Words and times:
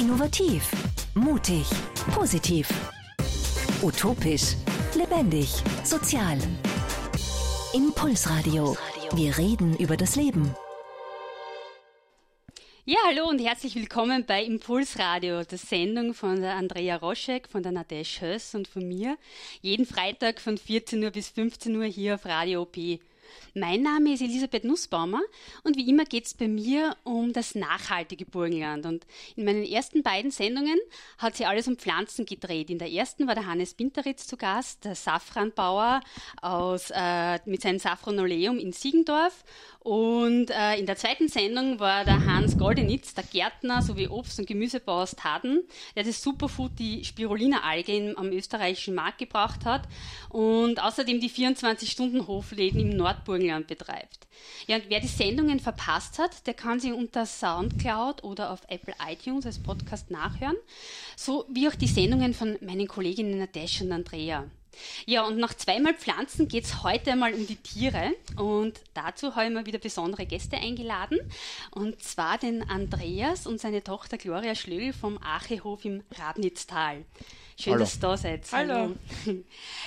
Innovativ, 0.00 0.70
mutig, 1.14 1.66
positiv. 2.14 2.66
Utopisch, 3.82 4.56
lebendig, 4.94 5.50
sozial. 5.84 6.38
Impulsradio. 7.74 8.78
Wir 9.12 9.36
reden 9.36 9.76
über 9.76 9.98
das 9.98 10.16
Leben. 10.16 10.54
Ja, 12.86 12.96
hallo 13.08 13.28
und 13.28 13.40
herzlich 13.40 13.74
willkommen 13.74 14.24
bei 14.24 14.42
Impulsradio, 14.42 15.44
der 15.44 15.58
Sendung 15.58 16.14
von 16.14 16.40
der 16.40 16.54
Andrea 16.54 16.96
Roschek, 16.96 17.46
von 17.46 17.62
der 17.62 17.72
Nadesh 17.72 18.22
Höss 18.22 18.54
und 18.54 18.68
von 18.68 18.88
mir. 18.88 19.18
Jeden 19.60 19.84
Freitag 19.84 20.40
von 20.40 20.56
14 20.56 21.04
Uhr 21.04 21.10
bis 21.10 21.28
15 21.28 21.76
Uhr 21.76 21.84
hier 21.84 22.14
auf 22.14 22.24
Radio 22.24 22.62
OP. 22.62 22.78
Mein 23.54 23.82
Name 23.82 24.12
ist 24.12 24.22
Elisabeth 24.22 24.64
Nussbaumer 24.64 25.20
und 25.64 25.76
wie 25.76 25.88
immer 25.88 26.04
geht 26.04 26.26
es 26.26 26.34
bei 26.34 26.48
mir 26.48 26.96
um 27.04 27.32
das 27.32 27.54
nachhaltige 27.54 28.24
Burgenland. 28.24 28.86
Und 28.86 29.06
in 29.36 29.44
meinen 29.44 29.64
ersten 29.64 30.02
beiden 30.02 30.30
Sendungen 30.30 30.78
hat 31.18 31.36
sich 31.36 31.46
alles 31.46 31.68
um 31.68 31.76
Pflanzen 31.76 32.26
gedreht. 32.26 32.70
In 32.70 32.78
der 32.78 32.90
ersten 32.90 33.26
war 33.26 33.34
der 33.34 33.46
Hannes 33.46 33.74
Binteritz 33.74 34.26
zu 34.26 34.36
Gast, 34.36 34.84
der 34.84 34.94
Safranbauer 34.94 36.00
aus, 36.40 36.90
äh, 36.94 37.38
mit 37.44 37.62
seinem 37.62 37.78
Safranoleum 37.78 38.58
in 38.58 38.72
Siegendorf. 38.72 39.44
Und 39.80 40.50
äh, 40.50 40.78
in 40.78 40.84
der 40.84 40.96
zweiten 40.96 41.28
Sendung 41.28 41.80
war 41.80 42.04
der 42.04 42.26
Hans 42.26 42.58
Goldenitz, 42.58 43.14
der 43.14 43.24
Gärtner 43.24 43.80
sowie 43.80 44.08
Obst- 44.08 44.38
und 44.38 44.46
Gemüsebauer 44.46 45.04
aus 45.04 45.16
Taden, 45.16 45.62
der 45.96 46.04
das 46.04 46.22
Superfood, 46.22 46.72
die 46.78 47.02
Spirulina-Alge 47.02 48.14
am 48.16 48.30
österreichischen 48.30 48.94
Markt 48.94 49.18
gebracht 49.18 49.64
hat 49.64 49.88
und 50.28 50.82
außerdem 50.82 51.20
die 51.20 51.30
24-Stunden-Hofläden 51.30 52.80
im 52.80 52.96
Nordburgenland 53.20 53.66
betreibt. 53.66 54.26
Ja, 54.66 54.76
und 54.76 54.84
wer 54.88 55.00
die 55.00 55.06
Sendungen 55.06 55.60
verpasst 55.60 56.18
hat, 56.18 56.46
der 56.46 56.54
kann 56.54 56.80
sie 56.80 56.92
unter 56.92 57.26
Soundcloud 57.26 58.24
oder 58.24 58.50
auf 58.50 58.60
Apple 58.68 58.94
iTunes 59.06 59.46
als 59.46 59.62
Podcast 59.62 60.10
nachhören, 60.10 60.56
so 61.16 61.44
wie 61.48 61.68
auch 61.68 61.74
die 61.74 61.86
Sendungen 61.86 62.34
von 62.34 62.56
meinen 62.60 62.88
Kolleginnen 62.88 63.38
Nadesh 63.38 63.82
und 63.82 63.92
Andrea. 63.92 64.46
Ja, 65.04 65.26
und 65.26 65.36
nach 65.36 65.52
zweimal 65.52 65.94
Pflanzen 65.94 66.46
geht 66.48 66.64
es 66.64 66.82
heute 66.82 67.12
einmal 67.12 67.34
um 67.34 67.46
die 67.46 67.56
Tiere. 67.56 68.12
Und 68.36 68.80
dazu 68.94 69.34
habe 69.34 69.46
ich 69.46 69.52
mal 69.52 69.66
wieder 69.66 69.80
besondere 69.80 70.26
Gäste 70.26 70.56
eingeladen. 70.56 71.18
Und 71.72 72.02
zwar 72.02 72.38
den 72.38 72.62
Andreas 72.62 73.46
und 73.46 73.60
seine 73.60 73.82
Tochter 73.82 74.16
Gloria 74.16 74.54
Schlögl 74.54 74.92
vom 74.92 75.18
Achehof 75.22 75.84
im 75.84 76.02
Rabnitztal. 76.16 77.04
Schön, 77.60 77.74
Hallo. 77.74 77.84
dass 77.84 77.94
du 77.94 78.00
da 78.00 78.16
seid. 78.16 78.42
Hallo. 78.52 78.96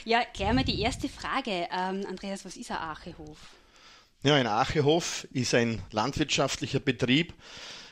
Ja, 0.05 0.21
gleich 0.33 0.53
mal 0.53 0.63
die 0.63 0.79
erste 0.81 1.09
Frage. 1.09 1.67
Ähm, 1.71 2.05
Andreas, 2.07 2.45
was 2.45 2.55
ist 2.57 2.69
ein 2.71 2.77
Achehof? 2.77 3.37
Ja, 4.21 4.35
ein 4.35 4.47
Achehof 4.47 5.27
ist 5.31 5.53
ein 5.55 5.81
landwirtschaftlicher 5.91 6.79
Betrieb, 6.79 7.33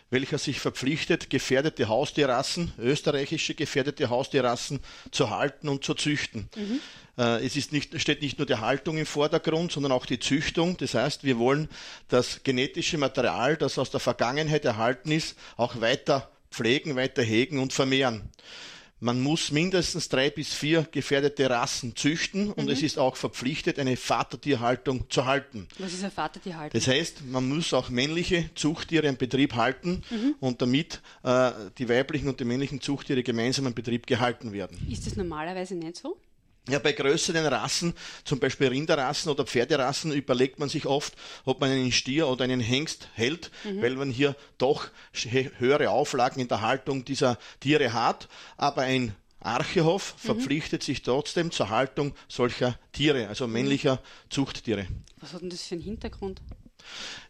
welcher 0.09 0.37
sich 0.37 0.59
verpflichtet, 0.59 1.29
gefährdete 1.29 1.87
Haustierrassen, 1.87 2.73
österreichische 2.77 3.55
gefährdete 3.55 4.09
Haustierrassen 4.09 4.81
zu 5.11 5.29
halten 5.29 5.67
und 5.69 5.83
zu 5.85 5.93
züchten. 5.93 6.49
Äh, 7.17 7.45
Es 7.45 7.55
ist 7.55 7.71
nicht, 7.71 7.99
steht 7.99 8.21
nicht 8.21 8.37
nur 8.37 8.45
die 8.45 8.57
Haltung 8.57 8.97
im 8.97 9.05
Vordergrund, 9.05 9.71
sondern 9.71 9.93
auch 9.93 10.05
die 10.05 10.19
Züchtung. 10.19 10.77
Das 10.77 10.93
heißt, 10.93 11.23
wir 11.23 11.39
wollen 11.39 11.69
das 12.09 12.43
genetische 12.43 12.97
Material, 12.97 13.57
das 13.57 13.79
aus 13.79 13.89
der 13.89 13.99
Vergangenheit 14.01 14.65
erhalten 14.65 15.11
ist, 15.11 15.37
auch 15.57 15.81
weiter 15.81 16.29
pflegen, 16.51 16.95
weiter 16.97 17.23
hegen 17.23 17.59
und 17.59 17.71
vermehren. 17.73 18.29
Man 19.03 19.19
muss 19.19 19.51
mindestens 19.51 20.09
drei 20.09 20.29
bis 20.29 20.53
vier 20.53 20.87
gefährdete 20.91 21.49
Rassen 21.49 21.95
züchten 21.95 22.51
und 22.51 22.69
es 22.69 22.83
ist 22.83 22.99
auch 22.99 23.15
verpflichtet, 23.15 23.79
eine 23.79 23.97
Vatertierhaltung 23.97 25.09
zu 25.09 25.25
halten. 25.25 25.67
Was 25.79 25.93
ist 25.93 26.03
ein 26.03 26.11
Vatertierhaltung? 26.11 26.79
Das 26.79 26.87
heißt, 26.87 27.25
man 27.25 27.49
muss 27.49 27.73
auch 27.73 27.89
männliche 27.89 28.51
Zuchttiere 28.53 29.07
im 29.07 29.17
Betrieb 29.17 29.55
halten 29.55 30.03
und 30.39 30.61
damit 30.61 31.01
äh, 31.23 31.51
die 31.79 31.89
weiblichen 31.89 32.29
und 32.29 32.39
die 32.39 32.45
männlichen 32.45 32.79
Zuchttiere 32.79 33.23
gemeinsam 33.23 33.65
im 33.65 33.73
Betrieb 33.73 34.05
gehalten 34.05 34.53
werden. 34.53 34.77
Ist 34.87 35.07
das 35.07 35.15
normalerweise 35.15 35.73
nicht 35.73 35.97
so? 35.97 36.17
Ja, 36.69 36.77
bei 36.77 36.91
größeren 36.91 37.45
Rassen, 37.47 37.95
zum 38.23 38.39
Beispiel 38.39 38.67
Rinderrassen 38.67 39.31
oder 39.31 39.45
Pferderassen, 39.45 40.11
überlegt 40.11 40.59
man 40.59 40.69
sich 40.69 40.85
oft, 40.85 41.15
ob 41.43 41.59
man 41.59 41.71
einen 41.71 41.91
Stier 41.91 42.27
oder 42.27 42.43
einen 42.43 42.59
Hengst 42.59 43.07
hält, 43.15 43.49
weil 43.63 43.95
man 43.95 44.11
hier 44.11 44.35
doch 44.59 44.89
höhere 45.13 45.89
Auflagen 45.89 46.39
in 46.39 46.47
der 46.47 46.61
Haltung 46.61 47.03
dieser 47.03 47.39
Tiere 47.59 47.93
hat. 47.93 48.29
Aber 48.57 48.83
ein 48.83 49.15
Archehof 49.39 50.13
verpflichtet 50.17 50.83
sich 50.83 51.01
trotzdem 51.01 51.49
zur 51.49 51.69
Haltung 51.69 52.13
solcher 52.27 52.77
Tiere, 52.91 53.27
also 53.27 53.47
männlicher 53.47 53.99
Zuchttiere. 54.29 54.85
Was 55.19 55.33
hat 55.33 55.41
denn 55.41 55.49
das 55.49 55.63
für 55.63 55.75
einen 55.75 55.83
Hintergrund? 55.83 56.41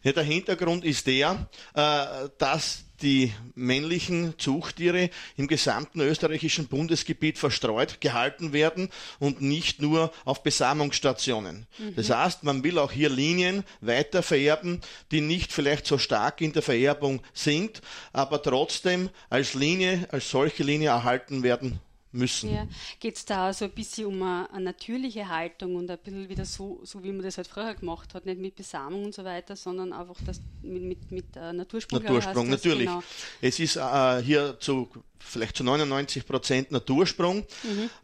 Ja, 0.02 0.12
der 0.12 0.24
Hintergrund 0.24 0.84
ist 0.84 1.06
der, 1.06 1.48
äh, 1.74 2.28
dass 2.38 2.84
die 3.02 3.32
männlichen 3.54 4.38
Zuchttiere 4.38 5.10
im 5.36 5.48
gesamten 5.48 6.00
österreichischen 6.00 6.68
Bundesgebiet 6.68 7.38
verstreut 7.38 8.00
gehalten 8.00 8.52
werden 8.52 8.88
und 9.18 9.40
nicht 9.40 9.82
nur 9.82 10.12
auf 10.24 10.42
Besamungsstationen. 10.42 11.66
Das 11.96 12.10
heißt, 12.10 12.44
man 12.44 12.62
will 12.62 12.78
auch 12.78 12.92
hier 12.92 13.10
Linien 13.10 13.64
weiter 13.80 14.22
vererben, 14.22 14.80
die 15.10 15.20
nicht 15.20 15.52
vielleicht 15.52 15.86
so 15.86 15.98
stark 15.98 16.40
in 16.40 16.52
der 16.52 16.62
Vererbung 16.62 17.22
sind, 17.34 17.82
aber 18.12 18.42
trotzdem 18.42 19.10
als 19.28 19.54
Linie, 19.54 20.06
als 20.10 20.30
solche 20.30 20.62
Linie 20.62 20.90
erhalten 20.90 21.42
werden 21.42 21.80
müssen. 22.12 22.52
Ja. 22.52 22.66
Geht 23.00 23.16
es 23.16 23.24
da 23.24 23.52
so 23.52 23.64
ein 23.64 23.70
bisschen 23.70 24.06
um 24.06 24.22
eine, 24.22 24.48
eine 24.52 24.64
natürliche 24.64 25.28
Haltung 25.28 25.76
und 25.76 25.90
ein 25.90 25.98
bisschen 25.98 26.28
wieder 26.28 26.44
so, 26.44 26.80
so, 26.84 27.02
wie 27.02 27.12
man 27.12 27.22
das 27.22 27.36
halt 27.36 27.48
früher 27.48 27.74
gemacht 27.74 28.14
hat, 28.14 28.26
nicht 28.26 28.40
mit 28.40 28.56
Besamung 28.56 29.04
und 29.04 29.14
so 29.14 29.24
weiter, 29.24 29.56
sondern 29.56 29.92
einfach 29.92 30.16
das 30.24 30.40
mit, 30.62 30.82
mit, 30.82 31.10
mit 31.10 31.36
äh, 31.36 31.52
Natursprung. 31.52 32.02
Natursprung, 32.02 32.48
natürlich. 32.48 32.86
Genau. 32.86 33.02
Es 33.40 33.58
ist 33.58 33.76
äh, 33.76 34.22
hier 34.22 34.56
zu 34.60 34.88
vielleicht 35.18 35.56
zu 35.56 35.64
99 35.64 36.26
Prozent 36.26 36.72
Natursprung. 36.72 37.46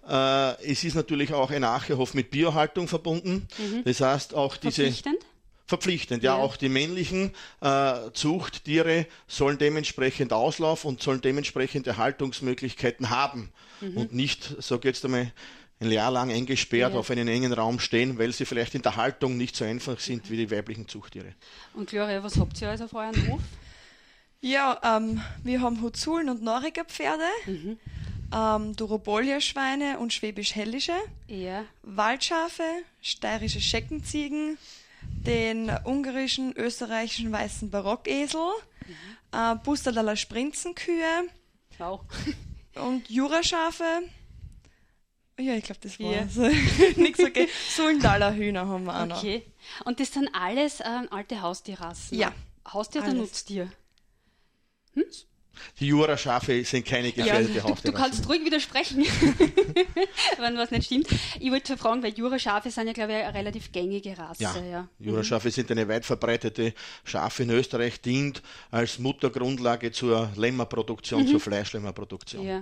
Äh, 0.08 0.70
es 0.70 0.84
ist 0.84 0.94
natürlich 0.94 1.32
auch 1.34 1.50
ein 1.50 1.64
Achehof 1.64 2.14
mit 2.14 2.30
Biohaltung 2.30 2.86
verbunden. 2.88 3.48
Das 3.84 4.00
heißt 4.00 4.34
auch 4.34 4.56
diese 4.56 4.82
Verpflichtend? 4.82 5.24
Verpflichtend, 5.68 6.22
ja, 6.24 6.36
Ja. 6.36 6.42
auch 6.42 6.56
die 6.56 6.68
männlichen 6.68 7.32
äh, 7.60 8.10
Zuchttiere 8.14 9.06
sollen 9.28 9.58
dementsprechend 9.58 10.32
Auslauf 10.32 10.84
und 10.84 11.00
sollen 11.02 11.20
dementsprechende 11.20 11.96
Haltungsmöglichkeiten 11.98 13.10
haben 13.10 13.50
und 13.94 14.12
nicht, 14.12 14.56
so 14.58 14.80
jetzt 14.82 15.04
einmal, 15.04 15.30
ein 15.80 15.92
Jahr 15.92 16.10
lang 16.10 16.32
eingesperrt 16.32 16.94
Ja. 16.94 16.98
auf 16.98 17.08
einen 17.12 17.28
engen 17.28 17.52
Raum 17.52 17.78
stehen, 17.78 18.18
weil 18.18 18.32
sie 18.32 18.44
vielleicht 18.46 18.74
in 18.74 18.82
der 18.82 18.96
Haltung 18.96 19.36
nicht 19.36 19.54
so 19.54 19.64
einfach 19.64 20.00
sind 20.00 20.28
wie 20.30 20.36
die 20.36 20.50
weiblichen 20.50 20.88
Zuchttiere. 20.88 21.34
Und 21.74 21.88
Gloria, 21.90 22.20
was 22.24 22.36
habt 22.38 22.60
ihr 22.60 22.70
also 22.70 22.86
auf 22.86 22.94
eurem 22.94 23.28
Hof? 23.28 23.40
Ja, 24.40 24.80
ähm, 24.82 25.20
wir 25.44 25.60
haben 25.60 25.80
Huzulen 25.82 26.28
und 26.30 26.42
Noriger 26.42 26.84
Pferde, 26.84 27.22
ähm, 28.34 28.74
Durobolia-Schweine 28.76 29.98
und 29.98 30.12
Schwäbisch-Hellische, 30.12 30.92
Ja. 31.28 31.64
Waldschafe, 31.82 32.62
steirische 33.00 33.60
Scheckenziegen, 33.60 34.58
den 35.28 35.70
ungarischen, 35.84 36.56
österreichischen 36.56 37.30
weißen 37.30 37.70
Barockesel, 37.70 38.40
äh, 39.32 39.54
Busterdaler 39.56 40.16
Sprinzenkühe 40.16 41.28
Wow. 41.78 42.00
und 42.74 43.08
Juraschafe. 43.08 43.84
Ja, 45.38 45.54
ich 45.54 45.62
glaube, 45.64 45.80
das 45.82 45.96
Ja. 45.98 46.08
war's. 46.08 46.34
Nichts 46.96 47.20
okay. 47.20 47.48
Sullendaler 47.76 48.34
Hühner 48.34 48.66
haben 48.66 48.84
wir 48.84 49.00
auch 49.00 49.06
noch. 49.06 49.18
Okay. 49.18 49.44
Und 49.84 50.00
das 50.00 50.12
sind 50.12 50.28
alles 50.32 50.80
ähm, 50.80 51.06
alte 51.12 51.40
Haustierrassen? 51.40 52.18
Ja. 52.18 52.32
Haustier 52.66 53.02
oder 53.02 53.10
Alles. 53.10 53.20
Nutztier? 53.20 53.70
Die 55.80 55.86
Juraschafe 55.86 56.64
sind 56.64 56.84
keine 56.86 57.12
gefährdete 57.12 57.54
du, 57.54 57.60
du 57.60 57.68
Haustierrasse. 57.68 58.02
kannst 58.02 58.28
ruhig 58.28 58.44
widersprechen, 58.44 59.04
wenn 60.38 60.56
was 60.56 60.70
nicht 60.70 60.86
stimmt. 60.86 61.08
Ich 61.40 61.50
wollte 61.50 61.76
fragen, 61.76 62.02
weil 62.02 62.12
Juraschafe 62.14 62.70
sind 62.70 62.86
ja, 62.86 62.92
glaube 62.92 63.12
ich, 63.12 63.18
eine 63.18 63.34
relativ 63.34 63.72
gängige 63.72 64.16
Rasse. 64.18 64.42
Ja, 64.42 64.56
Ja. 64.64 64.88
Juraschafe 64.98 65.50
sind 65.50 65.70
eine 65.70 65.86
weit 65.88 66.04
verbreitete 66.04 66.74
Schafe 67.04 67.42
in 67.44 67.50
Österreich, 67.50 68.00
dient 68.00 68.42
als 68.70 68.98
Muttergrundlage 68.98 69.92
zur 69.92 70.30
Lämmerproduktion, 70.36 71.26
zur 71.26 71.40
Fleischlämmerproduktion. 71.40 72.46
ja. 72.46 72.60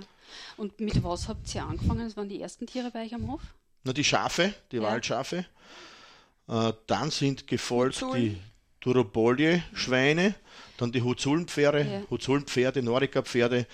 Und 0.57 0.79
mit 0.81 1.01
was 1.03 1.27
habt 1.29 1.53
ihr 1.55 1.63
angefangen? 1.63 2.03
Das 2.03 2.17
waren 2.17 2.27
die 2.27 2.41
ersten 2.41 2.67
Tiere 2.67 2.91
bei 2.91 3.05
euch 3.05 3.13
am 3.13 3.31
Hof? 3.31 3.41
Nur 3.85 3.93
die 3.93 4.03
Schafe, 4.03 4.53
die 4.71 4.75
Ja. 4.77 4.81
Waldschafe. 4.83 5.45
Äh, 6.49 6.73
dann 6.87 7.11
sind 7.11 7.47
gefolgt 7.47 8.01
die 8.13 8.37
Durobolie-Schweine, 8.87 10.35
dann 10.77 10.91
die 10.91 11.01
Huzulenpferde, 11.01 11.79
Ja. 11.81 12.01
Huzulenpferde, 12.09 12.81
Norika-Pferde, 12.81 13.65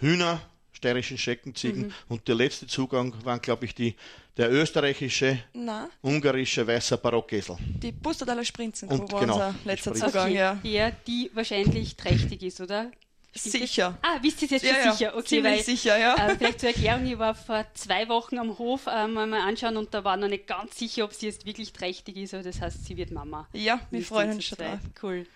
Hühner, 0.00 0.40
steirischen 0.72 1.18
Scheckenziegen 1.18 1.82
Mhm. 1.86 1.92
und 2.08 2.28
der 2.28 2.34
letzte 2.34 2.66
Zugang 2.66 3.14
waren, 3.24 3.40
glaube 3.40 3.64
ich, 3.66 3.74
die, 3.74 3.94
der 4.36 4.50
österreichische, 4.50 5.38
Na, 5.52 5.88
ungarische 6.00 6.66
weißer 6.66 6.96
Barockesel. 6.96 7.56
die 7.82 7.92
Busterdaler 7.92 8.44
Sprinzenkuh 8.44 8.94
Und 8.96 9.12
war 9.12 9.20
genau, 9.20 9.34
unser 9.34 9.54
die 9.62 9.68
letzter 9.68 9.90
Sprinzen. 9.90 10.08
Zugang, 10.10 10.32
ja. 10.32 10.58
ja, 10.62 10.90
die 11.06 11.30
wahrscheinlich 11.34 11.96
trächtig 11.96 12.42
ist, 12.42 12.60
oder? 12.60 12.90
Sicher. 13.34 13.98
Ah, 14.02 14.18
wisst 14.20 14.42
ihr 14.42 14.46
es 14.46 14.62
jetzt 14.62 14.66
schon 14.66 14.84
ja, 14.84 14.92
sicher? 14.92 15.16
Okay, 15.16 15.24
ziemlich 15.24 15.52
weil, 15.52 15.62
sicher, 15.62 15.98
ja. 15.98 16.14
Äh, 16.14 16.36
vielleicht 16.36 16.60
zur 16.60 16.68
Erklärung, 16.68 17.06
ich 17.06 17.18
war 17.18 17.34
vor 17.34 17.64
zwei 17.74 18.08
Wochen 18.08 18.38
am 18.38 18.58
Hof 18.58 18.86
ähm, 18.86 19.14
mal 19.14 19.32
anschauen 19.32 19.78
und 19.78 19.94
da 19.94 20.04
war 20.04 20.16
noch 20.16 20.28
nicht 20.28 20.46
ganz 20.46 20.78
sicher, 20.78 21.04
ob 21.04 21.14
sie 21.14 21.26
jetzt 21.26 21.46
wirklich 21.46 21.72
trächtig 21.72 22.18
ist, 22.18 22.34
aber 22.34 22.42
das 22.42 22.60
heißt, 22.60 22.84
sie 22.84 22.96
wird 22.96 23.10
Mama. 23.10 23.48
Ja, 23.54 23.80
wir 23.90 24.00
Wisst 24.00 24.10
freuen 24.10 24.32
uns 24.32 24.44
schon 24.44 24.58
drauf. 24.58 24.80
Cool. 25.02 25.26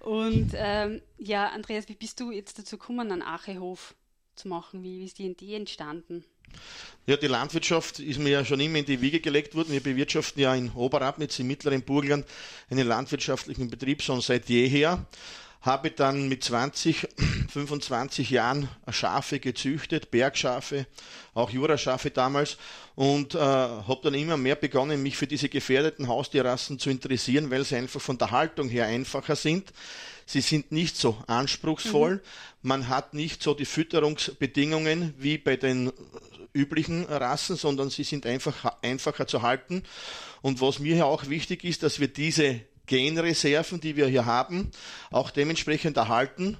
Und 0.00 0.50
ähm, 0.54 1.00
ja, 1.18 1.48
Andreas, 1.48 1.88
wie 1.88 1.94
bist 1.94 2.18
du 2.18 2.32
jetzt 2.32 2.58
dazu 2.58 2.78
gekommen 2.78 3.12
an 3.12 3.22
Achehof? 3.22 3.94
zu 4.36 4.48
machen? 4.48 4.82
Wie, 4.82 5.00
wie 5.00 5.04
ist 5.04 5.18
die 5.18 5.26
Idee 5.26 5.56
entstanden? 5.56 6.24
Ja, 7.06 7.16
die 7.16 7.26
Landwirtschaft 7.26 7.98
ist 7.98 8.18
mir 8.18 8.30
ja 8.30 8.44
schon 8.44 8.60
immer 8.60 8.78
in 8.78 8.84
die 8.84 9.00
Wiege 9.00 9.20
gelegt 9.20 9.54
worden. 9.54 9.72
Wir 9.72 9.82
bewirtschaften 9.82 10.40
ja 10.40 10.54
in 10.54 10.70
Oberabnitz, 10.72 11.38
im 11.38 11.48
mittleren 11.48 11.82
Burgenland, 11.82 12.26
einen 12.70 12.86
landwirtschaftlichen 12.86 13.68
Betrieb 13.68 14.02
schon 14.02 14.20
seit 14.20 14.48
jeher 14.48 15.04
habe 15.66 15.90
dann 15.90 16.28
mit 16.28 16.44
20, 16.44 17.08
25 17.48 18.30
Jahren 18.30 18.68
Schafe 18.88 19.40
gezüchtet, 19.40 20.10
Bergschafe, 20.10 20.86
auch 21.34 21.50
Juraschafe 21.50 22.10
damals 22.10 22.56
und 22.94 23.34
äh, 23.34 23.38
habe 23.38 24.00
dann 24.02 24.14
immer 24.14 24.36
mehr 24.36 24.56
begonnen, 24.56 25.02
mich 25.02 25.16
für 25.16 25.26
diese 25.26 25.48
gefährdeten 25.48 26.08
Haustierrassen 26.08 26.78
zu 26.78 26.88
interessieren, 26.88 27.50
weil 27.50 27.64
sie 27.64 27.76
einfach 27.76 28.00
von 28.00 28.16
der 28.16 28.30
Haltung 28.30 28.68
her 28.68 28.86
einfacher 28.86 29.36
sind. 29.36 29.72
Sie 30.24 30.40
sind 30.40 30.72
nicht 30.72 30.96
so 30.96 31.16
anspruchsvoll. 31.26 32.14
Mhm. 32.14 32.20
Man 32.62 32.88
hat 32.88 33.14
nicht 33.14 33.42
so 33.42 33.54
die 33.54 33.64
Fütterungsbedingungen 33.64 35.14
wie 35.18 35.38
bei 35.38 35.56
den 35.56 35.92
üblichen 36.52 37.04
Rassen, 37.04 37.56
sondern 37.56 37.90
sie 37.90 38.02
sind 38.04 38.24
einfach 38.24 38.72
einfacher 38.82 39.26
zu 39.26 39.42
halten. 39.42 39.82
Und 40.42 40.60
was 40.60 40.78
mir 40.78 40.94
hier 40.94 41.06
auch 41.06 41.28
wichtig 41.28 41.64
ist, 41.64 41.82
dass 41.82 42.00
wir 42.00 42.08
diese 42.08 42.60
Genreserven, 42.86 43.80
die 43.80 43.96
wir 43.96 44.06
hier 44.06 44.26
haben, 44.26 44.70
auch 45.10 45.30
dementsprechend 45.30 45.96
erhalten 45.96 46.56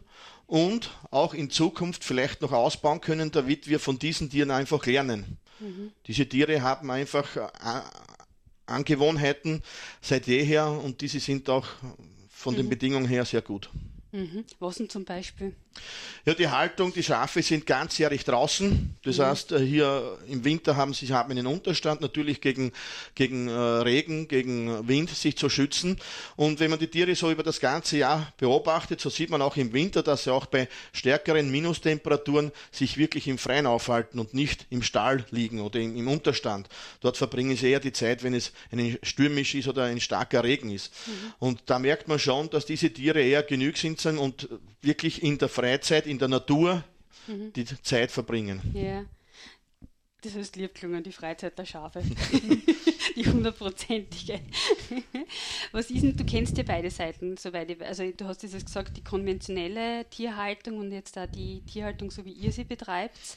und 0.46 0.90
auch 1.10 1.34
in 1.34 1.50
Zukunft 1.50 2.04
vielleicht 2.04 2.42
noch 2.42 2.52
ausbauen 2.52 3.00
können, 3.00 3.30
damit 3.30 3.68
wir 3.68 3.80
von 3.80 3.98
diesen 3.98 4.30
Tieren 4.30 4.50
einfach 4.50 4.84
lernen. 4.86 5.38
Mhm. 5.60 5.92
Diese 6.06 6.28
Tiere 6.28 6.62
haben 6.62 6.90
einfach 6.90 7.36
äh, 7.36 7.48
Angewohnheiten 8.66 9.62
seit 10.00 10.26
jeher 10.26 10.68
und 10.68 11.00
diese 11.00 11.20
sind 11.20 11.48
auch 11.48 11.66
von 12.28 12.54
mhm. 12.54 12.58
den 12.58 12.68
Bedingungen 12.68 13.06
her 13.06 13.24
sehr 13.24 13.42
gut. 13.42 13.70
Mhm. 14.12 14.44
Was 14.58 14.76
denn 14.76 14.88
zum 14.88 15.04
Beispiel? 15.04 15.54
Ja, 16.28 16.34
die 16.34 16.48
Haltung, 16.48 16.92
die 16.92 17.04
Schafe 17.04 17.40
sind 17.40 17.66
ganzjährig 17.66 18.24
draußen. 18.24 18.96
Das 19.04 19.18
mhm. 19.18 19.22
heißt, 19.22 19.52
äh, 19.52 19.60
hier 19.60 20.18
im 20.26 20.44
Winter 20.44 20.74
haben 20.74 20.92
sie 20.92 21.06
haben 21.12 21.30
einen 21.30 21.46
Unterstand, 21.46 22.00
natürlich 22.00 22.40
gegen, 22.40 22.72
gegen 23.14 23.46
äh, 23.46 23.52
Regen, 23.52 24.26
gegen 24.26 24.88
Wind 24.88 25.10
sich 25.10 25.36
zu 25.36 25.48
schützen. 25.48 26.00
Und 26.34 26.58
wenn 26.58 26.70
man 26.70 26.80
die 26.80 26.88
Tiere 26.88 27.14
so 27.14 27.30
über 27.30 27.44
das 27.44 27.60
ganze 27.60 27.98
Jahr 27.98 28.32
beobachtet, 28.38 29.00
so 29.00 29.08
sieht 29.08 29.30
man 29.30 29.40
auch 29.40 29.56
im 29.56 29.72
Winter, 29.72 30.02
dass 30.02 30.24
sie 30.24 30.32
auch 30.32 30.46
bei 30.46 30.68
stärkeren 30.92 31.48
Minustemperaturen 31.48 32.50
sich 32.72 32.98
wirklich 32.98 33.28
im 33.28 33.38
Freien 33.38 33.66
aufhalten 33.68 34.18
und 34.18 34.34
nicht 34.34 34.66
im 34.70 34.82
Stall 34.82 35.24
liegen 35.30 35.60
oder 35.60 35.78
im, 35.78 35.94
im 35.96 36.08
Unterstand. 36.08 36.68
Dort 37.02 37.16
verbringen 37.16 37.56
sie 37.56 37.70
eher 37.70 37.78
die 37.78 37.92
Zeit, 37.92 38.24
wenn 38.24 38.34
es 38.34 38.50
ein 38.72 38.98
stürmisch 39.04 39.54
ist 39.54 39.68
oder 39.68 39.84
ein 39.84 40.00
starker 40.00 40.42
Regen 40.42 40.72
ist. 40.72 40.92
Mhm. 41.06 41.12
Und 41.38 41.62
da 41.66 41.78
merkt 41.78 42.08
man 42.08 42.18
schon, 42.18 42.50
dass 42.50 42.66
diese 42.66 42.92
Tiere 42.92 43.22
eher 43.22 43.44
genügsam 43.44 43.96
sind 43.96 44.18
und 44.18 44.48
wirklich 44.82 45.22
in 45.22 45.38
der 45.38 45.48
Freien 45.48 45.65
Freizeit 45.66 46.06
in 46.06 46.18
der 46.18 46.28
Natur 46.28 46.84
mhm. 47.26 47.52
die 47.52 47.64
Zeit 47.64 48.12
verbringen. 48.12 48.60
Ja. 48.72 49.04
Das 50.22 50.36
ist 50.36 50.56
lieb 50.56 50.74
gelungen, 50.74 51.02
die 51.02 51.12
Freizeit 51.12 51.58
der 51.58 51.64
Schafe. 51.64 52.02
die 53.16 53.26
hundertprozentige. 53.26 54.40
Was 55.72 55.90
ist 55.90 56.02
denn, 56.02 56.16
du 56.16 56.24
kennst 56.24 56.56
ja 56.56 56.64
beide 56.64 56.90
Seiten, 56.90 57.36
soweit 57.36 57.70
ich, 57.70 57.82
also 57.82 58.08
du 58.10 58.26
hast 58.26 58.42
jetzt 58.44 58.64
gesagt, 58.64 58.96
die 58.96 59.02
konventionelle 59.02 60.04
Tierhaltung 60.08 60.78
und 60.78 60.92
jetzt 60.92 61.16
da 61.16 61.26
die 61.26 61.62
Tierhaltung, 61.62 62.10
so 62.10 62.24
wie 62.24 62.32
ihr 62.32 62.52
sie 62.52 62.64
betreibt. 62.64 63.36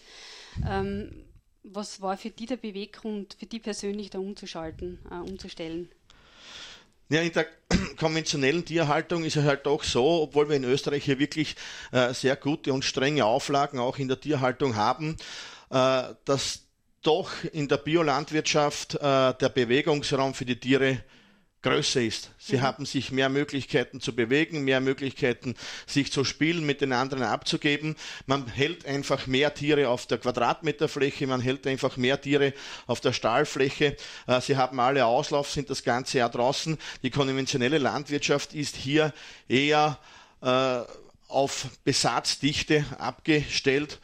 Ähm, 0.67 1.25
was 1.63 2.01
war 2.01 2.15
für 2.15 2.29
die 2.29 2.45
der 2.45 2.57
Beweggrund, 2.57 3.37
für 3.39 3.45
die 3.47 3.59
persönlich 3.59 4.11
da 4.11 4.19
umzuschalten, 4.19 4.99
äh, 5.09 5.15
umzustellen? 5.15 5.89
Ja, 7.11 7.21
in 7.21 7.31
der 7.31 7.47
konventionellen 7.97 8.63
Tierhaltung 8.63 9.23
ist 9.23 9.35
es 9.35 9.43
halt 9.43 9.65
doch 9.65 9.83
so, 9.83 10.21
obwohl 10.21 10.47
wir 10.47 10.55
in 10.55 10.63
Österreich 10.63 11.05
hier 11.05 11.17
wirklich 11.17 11.55
äh, 11.91 12.13
sehr 12.13 12.35
gute 12.35 12.71
und 12.71 12.85
strenge 12.85 13.25
Auflagen 13.25 13.79
auch 13.79 13.97
in 13.97 14.07
der 14.07 14.19
Tierhaltung 14.19 14.75
haben, 14.75 15.17
äh, 15.71 16.03
dass 16.25 16.67
doch 17.01 17.31
in 17.51 17.67
der 17.67 17.77
Biolandwirtschaft 17.77 18.93
äh, 18.93 19.33
der 19.33 19.49
Bewegungsraum 19.49 20.35
für 20.35 20.45
die 20.45 20.59
Tiere 20.59 21.03
größer 21.61 22.01
ist. 22.01 22.31
Sie 22.37 22.57
mhm. 22.57 22.61
haben 22.61 22.85
sich 22.85 23.11
mehr 23.11 23.29
Möglichkeiten 23.29 23.99
zu 23.99 24.15
bewegen, 24.15 24.63
mehr 24.63 24.79
Möglichkeiten, 24.79 25.55
sich 25.85 26.11
zu 26.11 26.23
spielen, 26.23 26.65
mit 26.65 26.81
den 26.81 26.93
anderen 26.93 27.23
abzugeben. 27.23 27.95
Man 28.25 28.47
hält 28.47 28.85
einfach 28.85 29.27
mehr 29.27 29.53
Tiere 29.53 29.89
auf 29.89 30.05
der 30.05 30.19
Quadratmeterfläche, 30.19 31.27
man 31.27 31.41
hält 31.41 31.67
einfach 31.67 31.97
mehr 31.97 32.21
Tiere 32.21 32.53
auf 32.87 33.01
der 33.01 33.13
Stahlfläche. 33.13 33.97
Äh, 34.27 34.41
sie 34.41 34.55
haben 34.55 34.79
alle 34.79 35.05
Auslauf, 35.05 35.51
sind 35.51 35.69
das 35.69 35.83
ganze 35.83 36.19
Jahr 36.19 36.29
draußen. 36.29 36.77
Die 37.03 37.09
konventionelle 37.09 37.77
Landwirtschaft 37.77 38.53
ist 38.53 38.75
hier 38.75 39.13
eher 39.47 39.99
äh, 40.41 40.79
auf 41.27 41.67
Besatzdichte 41.83 42.85
abgestellt 42.97 43.99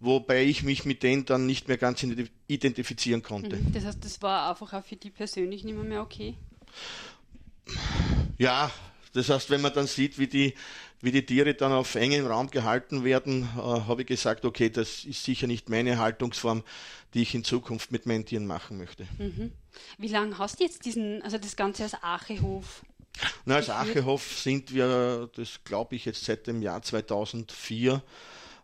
wobei 0.00 0.44
ich 0.44 0.62
mich 0.62 0.86
mit 0.86 1.02
denen 1.02 1.26
dann 1.26 1.46
nicht 1.46 1.68
mehr 1.68 1.76
ganz 1.76 2.02
identifizieren 2.48 3.22
konnte. 3.22 3.56
Mhm. 3.56 3.72
Das 3.72 3.84
heißt, 3.84 4.02
das 4.02 4.22
war 4.22 4.48
einfach 4.48 4.72
auch 4.72 4.84
für 4.84 4.96
die 4.96 5.10
persönlich 5.10 5.62
nicht 5.62 5.74
mehr, 5.74 5.84
mehr 5.84 6.00
okay? 6.00 6.36
Ja, 8.38 8.70
das 9.12 9.28
heißt, 9.28 9.50
wenn 9.50 9.60
man 9.60 9.72
dann 9.72 9.86
sieht, 9.86 10.18
wie 10.18 10.26
die, 10.26 10.54
wie 11.00 11.12
die 11.12 11.24
Tiere 11.24 11.54
dann 11.54 11.72
auf 11.72 11.94
engem 11.94 12.26
Raum 12.26 12.50
gehalten 12.50 13.04
werden, 13.04 13.48
äh, 13.56 13.60
habe 13.60 14.02
ich 14.02 14.08
gesagt, 14.08 14.44
okay, 14.44 14.70
das 14.70 15.04
ist 15.04 15.24
sicher 15.24 15.46
nicht 15.46 15.68
meine 15.68 15.98
Haltungsform, 15.98 16.62
die 17.14 17.22
ich 17.22 17.34
in 17.34 17.44
Zukunft 17.44 17.92
mit 17.92 18.06
meinen 18.06 18.24
Tieren 18.24 18.46
machen 18.46 18.78
möchte. 18.78 19.06
Mhm. 19.18 19.52
Wie 19.98 20.08
lange 20.08 20.38
hast 20.38 20.60
du 20.60 20.64
jetzt 20.64 20.84
diesen, 20.84 21.22
also 21.22 21.38
das 21.38 21.56
Ganze 21.56 21.82
als 21.84 21.94
Achehof? 22.02 22.82
Na, 23.44 23.56
als 23.56 23.70
Achehof 23.70 24.38
sind 24.38 24.72
wir, 24.72 25.28
das 25.34 25.60
glaube 25.64 25.96
ich, 25.96 26.04
jetzt 26.04 26.24
seit 26.24 26.46
dem 26.46 26.62
Jahr 26.62 26.82
2004 26.82 27.94
äh, 27.94 28.00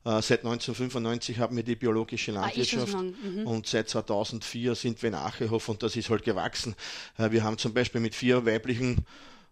seit 0.07 0.45
1995 0.45 1.41
haben 1.41 1.57
wir 1.57 1.65
die 1.65 1.75
biologische 1.75 2.31
ah, 2.33 2.43
Landwirtschaft 2.43 2.95
ah, 2.95 3.03
mhm. 3.03 3.47
und 3.47 3.67
seit 3.67 3.89
2004 3.89 4.77
sind 4.77 5.03
wir 5.03 5.09
in 5.09 5.15
Achehof 5.17 5.69
und 5.69 5.83
das 5.83 5.97
ist 5.97 6.11
halt 6.11 6.23
gewachsen. 6.23 6.77
Äh, 7.19 7.33
wir 7.33 7.43
haben 7.43 7.59
zum 7.59 7.75
Beispiel 7.75 8.01
mit 8.01 8.15
vier 8.15 8.47
weiblichen 8.47 9.05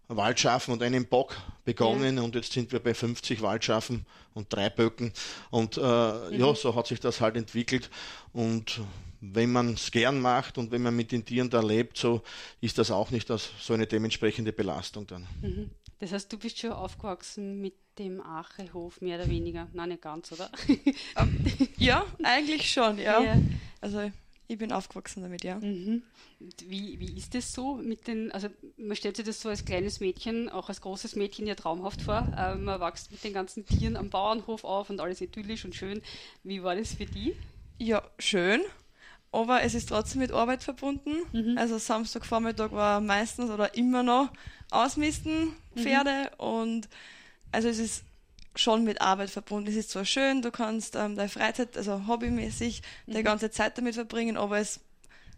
Waldschafen 0.07 0.73
und 0.73 0.81
einem 0.81 1.07
Bock 1.07 1.35
begonnen 1.65 2.17
ja. 2.17 2.23
und 2.23 2.35
jetzt 2.35 2.53
sind 2.53 2.71
wir 2.71 2.79
bei 2.79 2.93
50 2.93 3.41
Waldschafen 3.41 4.05
und 4.33 4.53
drei 4.53 4.69
Böcken 4.69 5.11
und 5.49 5.77
äh, 5.77 5.81
mhm. 5.81 6.39
ja, 6.39 6.55
so 6.55 6.73
hat 6.75 6.87
sich 6.87 6.99
das 6.99 7.21
halt 7.21 7.35
entwickelt 7.35 7.89
und 8.31 8.81
wenn 9.19 9.51
man 9.51 9.73
es 9.73 9.91
gern 9.91 10.21
macht 10.21 10.57
und 10.57 10.71
wenn 10.71 10.83
man 10.83 10.95
mit 10.95 11.11
den 11.11 11.25
Tieren 11.25 11.49
da 11.49 11.61
lebt, 11.61 11.97
so 11.97 12.21
ist 12.61 12.77
das 12.77 12.91
auch 12.91 13.11
nicht 13.11 13.29
das, 13.29 13.49
so 13.59 13.73
eine 13.73 13.87
dementsprechende 13.87 14.53
Belastung 14.53 15.07
dann. 15.07 15.27
Mhm. 15.41 15.71
Das 15.99 16.11
heißt, 16.11 16.31
du 16.31 16.37
bist 16.37 16.59
schon 16.59 16.71
aufgewachsen 16.71 17.61
mit 17.61 17.73
dem 17.97 18.21
Achehof, 18.21 18.99
mehr 19.01 19.17
oder 19.17 19.29
weniger. 19.29 19.67
Nein, 19.73 19.89
nicht 19.89 20.01
ganz, 20.01 20.31
oder? 20.31 20.49
ja, 21.77 22.05
eigentlich 22.23 22.69
schon, 22.69 22.97
ja. 22.97 23.21
ja. 23.21 23.41
Also 23.79 24.11
ich 24.47 24.57
bin 24.57 24.71
aufgewachsen 24.71 25.23
damit, 25.23 25.43
ja. 25.43 25.59
Mhm. 25.59 26.03
Wie, 26.67 26.99
wie 26.99 27.17
ist 27.17 27.33
das 27.33 27.53
so 27.53 27.75
mit 27.75 28.07
den, 28.07 28.31
also 28.31 28.49
man 28.77 28.95
stellt 28.95 29.15
sich 29.15 29.25
das 29.25 29.41
so 29.41 29.49
als 29.49 29.65
kleines 29.65 29.99
Mädchen, 30.01 30.49
auch 30.49 30.69
als 30.69 30.81
großes 30.81 31.15
Mädchen 31.15 31.47
ja 31.47 31.55
traumhaft 31.55 32.01
vor. 32.01 32.27
Äh, 32.37 32.55
man 32.55 32.79
wächst 32.79 33.11
mit 33.11 33.23
den 33.23 33.33
ganzen 33.33 33.65
Tieren 33.65 33.95
am 33.95 34.09
Bauernhof 34.09 34.63
auf 34.63 34.89
und 34.89 34.99
alles 34.99 35.21
idyllisch 35.21 35.65
und 35.65 35.73
schön. 35.73 36.01
Wie 36.43 36.61
war 36.61 36.75
das 36.75 36.93
für 36.93 37.05
die? 37.05 37.35
Ja, 37.79 38.03
schön. 38.19 38.61
Aber 39.35 39.63
es 39.63 39.73
ist 39.73 39.89
trotzdem 39.89 40.21
mit 40.21 40.31
Arbeit 40.31 40.63
verbunden. 40.63 41.17
Mhm. 41.33 41.57
Also 41.57 41.77
Samstagvormittag 41.77 42.71
war 42.71 43.01
meistens 43.01 43.49
oder 43.49 43.75
immer 43.75 44.01
noch 44.01 44.31
Ausmisten, 44.71 45.53
mhm. 45.75 45.79
Pferde 45.79 46.31
mhm. 46.39 46.45
und 46.45 46.89
also 47.51 47.67
es 47.67 47.79
ist 47.79 48.03
schon 48.55 48.85
mit 48.85 49.01
Arbeit 49.01 49.29
verbunden. 49.29 49.69
Es 49.69 49.75
ist 49.75 49.89
zwar 49.89 50.05
schön, 50.05 50.41
du 50.41 50.51
kannst 50.51 50.95
ähm, 50.95 51.17
deine 51.17 51.27
Freizeit, 51.27 51.75
also 51.75 52.07
hobbymäßig, 52.07 52.81
mhm. 53.07 53.13
die 53.13 53.23
ganze 53.23 53.51
Zeit 53.51 53.77
damit 53.77 53.95
verbringen, 53.95 54.37
aber 54.37 54.59
es, 54.59 54.79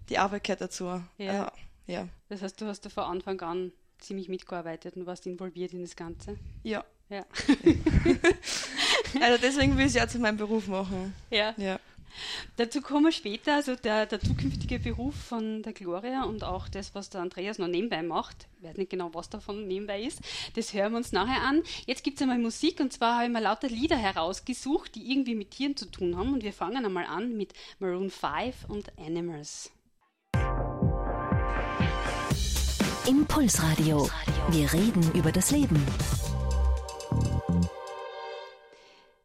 die 0.10 0.20
Arbeit 0.20 0.44
gehört 0.44 0.62
dazu. 0.62 1.02
Ja. 1.18 1.32
Also, 1.32 1.52
ja. 1.88 2.08
Das 2.30 2.44
heißt, 2.44 2.62
du 2.62 2.68
hast 2.68 2.82
da 2.82 2.90
von 2.90 3.06
Anfang 3.06 3.42
an 3.42 3.72
ziemlich 3.98 4.30
mitgearbeitet 4.30 4.96
und 4.96 5.08
warst 5.08 5.26
involviert 5.26 5.74
in 5.74 5.82
das 5.82 5.96
Ganze? 5.96 6.38
Ja. 6.62 6.86
Ja. 7.10 7.26
also 9.22 9.42
deswegen 9.42 9.78
will 9.78 9.86
ich 9.86 9.92
es 9.92 9.94
ja 9.96 10.08
zu 10.08 10.20
meinem 10.20 10.38
Beruf 10.38 10.68
machen. 10.68 11.16
Ja. 11.32 11.56
ja. 11.58 11.80
Dazu 12.58 12.82
kommen 12.82 13.06
wir 13.06 13.12
später, 13.12 13.56
also 13.56 13.76
der, 13.76 14.06
der, 14.06 14.20
zukünftige 14.20 14.80
Beruf 14.80 15.16
von 15.16 15.64
der 15.64 15.74
Gloria 15.74 16.24
und 16.24 16.44
auch 16.44 16.68
das, 16.68 16.96
was 16.96 17.10
der 17.10 17.22
Andreas 17.22 17.58
noch 17.58 17.68
nebenbei 17.68 18.02
macht. 18.04 18.48
Ich 18.60 18.68
weiß 18.68 18.78
nicht 18.78 18.90
genau, 18.90 19.14
was 19.14 19.30
davon 19.30 19.68
nebenbei 19.68 20.02
ist. 20.02 20.20
Das 20.56 20.74
hören 20.74 20.94
wir 20.94 20.98
uns 20.98 21.12
nachher 21.12 21.44
an. 21.44 21.64
Jetzt 21.86 22.04
gibt 22.04 22.18
es 22.18 22.22
einmal 22.22 22.40
Musik 22.40 22.80
und 22.80 22.94
zwar 22.94 23.16
habe 23.16 23.26
ich 23.26 23.32
mal 23.32 23.44
lauter 23.44 23.70
Lieder 23.70 23.98
herausgesucht, 23.98 24.96
die 24.96 25.12
irgendwie 25.12 25.36
mit 25.36 25.52
Tieren 25.52 25.76
zu 25.76 25.86
tun 25.86 26.18
haben. 26.18 26.34
Und 26.34 26.44
wir 26.44 26.54
fangen 26.54 26.86
einmal 26.86 27.06
an 27.06 27.36
mit 27.38 27.54
Maroon 27.80 28.10
5 28.10 28.66
und 28.68 28.92
Animals. 28.98 29.72
Impulsradio. 33.08 34.10
Wir 34.50 34.74
reden 34.74 35.12
über 35.14 35.32
das 35.32 35.52
Leben. 35.52 35.82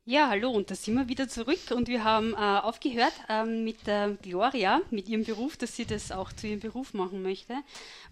Ja, 0.04 0.28
hallo, 0.30 0.50
und 0.50 0.68
da 0.70 0.74
sind 0.74 0.94
wir 0.94 1.08
wieder 1.08 1.28
zurück 1.28 1.60
und 1.70 1.86
wir 1.86 2.02
haben 2.02 2.32
äh, 2.34 2.36
aufgehört 2.36 3.12
ähm, 3.28 3.62
mit 3.62 3.86
der 3.86 4.16
Gloria, 4.20 4.80
mit 4.90 5.08
ihrem 5.08 5.22
Beruf, 5.24 5.56
dass 5.56 5.76
sie 5.76 5.84
das 5.84 6.10
auch 6.10 6.32
zu 6.32 6.48
ihrem 6.48 6.58
Beruf 6.58 6.92
machen 6.92 7.22
möchte. 7.22 7.54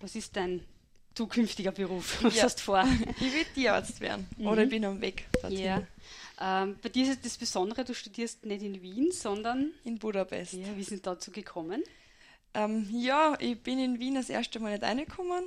Was 0.00 0.14
ist 0.14 0.37
dein 0.37 0.64
zukünftiger 1.16 1.73
Beruf? 1.73 2.18
Was 2.23 2.37
Ja. 2.37 2.44
hast 2.44 2.61
du 2.61 2.62
vor? 2.62 2.85
Ich 3.20 3.35
will 3.35 3.44
Tierarzt 3.54 4.00
werden. 4.00 4.28
Oder 4.38 4.62
ich 4.64 4.70
bin 4.70 4.85
am 4.85 5.00
Weg. 5.00 5.26
Ja. 5.49 5.82
Ähm, 6.40 6.76
bei 6.80 6.88
dir 6.90 7.11
ist 7.11 7.25
das 7.25 7.37
Besondere, 7.37 7.85
du 7.85 7.92
studierst 7.92 8.47
nicht 8.47 8.62
in 8.62 8.80
Wien, 8.82 9.11
sondern 9.11 9.73
In 9.85 9.99
Budapest. 9.99 10.52
ja, 10.54 10.76
wie 10.76 10.85
sind 10.85 11.04
dazu 11.09 11.32
gekommen? 11.32 11.82
Ähm, 12.54 12.88
ja, 12.92 13.37
ich 13.40 13.61
bin 13.61 13.80
in 13.80 13.99
Wien 13.99 14.14
das 14.14 14.30
erste 14.30 14.61
Mal 14.61 14.70
nicht 14.73 14.85
reingekommen 14.85 15.44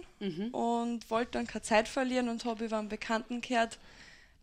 und 0.52 1.10
wollte 1.10 1.32
dann 1.32 1.48
keine 1.48 1.62
Zeit 1.64 1.88
verlieren 1.88 2.28
und 2.28 2.44
habe 2.44 2.66
über 2.66 2.78
einen 2.80 2.90
Bekannten 2.90 3.40
gehört, 3.42 3.80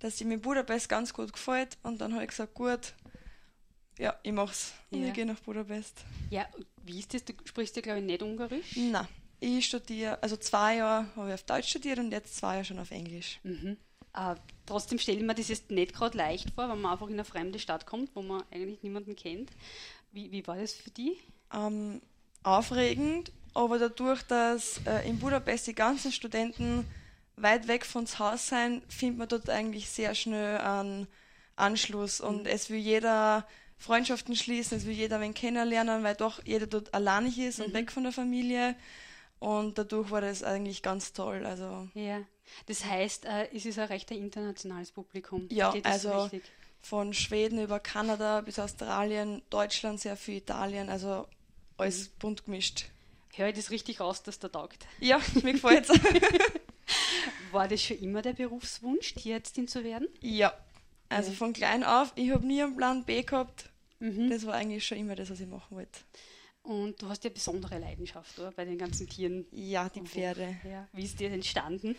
dass 0.00 0.20
ihm 0.20 0.32
in 0.32 0.40
Budapest 0.40 0.88
ganz 0.88 1.12
gut 1.14 1.32
gefällt. 1.32 1.78
Und 1.82 2.00
dann 2.00 2.12
habe 2.12 2.24
ich 2.24 2.30
gesagt, 2.30 2.54
gut, 2.54 2.94
ja, 3.98 4.14
ich 4.22 4.32
mach's. 4.32 4.72
Und 4.90 5.02
Ja. 5.02 5.08
ich 5.08 5.14
gehe 5.14 5.26
nach 5.26 5.40
Budapest. 5.40 6.04
Ja, 6.30 6.46
wie 6.84 6.98
ist 6.98 7.14
das? 7.14 7.24
Du 7.24 7.32
sprichst 7.44 7.76
ja, 7.76 7.82
glaube 7.82 8.00
ich, 8.00 8.04
nicht 8.06 8.22
Ungarisch. 8.22 8.76
Na, 8.76 9.06
ich 9.40 9.66
studiere, 9.66 10.22
also 10.22 10.36
zwei 10.36 10.76
Jahre 10.76 11.06
habe 11.16 11.28
ich 11.28 11.34
auf 11.34 11.42
Deutsch 11.44 11.68
studiert 11.70 11.98
und 11.98 12.10
jetzt 12.12 12.36
zwei 12.36 12.54
Jahre 12.54 12.64
schon 12.64 12.78
auf 12.78 12.90
Englisch. 12.90 13.38
Mhm. 13.42 13.76
Äh, 14.14 14.34
trotzdem 14.66 14.98
stelle 14.98 15.18
ich 15.18 15.24
mir 15.24 15.34
das 15.34 15.48
jetzt 15.48 15.70
nicht 15.70 15.94
gerade 15.94 16.16
leicht 16.18 16.50
vor, 16.54 16.68
wenn 16.68 16.80
man 16.80 16.92
einfach 16.92 17.06
in 17.06 17.12
eine 17.14 17.24
fremde 17.24 17.58
Stadt 17.58 17.86
kommt, 17.86 18.10
wo 18.14 18.22
man 18.22 18.42
eigentlich 18.50 18.82
niemanden 18.82 19.14
kennt. 19.16 19.50
Wie, 20.12 20.32
wie 20.32 20.46
war 20.46 20.56
das 20.56 20.72
für 20.72 20.90
dich? 20.90 21.18
ähm, 21.52 22.00
aufregend, 22.42 23.32
aber 23.54 23.78
dadurch, 23.78 24.22
dass 24.22 24.80
äh, 24.86 25.08
in 25.08 25.18
Budapest 25.18 25.66
die 25.66 25.74
ganzen 25.74 26.10
Studenten 26.12 26.86
weit 27.42 27.68
weg 27.68 27.84
von 27.84 28.06
zu 28.06 28.18
Hause 28.18 28.44
sein, 28.44 28.82
findet 28.88 29.18
man 29.18 29.28
dort 29.28 29.48
eigentlich 29.48 29.88
sehr 29.88 30.14
schnell 30.14 30.58
einen 30.58 31.06
Anschluss 31.56 32.20
und 32.20 32.46
es 32.46 32.70
will 32.70 32.78
jeder 32.78 33.46
Freundschaften 33.78 34.36
schließen, 34.36 34.78
es 34.78 34.86
will 34.86 34.92
jeder 34.94 35.20
wen 35.20 35.34
kennenlernen, 35.34 36.02
weil 36.02 36.14
doch 36.14 36.44
jeder 36.44 36.66
dort 36.66 36.92
alleinig 36.94 37.38
ist 37.38 37.60
und 37.60 37.72
weg 37.72 37.90
von 37.92 38.02
der 38.04 38.12
Familie 38.12 38.74
und 39.38 39.78
dadurch 39.78 40.10
war 40.10 40.20
das 40.20 40.42
eigentlich 40.42 40.82
ganz 40.82 41.12
toll. 41.12 41.46
Also 41.46 41.88
Ja. 41.94 42.20
Das 42.66 42.84
heißt, 42.84 43.26
äh, 43.26 43.48
es 43.54 43.64
ist 43.64 43.78
ein 43.78 43.86
recht 43.88 44.10
ein 44.10 44.18
internationales 44.18 44.90
Publikum. 44.90 45.46
Ja, 45.50 45.72
also- 45.84 46.22
richtig? 46.24 46.42
von 46.82 47.12
Schweden 47.12 47.60
über 47.60 47.78
Kanada 47.78 48.40
bis 48.40 48.58
Australien, 48.58 49.42
Deutschland 49.50 50.00
sehr 50.00 50.16
viel, 50.16 50.38
Italien, 50.38 50.88
also 50.88 51.26
alles 51.76 52.08
bunt 52.08 52.46
gemischt. 52.46 52.86
Höre 53.34 53.48
ich 53.48 53.56
das 53.56 53.70
richtig 53.70 54.00
raus, 54.00 54.22
dass 54.22 54.38
der 54.38 54.50
taugt? 54.50 54.86
Ja, 54.98 55.20
mir 55.42 55.52
gefällt's. 55.52 55.90
War 57.52 57.68
das 57.68 57.82
schon 57.82 57.98
immer 57.98 58.22
der 58.22 58.32
Berufswunsch, 58.32 59.14
Tierärztin 59.14 59.68
zu 59.68 59.84
werden? 59.84 60.08
Ja, 60.20 60.52
also 61.08 61.32
von 61.32 61.52
klein 61.52 61.82
auf, 61.82 62.12
ich 62.14 62.30
habe 62.30 62.46
nie 62.46 62.62
einen 62.62 62.76
Plan 62.76 63.04
B 63.04 63.22
gehabt. 63.22 63.68
Mhm. 63.98 64.30
Das 64.30 64.46
war 64.46 64.54
eigentlich 64.54 64.86
schon 64.86 64.98
immer 64.98 65.16
das, 65.16 65.30
was 65.30 65.40
ich 65.40 65.48
machen 65.48 65.76
wollte. 65.76 66.00
Und 66.62 67.00
du 67.02 67.08
hast 67.08 67.24
ja 67.24 67.30
besondere 67.30 67.78
Leidenschaft, 67.78 68.38
oder? 68.38 68.52
Bei 68.52 68.64
den 68.64 68.78
ganzen 68.78 69.08
Tieren. 69.08 69.46
Ja, 69.50 69.88
die 69.88 70.02
Pferde. 70.02 70.56
Ja. 70.64 70.88
Wie 70.92 71.04
ist 71.04 71.18
dir 71.18 71.30
entstanden? 71.30 71.96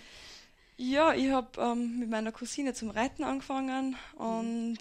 Ja, 0.78 1.14
ich 1.14 1.30
habe 1.30 1.62
ähm, 1.62 2.00
mit 2.00 2.10
meiner 2.10 2.32
Cousine 2.32 2.74
zum 2.74 2.90
Reiten 2.90 3.24
angefangen 3.24 3.98
und 4.16 4.78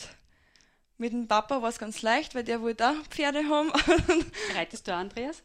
mit 0.96 1.12
dem 1.12 1.26
Papa 1.26 1.60
war 1.60 1.68
es 1.68 1.78
ganz 1.78 2.02
leicht, 2.02 2.34
weil 2.34 2.44
der 2.44 2.62
wollte 2.62 2.88
auch 2.88 3.06
Pferde 3.08 3.44
haben. 3.48 3.70
Reitest 4.54 4.86
du, 4.86 4.94
Andreas? 4.94 5.42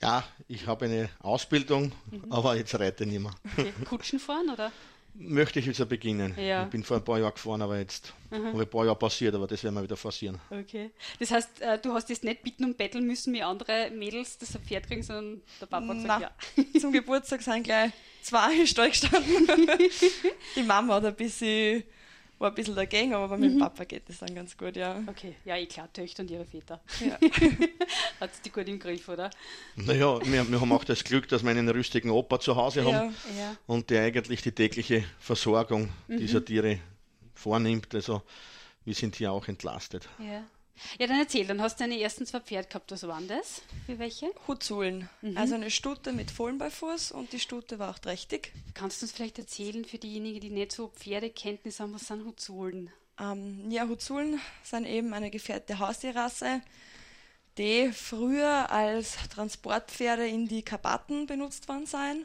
Ja, 0.00 0.24
ich 0.48 0.66
habe 0.66 0.86
eine 0.86 1.08
Ausbildung, 1.20 1.92
Mhm. 2.10 2.24
aber 2.32 2.56
jetzt 2.56 2.78
reite 2.78 3.04
ich 3.04 3.10
nicht 3.10 3.20
mehr. 3.20 3.32
Okay. 3.58 3.72
Kutschen 3.84 4.18
fahren, 4.18 4.48
oder? 4.50 4.72
Möchte 5.14 5.58
ich 5.58 5.66
wieder 5.68 5.84
beginnen. 5.84 6.34
Ja. 6.38 6.64
Ich 6.64 6.70
bin 6.70 6.82
vor 6.82 6.96
ein 6.96 7.04
paar 7.04 7.18
Jahren 7.18 7.34
gefahren, 7.34 7.60
aber 7.60 7.78
jetzt 7.78 8.14
habe 8.30 8.62
ein 8.62 8.66
paar 8.70 8.86
Jahre 8.86 8.96
passiert, 8.98 9.34
aber 9.34 9.46
das 9.46 9.62
werden 9.62 9.74
wir 9.74 9.82
wieder 9.82 9.96
forcieren. 9.98 10.40
Okay. 10.48 10.90
Das 11.18 11.30
heißt, 11.30 11.60
äh, 11.60 11.78
du 11.78 11.92
hast 11.92 12.08
jetzt 12.08 12.24
nicht 12.24 12.42
bitten 12.42 12.64
und 12.64 12.78
betteln 12.78 13.06
müssen, 13.06 13.34
wie 13.34 13.42
andere 13.42 13.90
Mädels 13.90 14.38
das 14.38 14.56
ein 14.56 14.62
Pferd 14.62 14.86
kriegen, 14.86 15.02
sondern 15.02 15.42
der 15.60 15.66
Papa 15.66 15.86
hat 15.88 15.96
gesagt, 15.96 16.32
Na. 16.56 16.62
ja. 16.64 16.80
zum 16.80 16.92
Geburtstag 16.92 17.42
sind 17.42 17.64
gleich 17.64 17.92
zwei 18.22 18.64
Stall 18.66 18.88
gestanden. 18.88 19.46
die 20.56 20.62
Mama 20.62 20.94
hat 20.94 21.04
ein 21.04 21.14
bisschen, 21.14 21.82
war 22.42 22.50
ein 22.50 22.54
bisschen 22.54 22.74
dagegen, 22.74 23.14
aber 23.14 23.28
bei 23.28 23.38
meinem 23.38 23.58
Papa 23.58 23.84
geht 23.84 24.08
das 24.08 24.18
dann 24.18 24.34
ganz 24.34 24.56
gut, 24.56 24.76
ja. 24.76 25.00
Okay, 25.06 25.36
ja, 25.44 25.56
eh 25.56 25.66
klar, 25.66 25.90
Töchter 25.92 26.22
und 26.22 26.30
ihre 26.30 26.44
Väter. 26.44 26.80
ja. 27.00 27.16
Hat 28.20 28.30
die 28.44 28.50
gut 28.50 28.68
im 28.68 28.78
Griff, 28.78 29.08
oder? 29.08 29.30
Naja, 29.76 30.18
wir, 30.24 30.50
wir 30.50 30.60
haben 30.60 30.72
auch 30.72 30.84
das 30.84 31.02
Glück, 31.04 31.28
dass 31.28 31.42
wir 31.42 31.50
einen 31.50 31.68
rüstigen 31.68 32.10
Opa 32.10 32.38
zu 32.40 32.56
Hause 32.56 32.84
haben 32.84 33.14
ja. 33.36 33.40
Ja. 33.42 33.56
und 33.66 33.88
der 33.90 34.02
eigentlich 34.02 34.42
die 34.42 34.52
tägliche 34.52 35.04
Versorgung 35.18 35.88
Mhm. 36.08 36.18
dieser 36.18 36.44
Tiere 36.44 36.78
vornimmt. 37.34 37.94
Also 37.94 38.22
wir 38.84 38.94
sind 38.94 39.16
hier 39.16 39.32
auch 39.32 39.48
entlastet. 39.48 40.08
Ja. 40.18 40.44
Ja, 40.98 41.06
dann 41.06 41.18
erzähl, 41.18 41.46
dann 41.46 41.60
hast 41.60 41.78
du 41.78 41.84
deine 41.84 42.00
ersten 42.00 42.26
zwei 42.26 42.40
Pferde 42.40 42.68
gehabt. 42.68 42.90
Was 42.90 43.02
waren 43.06 43.28
das? 43.28 43.62
Für 43.86 43.98
welche? 43.98 44.30
Hutzulen. 44.48 45.08
Also 45.36 45.54
eine 45.54 45.70
Stute 45.70 46.12
mit 46.12 46.30
Fohlen 46.30 46.58
bei 46.58 46.70
Fuß 46.70 47.12
und 47.12 47.32
die 47.32 47.38
Stute 47.40 47.78
war 47.78 47.90
auch 47.90 47.98
trächtig. 47.98 48.52
Kannst 48.74 49.00
du 49.00 49.04
uns 49.06 49.12
vielleicht 49.12 49.38
erzählen, 49.38 49.84
für 49.84 49.98
diejenigen, 49.98 50.40
die 50.40 50.50
nicht 50.50 50.72
so 50.72 50.88
Pferdekenntnis 50.88 51.78
haben, 51.80 51.94
was 51.94 52.06
sind 52.08 52.24
Huzulen? 52.24 52.90
Ähm, 53.20 53.70
ja, 53.70 53.86
Hutzulen 53.86 54.40
sind 54.64 54.86
eben 54.86 55.12
eine 55.14 55.30
gefährdete 55.30 55.78
Haustierrasse, 55.78 56.62
die 57.58 57.92
früher 57.92 58.70
als 58.70 59.16
Transportpferde 59.28 60.26
in 60.26 60.48
die 60.48 60.62
Karpaten 60.62 61.26
benutzt 61.26 61.68
worden 61.68 61.86
sein. 61.86 62.24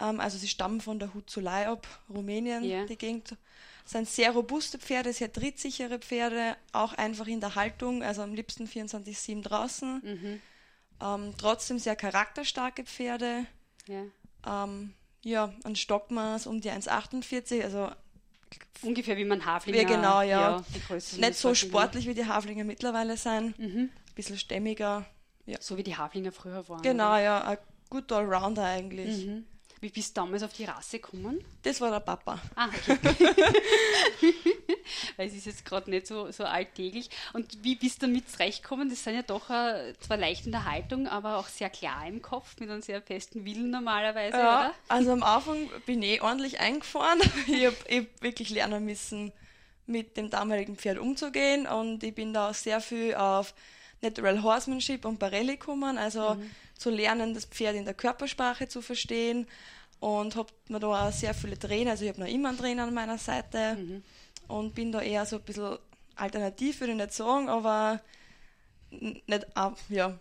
Ähm, 0.00 0.20
also 0.20 0.36
sie 0.36 0.48
stammen 0.48 0.80
von 0.80 0.98
der 0.98 1.14
Huzulei 1.14 1.68
ab, 1.68 1.86
Rumänien, 2.12 2.64
Ja. 2.64 2.84
die 2.84 2.96
Gegend. 2.98 3.36
Sind 3.84 4.08
sehr 4.08 4.30
robuste 4.32 4.78
Pferde, 4.78 5.12
sehr 5.12 5.32
trittsichere 5.32 5.98
Pferde, 5.98 6.56
auch 6.72 6.92
einfach 6.94 7.26
in 7.26 7.40
der 7.40 7.54
Haltung, 7.54 8.02
also 8.02 8.22
am 8.22 8.34
liebsten 8.34 8.66
24-7 8.66 9.42
draußen. 9.42 10.40
Ähm, 11.00 11.34
trotzdem 11.36 11.78
sehr 11.78 11.96
charakterstarke 11.96 12.84
Pferde. 12.84 13.46
Ja. 13.86 14.64
Ähm, 14.64 14.94
ja, 15.24 15.52
ein 15.64 15.76
Stockmaß 15.76 16.46
um 16.46 16.60
die 16.60 16.70
1,48, 16.70 17.62
also 17.62 17.90
Ungefähr 18.82 19.16
wie 19.16 19.24
man 19.24 19.44
Haflinger. 19.44 19.82
Ja, 19.82 19.84
genau, 19.84 20.22
ja. 20.22 20.64
Größe 20.88 21.20
nicht 21.20 21.34
so 21.36 21.54
sportlich 21.54 22.06
wie 22.06 22.14
die 22.14 22.26
Haflinger 22.26 22.64
mittlerweile 22.64 23.16
sein. 23.16 23.54
Mhm. 23.56 23.90
Ein 23.90 24.14
bisschen 24.14 24.38
stämmiger. 24.38 25.06
Ja. 25.46 25.58
So 25.60 25.76
wie 25.76 25.82
die 25.82 25.96
Haflinger 25.96 26.32
früher 26.32 26.68
waren. 26.68 26.82
Genau, 26.82 27.12
oder? 27.12 27.20
ja, 27.20 27.44
ein 27.44 27.58
guter 27.88 28.16
Allrounder 28.16 28.64
eigentlich. 28.64 29.26
Mhm. 29.26 29.46
Wie 29.82 29.90
bist 29.90 30.16
du 30.16 30.20
damals 30.20 30.44
auf 30.44 30.52
die 30.52 30.64
Rasse 30.64 31.00
gekommen? 31.00 31.44
Das 31.64 31.80
war 31.80 31.90
der 31.90 31.98
Papa. 31.98 32.38
Ah, 32.54 32.68
okay. 32.68 32.96
Weil 35.16 35.26
es 35.26 35.34
ist 35.34 35.46
jetzt 35.46 35.64
gerade 35.64 35.90
nicht 35.90 36.06
so, 36.06 36.30
so 36.30 36.44
alltäglich. 36.44 37.10
Und 37.32 37.64
wie 37.64 37.74
bist 37.74 38.00
du 38.00 38.06
damit 38.06 38.30
zurechtgekommen? 38.30 38.88
Das 38.88 39.02
sind 39.02 39.16
ja 39.16 39.22
doch 39.22 39.50
äh, 39.50 39.92
zwar 39.98 40.18
leicht 40.18 40.46
in 40.46 40.52
der 40.52 40.66
Haltung, 40.70 41.08
aber 41.08 41.36
auch 41.36 41.48
sehr 41.48 41.68
klar 41.68 42.06
im 42.06 42.22
Kopf, 42.22 42.54
mit 42.60 42.70
einem 42.70 42.80
sehr 42.80 43.02
festen 43.02 43.44
Willen 43.44 43.70
normalerweise, 43.70 44.36
Ja, 44.38 44.60
oder? 44.68 44.74
also 44.86 45.10
am 45.10 45.24
Anfang 45.24 45.68
bin 45.84 46.00
ich 46.02 46.18
eh 46.18 46.20
ordentlich 46.20 46.60
eingefahren. 46.60 47.20
Ich 47.48 47.66
habe 47.66 47.76
hab 47.90 48.22
wirklich 48.22 48.50
lernen 48.50 48.84
müssen, 48.84 49.32
mit 49.86 50.16
dem 50.16 50.30
damaligen 50.30 50.76
Pferd 50.76 50.98
umzugehen 50.98 51.66
und 51.66 52.04
ich 52.04 52.14
bin 52.14 52.32
da 52.32 52.50
auch 52.50 52.54
sehr 52.54 52.80
viel 52.80 53.16
auf 53.16 53.52
Natural 54.00 54.42
Horsemanship 54.42 55.04
und 55.04 55.18
Barelli 55.18 55.56
gekommen, 55.56 55.98
also 55.98 56.36
zu 56.82 56.90
lernen, 56.90 57.34
das 57.34 57.44
Pferd 57.46 57.76
in 57.76 57.84
der 57.84 57.94
Körpersprache 57.94 58.68
zu 58.68 58.82
verstehen 58.82 59.46
und 60.00 60.34
habe 60.36 60.52
mir 60.68 60.80
da 60.80 61.08
auch 61.08 61.12
sehr 61.12 61.32
viele 61.34 61.58
Trainer, 61.58 61.92
also 61.92 62.04
ich 62.04 62.10
habe 62.10 62.20
noch 62.20 62.28
immer 62.28 62.48
einen 62.50 62.58
Trainer 62.58 62.82
an 62.84 62.94
meiner 62.94 63.18
Seite 63.18 64.02
und 64.48 64.74
bin 64.74 64.90
da 64.92 65.00
eher 65.00 65.24
so 65.24 65.36
ein 65.36 65.42
bisschen 65.42 65.78
alternativ, 66.16 66.80
würde 66.80 66.92
ich 66.92 66.98
nicht 66.98 67.12
sagen, 67.12 67.48
aber 67.48 68.00
nicht, 68.90 69.46
ah, 69.56 69.74
ja, 69.88 70.18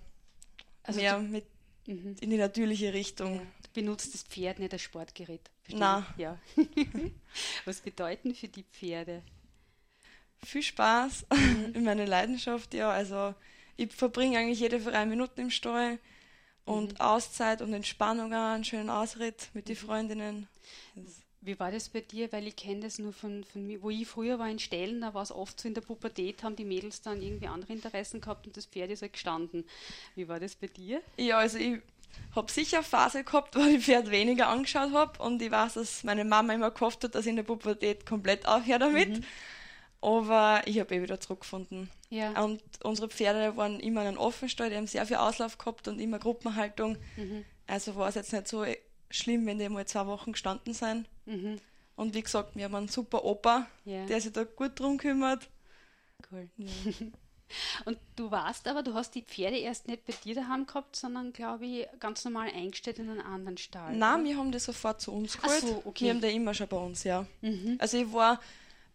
Also 0.83 0.99
mehr 1.01 1.17
du- 1.17 1.23
mit 1.23 1.45
Mhm. 1.87 2.15
in 2.21 2.29
die 2.29 2.37
natürliche 2.37 2.93
Richtung. 2.93 3.39
Du 3.63 3.69
benutzt 3.73 4.13
das 4.13 4.21
Pferd 4.21 4.59
nicht 4.59 4.71
als 4.71 4.83
Sportgerät. 4.83 5.41
Na. 5.69 6.05
Ja. 6.15 6.37
Was 7.65 7.81
bedeuten 7.81 8.35
für 8.35 8.47
die 8.47 8.63
Pferde? 8.63 9.23
viel 10.43 10.61
Spaß 10.63 11.25
in 11.73 11.83
meiner 11.83 12.05
Leidenschaft, 12.05 12.73
ja. 12.75 12.91
Also 12.91 13.33
ich 13.77 13.91
verbringe 13.93 14.37
eigentlich 14.37 14.59
jede 14.59 14.79
freie 14.79 15.05
Minute 15.07 15.41
im 15.41 15.49
Stall 15.51 15.97
und 16.71 17.01
Auszeit 17.01 17.61
und 17.61 17.73
Entspannung 17.73 18.33
auch, 18.33 18.53
einen 18.53 18.63
schönen 18.63 18.89
Ausritt 18.89 19.49
mit 19.53 19.69
den 19.69 19.75
Freundinnen. 19.75 20.47
Wie 21.41 21.59
war 21.59 21.71
das 21.71 21.89
bei 21.89 22.01
dir? 22.01 22.31
Weil 22.31 22.47
ich 22.47 22.55
kenne 22.55 22.81
das 22.81 22.99
nur 22.99 23.13
von, 23.13 23.43
von 23.43 23.65
mir. 23.65 23.81
Wo 23.81 23.89
ich 23.89 24.07
früher 24.07 24.37
war 24.37 24.47
in 24.47 24.59
Stellen, 24.59 25.01
da 25.01 25.13
war 25.15 25.23
es 25.23 25.31
oft 25.31 25.59
so 25.59 25.67
in 25.67 25.73
der 25.73 25.81
Pubertät, 25.81 26.43
haben 26.43 26.55
die 26.55 26.65
Mädels 26.65 27.01
dann 27.01 27.21
irgendwie 27.21 27.47
andere 27.47 27.73
Interessen 27.73 28.21
gehabt 28.21 28.45
und 28.45 28.55
das 28.55 28.67
Pferd 28.67 28.91
ist 28.91 29.01
halt 29.01 29.13
gestanden. 29.13 29.65
Wie 30.15 30.27
war 30.27 30.39
das 30.39 30.55
bei 30.55 30.67
dir? 30.67 31.01
Ja, 31.17 31.39
also 31.39 31.57
ich 31.57 31.79
habe 32.35 32.51
sicher 32.51 32.77
eine 32.77 32.85
Phase 32.85 33.23
gehabt, 33.23 33.55
wo 33.55 33.61
ich 33.61 33.85
Pferd 33.85 34.11
weniger 34.11 34.49
angeschaut 34.49 34.91
habe 34.93 35.21
und 35.23 35.41
ich 35.41 35.49
weiß, 35.49 35.73
dass 35.73 36.03
meine 36.03 36.25
Mama 36.25 36.53
immer 36.53 36.69
gehofft 36.69 37.03
hat, 37.03 37.15
dass 37.15 37.25
ich 37.25 37.31
in 37.31 37.37
der 37.37 37.43
Pubertät 37.43 38.05
komplett 38.05 38.47
aufhöre 38.47 38.79
damit. 38.79 39.23
Aber 39.99 40.61
ich 40.65 40.79
habe 40.79 40.95
eh 40.95 41.01
wieder 41.01 41.19
zurückgefunden. 41.19 41.89
Ja. 42.11 42.43
Und 42.43 42.61
unsere 42.83 43.07
Pferde 43.09 43.57
waren 43.57 43.79
immer 43.79 44.01
in 44.01 44.09
einem 44.09 44.17
Offenstall, 44.17 44.69
die 44.69 44.75
haben 44.75 44.85
sehr 44.85 45.05
viel 45.07 45.15
Auslauf 45.15 45.57
gehabt 45.57 45.87
und 45.87 45.97
immer 45.99 46.19
Gruppenhaltung. 46.19 46.97
Also 47.67 47.95
war 47.95 48.09
es 48.09 48.15
jetzt 48.15 48.33
nicht 48.33 48.47
so 48.47 48.63
schlimm, 49.09 49.45
wenn 49.47 49.57
die 49.57 49.67
mal 49.69 49.85
zwei 49.87 50.05
Wochen 50.05 50.33
gestanden 50.33 50.73
sind. 50.73 51.07
Mhm. 51.25 51.57
Und 51.95 52.13
wie 52.13 52.21
gesagt, 52.21 52.55
wir 52.55 52.65
haben 52.65 52.75
einen 52.75 52.87
super 52.89 53.23
Opa, 53.25 53.65
Ja. 53.85 54.05
der 54.05 54.21
sich 54.21 54.31
da 54.33 54.43
gut 54.43 54.79
drum 54.79 54.97
kümmert. 54.97 55.49
Cool. 56.31 56.49
Und 57.85 57.97
du 58.15 58.31
warst 58.31 58.67
aber, 58.67 58.81
du 58.81 58.93
hast 58.93 59.13
die 59.13 59.23
Pferde 59.23 59.57
erst 59.57 59.87
nicht 59.87 60.05
bei 60.05 60.13
dir 60.23 60.35
daheim 60.35 60.65
gehabt, 60.65 60.95
sondern, 60.95 61.33
glaube 61.33 61.65
ich, 61.65 61.87
ganz 61.99 62.23
normal 62.23 62.49
eingestellt 62.49 62.99
in 62.99 63.09
einen 63.09 63.19
anderen 63.21 63.57
Stall. 63.57 63.93
Nein, 63.95 64.23
wir 64.23 64.37
haben 64.37 64.51
die 64.53 64.59
sofort 64.59 65.01
zu 65.01 65.11
uns 65.11 65.37
geholt. 65.37 65.59
so, 65.59 65.81
okay. 65.85 66.05
Wir 66.05 66.09
haben 66.11 66.21
die 66.21 66.27
immer 66.35 66.53
schon 66.53 66.67
bei 66.69 66.77
uns, 66.77 67.03
ja. 67.03 67.25
Also 67.77 67.97
ich 67.97 68.11
war 68.13 68.39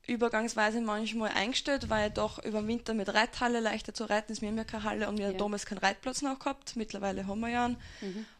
übergangsweise 0.06 0.80
manchmal 0.80 1.30
eingestellt, 1.30 1.88
weil 1.90 2.10
doch 2.10 2.42
über 2.44 2.60
den 2.60 2.68
Winter 2.68 2.94
mit 2.94 3.12
Reithalle 3.12 3.60
leichter 3.60 3.94
zu 3.94 4.04
reiten 4.04 4.32
ist. 4.32 4.40
Wir 4.40 4.48
haben 4.48 4.56
ja 4.56 4.64
keine 4.64 4.84
Halle 4.84 5.08
und 5.08 5.18
wir 5.18 5.28
haben 5.28 5.38
damals 5.38 5.66
keinen 5.66 5.78
Reitplatz 5.78 6.22
noch 6.22 6.38
gehabt. 6.38 6.76
Mittlerweile 6.76 7.26
haben 7.26 7.40
wir 7.40 7.48
ja 7.48 7.64
einen. 7.66 7.76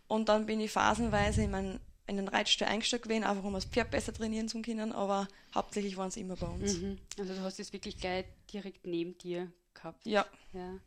Und 0.09 0.29
dann 0.29 0.47
bin 0.47 0.61
ich 0.61 0.71
phasenweise 0.71 1.43
in, 1.43 1.51
mein, 1.51 1.81
in 2.07 2.17
den 2.17 2.29
Reitstall 2.29 2.69
eingestellt 2.69 3.03
gewesen, 3.03 3.25
einfach 3.25 3.45
um 3.45 3.55
das 3.55 3.65
Pferd 3.65 3.91
besser 3.91 4.13
trainieren 4.13 4.49
zu 4.49 4.63
können, 4.63 4.93
aber 4.93 5.27
hauptsächlich 5.55 5.97
waren 5.97 6.11
sie 6.11 6.21
immer 6.21 6.37
bei 6.37 6.47
uns. 6.47 6.79
Mhm. 6.79 6.99
Also 7.19 7.35
du 7.35 7.41
hast 7.43 7.59
es 7.59 7.73
wirklich 7.73 7.99
gleich 7.99 8.27
direkt 8.53 8.87
neben 8.87 9.19
dir 9.19 9.51
gehabt. 9.75 10.07
Ja. 10.07 10.27
Ja. 10.53 10.79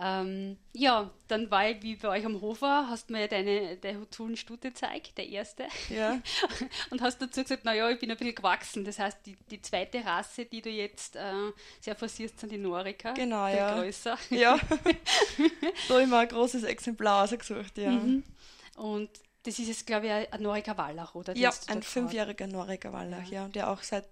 Ähm, 0.00 0.56
ja, 0.74 1.10
dann 1.26 1.50
war 1.50 1.68
ich, 1.68 1.82
wie 1.82 1.96
bei 1.96 2.08
euch 2.08 2.24
am 2.24 2.40
Hof 2.40 2.62
war, 2.62 2.88
hast 2.88 3.10
mir 3.10 3.22
ja 3.22 3.26
deine, 3.26 3.76
deine 3.78 3.98
Hutulen-Stute 3.98 4.68
gezeigt, 4.68 5.18
der 5.18 5.28
erste. 5.28 5.66
Ja. 5.90 6.20
Und 6.90 7.00
hast 7.02 7.20
dazu 7.20 7.42
gesagt, 7.42 7.64
naja, 7.64 7.90
ich 7.90 7.98
bin 7.98 8.08
ein 8.08 8.16
bisschen 8.16 8.34
gewachsen. 8.36 8.84
Das 8.84 9.00
heißt, 9.00 9.18
die, 9.26 9.36
die 9.50 9.60
zweite 9.60 10.04
Rasse, 10.04 10.44
die 10.44 10.62
du 10.62 10.70
jetzt 10.70 11.16
äh, 11.16 11.32
sehr 11.80 11.96
forcierst, 11.96 12.38
sind 12.38 12.52
die 12.52 12.58
Norika. 12.58 13.12
Genau, 13.12 13.48
ja. 13.48 13.74
größer. 13.74 14.16
Ja. 14.30 14.56
da 15.88 15.94
habe 15.94 16.02
ich 16.02 16.08
mir 16.08 16.18
ein 16.18 16.28
großes 16.28 16.62
Exemplar 16.62 17.24
ausgesucht, 17.24 17.76
ja. 17.76 17.90
Mhm. 17.90 18.22
Und 18.76 19.10
das 19.42 19.58
ist 19.58 19.66
jetzt, 19.66 19.86
glaube 19.86 20.06
ich, 20.06 20.12
ein 20.12 20.42
Norika 20.42 20.76
Wallach, 20.76 21.16
oder? 21.16 21.34
Den 21.34 21.42
Ja, 21.42 21.52
ein 21.66 21.82
fünfjähriger 21.82 22.46
Norika 22.46 22.92
Wallach, 22.92 23.28
ja. 23.30 23.48
der 23.48 23.68
auch 23.68 23.82
seit, 23.82 24.06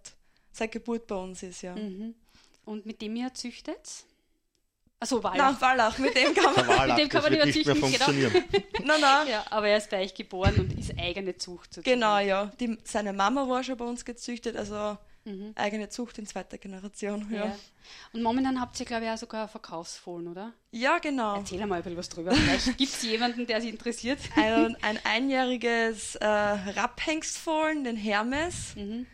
seit 0.50 0.72
Geburt 0.72 1.06
bei 1.06 1.14
uns 1.14 1.44
ist, 1.44 1.62
ja. 1.62 1.76
Mhm. 1.76 2.16
Und 2.64 2.86
mit 2.86 3.00
dem 3.00 3.14
ihr 3.14 3.32
züchtet? 3.32 4.04
Achso, 4.98 5.22
Wallach. 5.22 5.36
Nein, 5.36 5.56
Wallach, 5.60 5.98
mit 5.98 6.16
dem 6.16 6.34
kann 6.34 6.54
man. 6.56 6.68
Wallach, 6.68 6.86
Mit 6.96 6.98
dem 7.04 7.08
kann 7.10 7.22
man 7.22 7.32
wird 7.32 7.44
nicht 7.46 7.56
nicht 7.56 7.66
mehr 7.66 7.74
züchten, 7.74 7.92
genau. 7.92 8.30
funktionieren. 8.30 8.44
nein, 8.84 9.00
nein. 9.00 9.28
Ja, 9.28 9.44
aber 9.50 9.68
er 9.68 9.76
ist 9.76 9.90
bei 9.90 10.00
euch 10.02 10.14
geboren 10.14 10.54
und 10.58 10.78
ist 10.78 10.98
eigene 10.98 11.36
Zucht 11.36 11.74
sozusagen. 11.74 12.00
Genau, 12.00 12.18
ja. 12.18 12.46
Die, 12.58 12.78
seine 12.84 13.12
Mama 13.12 13.46
war 13.48 13.62
schon 13.62 13.76
bei 13.76 13.84
uns 13.84 14.04
gezüchtet, 14.04 14.56
also 14.56 14.96
eigene 15.56 15.88
Zucht 15.88 16.18
in 16.18 16.26
zweiter 16.26 16.56
Generation. 16.56 17.26
Ja, 17.32 17.36
Ja. 17.38 17.44
ja. 17.46 17.56
Und 18.12 18.22
momentan 18.22 18.60
habt 18.60 18.78
ihr, 18.78 18.86
glaube 18.86 19.06
ich, 19.06 19.10
auch 19.10 19.18
sogar 19.18 19.48
Verkaufsfohlen, 19.48 20.28
oder? 20.28 20.52
genau. 21.02 21.34
Erzähl 21.36 21.60
einmal 21.60 21.78
ein 21.78 21.82
bisschen 21.82 21.98
was 21.98 22.08
drüber. 22.08 22.30
Vielleicht 22.32 22.66
gibt 22.78 22.92
es 22.92 23.02
jemanden, 23.02 23.44
der 23.44 23.60
sich 23.60 23.70
interessiert. 23.70 24.20
Ein, 24.36 24.76
ein 24.82 25.00
einjähriges 25.04 26.14
äh, 26.14 26.26
Rapphengstfohlen, 26.26 27.82
den 27.84 27.96
Hermes, 27.96 28.76
Mhm. 28.76 29.06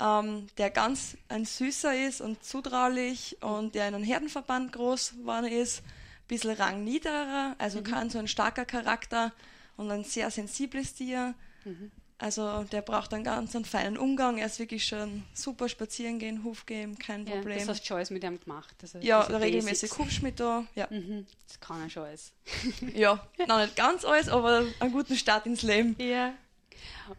Ähm, 0.00 0.48
der 0.58 0.70
ganz 0.70 1.16
ein 1.28 1.44
süßer 1.44 2.06
ist 2.06 2.20
und 2.20 2.42
zutraulich 2.44 3.36
und 3.42 3.74
der 3.74 3.88
in 3.88 3.94
einem 3.94 4.04
Herdenverband 4.04 4.72
groß 4.72 5.12
geworden 5.18 5.46
ist. 5.46 5.80
Ein 5.80 6.28
bisschen 6.28 6.50
rangniederer, 6.52 7.54
also 7.58 7.80
Mhm. 7.80 7.84
kein 7.84 8.10
so 8.10 8.18
ein 8.18 8.28
starker 8.28 8.64
Charakter 8.64 9.32
und 9.76 9.90
ein 9.90 10.04
sehr 10.04 10.30
sensibles 10.30 10.94
Tier. 10.94 11.34
Mhm. 11.64 11.90
Also 12.16 12.62
der 12.64 12.80
braucht 12.80 13.12
einen 13.12 13.24
ganz 13.24 13.54
einen 13.54 13.64
feinen 13.64 13.98
Umgang. 13.98 14.38
Er 14.38 14.46
ist 14.46 14.58
wirklich 14.58 14.86
schon 14.86 15.24
super 15.34 15.68
spazieren 15.68 16.18
gehen, 16.18 16.44
Huf 16.44 16.64
gehen, 16.64 16.96
kein 16.98 17.26
Ja, 17.26 17.34
Problem. 17.36 17.58
das 17.58 17.68
hast 17.68 17.80
du 17.82 17.86
schon 17.86 17.96
alles 17.96 18.10
mit 18.10 18.22
ihm 18.24 18.40
gemacht. 18.40 18.74
Also 18.80 18.98
ja, 19.00 19.24
diese 19.26 19.40
regelmäßig 19.40 19.98
hupst 19.98 20.22
mit 20.22 20.40
da. 20.40 20.64
Ja, 20.74 20.86
Mhm. 20.90 21.26
Das 21.48 21.60
kann 21.60 21.82
er 21.82 21.90
schon 21.90 22.04
alles. 22.04 22.32
ja. 22.94 23.26
noch 23.46 23.58
nicht 23.60 23.76
ganz 23.76 24.04
alles, 24.04 24.28
aber 24.28 24.64
einen 24.80 24.92
guten 24.92 25.16
Start 25.16 25.44
ins 25.46 25.62
Leben. 25.62 25.96
Ja. 25.98 26.32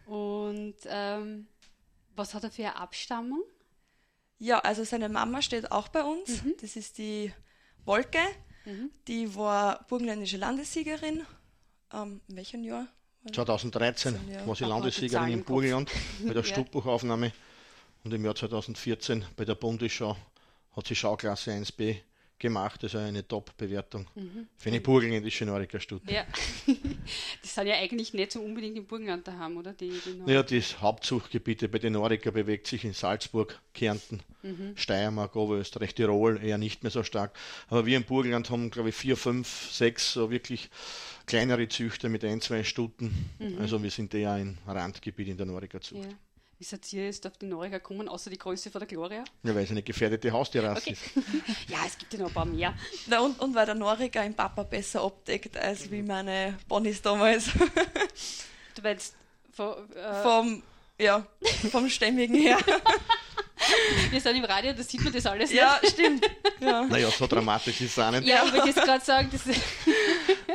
Und 0.08 0.76
ähm, 0.88 1.48
was 2.16 2.34
hat 2.34 2.44
er 2.44 2.52
für 2.52 2.64
eine 2.64 2.76
Abstammung? 2.78 3.44
Ja, 4.38 4.60
also 4.60 4.84
seine 4.84 5.10
Mama 5.10 5.42
steht 5.42 5.72
auch 5.72 5.88
bei 5.88 6.04
uns. 6.04 6.44
Mhm. 6.44 6.56
Das 6.62 6.76
ist 6.76 6.98
die 6.98 7.32
Wolke. 7.86 8.20
Die 9.08 9.36
war 9.36 9.86
burgenländische 9.88 10.38
Landessiegerin. 10.38 11.24
Ähm, 11.94 12.20
in 12.28 12.36
welchem 12.36 12.64
Jahr? 12.64 12.88
2013 13.32 14.20
Ja. 14.32 14.48
war 14.48 14.56
sie 14.56 14.66
Landessiegerin 14.66 15.30
im. 15.32 15.44
Burgenland 15.44 15.92
bei 16.26 16.34
der 16.34 16.44
Ja. 16.44 16.50
Stubbuchaufnahme 16.50 17.32
und 18.04 18.14
im 18.14 18.26
Jahr 18.26 18.36
2014 18.36 19.24
bei 19.36 19.46
der 19.46 19.56
Bundesschau 19.56 20.18
hat 20.76 20.88
sie 20.88 20.96
Schauklasse 20.96 21.52
1b 21.52 21.98
gemacht, 22.38 22.84
also 22.84 22.98
eine 22.98 23.26
Top-Bewertung 23.28 24.08
Mhm. 24.16 24.48
für 24.58 24.70
eine 24.70 24.82
burgenländische 24.82 25.46
Norika-Stute. 25.46 26.12
Ja. 26.12 26.26
die 26.68 27.48
sind 27.48 27.68
ja 27.68 27.76
eigentlich 27.76 28.14
nicht 28.14 28.32
so 28.34 28.42
unbedingt 28.42 28.78
im 28.78 28.86
Burgenland 28.86 29.28
daheim, 29.28 29.56
oder? 29.58 29.74
Die, 29.74 29.90
die 30.06 30.16
noch- 30.16 30.28
Naja, 30.28 30.44
das 30.44 30.82
Hauptzuchtgebiete 30.82 31.70
bei 31.70 31.80
den 31.80 31.94
Norika 31.94 32.32
bewegt 32.32 32.68
sich 32.68 32.84
in 32.84 32.94
Salzburg, 32.94 33.62
Kärnten, 33.74 34.22
Mhm. 34.44 34.74
Steiermark, 34.76 35.36
Oberösterreich, 35.36 35.96
Tirol 35.96 36.40
eher 36.44 36.58
nicht 36.58 36.84
mehr 36.84 36.92
so 36.92 37.04
stark. 37.04 37.36
Aber 37.70 37.86
wir 37.86 37.98
im 37.98 38.04
Burgenland 38.04 38.50
haben, 38.50 38.70
glaube 38.70 38.90
ich, 38.90 38.96
vier, 38.96 39.18
fünf, 39.18 39.72
sechs 39.72 40.14
so 40.14 40.30
wirklich 40.30 40.70
kleinere 41.26 41.68
Züchter 41.68 42.10
mit 42.10 42.24
ein, 42.24 42.42
zwei 42.42 42.64
Stuten. 42.64 43.30
Also 43.60 43.82
wir 43.82 43.90
sind 43.90 44.14
eher 44.14 44.34
ein 44.34 44.58
Randgebiet 44.68 45.30
in 45.30 45.38
der 45.38 45.46
Norika-Zucht. 45.48 46.04
Mhm. 46.04 46.10
Ja. 46.10 46.18
Wie 46.66 46.70
seid 46.70 46.94
ihr 46.94 47.06
jetzt 47.06 47.28
auf 47.28 47.38
die 47.38 47.46
Norika 47.46 47.78
gekommen, 47.78 48.10
außer 48.10 48.32
die 48.32 48.40
Größe 48.40 48.72
von 48.72 48.80
der 48.80 48.88
Gloria? 48.88 49.24
Ja, 49.44 49.54
weil 49.54 49.66
es 49.66 49.70
eine 49.70 49.84
gefährdete 49.84 50.32
Haustierrasse 50.32 50.82
Okay. 50.82 50.94
ist. 50.94 51.26
Ja, 51.70 51.78
es 51.86 51.96
gibt 51.96 52.12
ja 52.14 52.20
noch 52.22 52.30
ein 52.30 52.34
paar 52.34 52.46
mehr. 52.46 52.74
Na, 53.06 53.20
und, 53.20 53.40
und 53.40 53.54
weil 53.54 53.68
der 53.68 53.76
Norika 53.76 54.24
im 54.24 54.34
Papa 54.34 54.64
besser 54.64 55.04
abdeckt 55.04 55.56
als 55.58 55.92
wie 55.92 56.02
meine 56.02 56.58
Ponys 56.68 57.04
damals. 57.04 57.52
Du 58.74 58.82
meinst, 58.82 59.14
von, 59.54 59.76
äh, 59.94 60.24
vom, 60.24 60.64
ja, 60.98 61.28
vom 61.70 61.88
Stämmigen 61.88 62.34
her. 62.34 62.58
wir 64.10 64.20
sind 64.20 64.36
im 64.36 64.46
Radio, 64.46 64.74
da 64.74 64.82
sieht 64.82 65.04
man 65.04 65.14
das 65.14 65.26
alles 65.28 65.52
ja, 65.54 65.80
stimmt. 65.88 66.26
Ja. 66.60 66.84
Naja, 66.86 67.12
so 67.12 67.28
dramatisch 67.28 67.80
ist 67.82 67.92
es 67.92 68.00
auch 68.00 68.10
nicht. 68.10 68.22
nicht. 68.22 68.30
Ja, 68.32 68.44
ich 68.44 68.54
wollte 68.54 68.68
jetzt 68.70 68.82
gerade 68.82 69.06
sagen, 69.06 69.30
das 69.32 69.42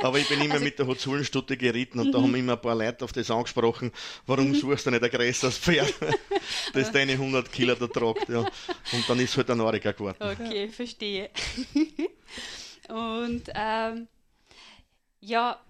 Aber 0.03 0.19
ich 0.19 0.29
bin 0.29 0.39
Also 0.41 0.51
immer 0.51 0.61
mit 0.61 0.79
der 0.79 0.87
Hozulenstute 0.87 1.57
geritten 1.57 1.99
und 2.01 2.09
Mhm. 2.09 2.13
da 2.13 2.23
haben 2.23 2.35
immer 2.35 2.53
ein 2.55 2.61
paar 2.61 2.75
Leute 2.75 3.05
auf 3.05 3.13
das 3.13 3.31
angesprochen, 3.31 3.93
warum 4.27 4.55
suchst 4.55 4.87
du 4.87 4.91
nicht 4.91 5.03
ein 5.03 5.11
größeres 5.11 5.59
Pferd, 5.59 5.95
das 6.73 6.91
deine 6.93 7.13
100 7.13 7.51
Kilo 7.53 7.75
da 7.75 7.87
tragt. 7.87 8.29
Ja. 8.29 8.41
Und 8.41 9.09
dann 9.09 9.19
ist 9.21 9.37
halt 9.37 9.51
ein 9.51 9.59
Norika 9.59 9.93
geworden. 9.93 10.17
Okay, 10.21 10.69
verstehe. 10.69 11.31
Und 12.89 13.43
ähm, 13.55 14.09
ja, 15.21 15.61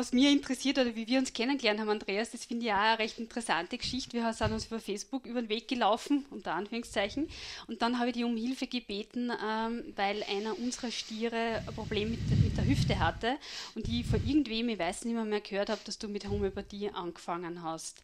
was 0.00 0.14
mir 0.14 0.30
interessiert 0.30 0.78
oder 0.78 0.96
wie 0.96 1.06
wir 1.06 1.18
uns 1.18 1.34
kennengelernt 1.34 1.78
haben, 1.78 1.90
Andreas, 1.90 2.30
das 2.30 2.46
finde 2.46 2.64
ich 2.64 2.72
auch 2.72 2.76
eine 2.76 2.98
recht 2.98 3.18
interessante 3.18 3.76
Geschichte. 3.76 4.14
Wir 4.14 4.32
sind 4.32 4.50
uns 4.50 4.64
über 4.64 4.80
Facebook 4.80 5.26
über 5.26 5.42
den 5.42 5.50
Weg 5.50 5.68
gelaufen, 5.68 6.24
unter 6.30 6.54
Anführungszeichen. 6.54 7.28
Und 7.66 7.82
dann 7.82 7.98
habe 7.98 8.08
ich 8.08 8.14
dich 8.14 8.24
um 8.24 8.34
Hilfe 8.34 8.66
gebeten, 8.66 9.30
ähm, 9.30 9.92
weil 9.96 10.22
einer 10.22 10.58
unserer 10.58 10.90
Stiere 10.90 11.62
ein 11.66 11.74
Problem 11.74 12.12
mit, 12.12 12.20
mit 12.42 12.56
der 12.56 12.66
Hüfte 12.66 12.98
hatte. 12.98 13.36
Und 13.74 13.86
ich 13.88 14.06
von 14.06 14.26
irgendwem, 14.26 14.70
ich 14.70 14.78
weiß 14.78 15.04
nicht 15.04 15.14
mehr, 15.14 15.24
mehr 15.26 15.42
gehört 15.42 15.68
habe, 15.68 15.82
dass 15.84 15.98
du 15.98 16.08
mit 16.08 16.26
Homöopathie 16.26 16.88
angefangen 16.88 17.62
hast. 17.62 18.00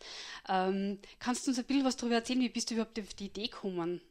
Ähm, 0.50 0.98
kannst 1.18 1.46
du 1.46 1.50
uns 1.50 1.58
ein 1.58 1.64
bisschen 1.64 1.86
was 1.86 1.96
darüber 1.96 2.16
erzählen? 2.16 2.40
Wie 2.40 2.50
bist 2.50 2.68
du 2.68 2.74
überhaupt 2.74 3.00
auf 3.00 3.14
die 3.14 3.26
Idee 3.26 3.46
gekommen? 3.46 4.02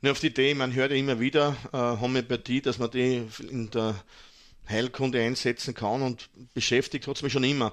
Nur 0.00 0.12
auf 0.12 0.20
die 0.20 0.28
Idee, 0.28 0.54
man 0.54 0.72
hört 0.74 0.92
ja 0.92 0.96
immer 0.96 1.18
wieder 1.18 1.56
äh, 1.72 1.76
Homöopathie, 1.76 2.60
dass 2.60 2.78
man 2.78 2.92
die 2.92 3.26
in 3.50 3.68
der 3.70 3.96
Heilkunde 4.70 5.20
einsetzen 5.20 5.74
kann 5.74 6.02
und 6.02 6.28
beschäftigt 6.54 7.06
hat 7.06 7.16
es 7.16 7.22
mich 7.22 7.32
schon 7.32 7.44
immer. 7.44 7.72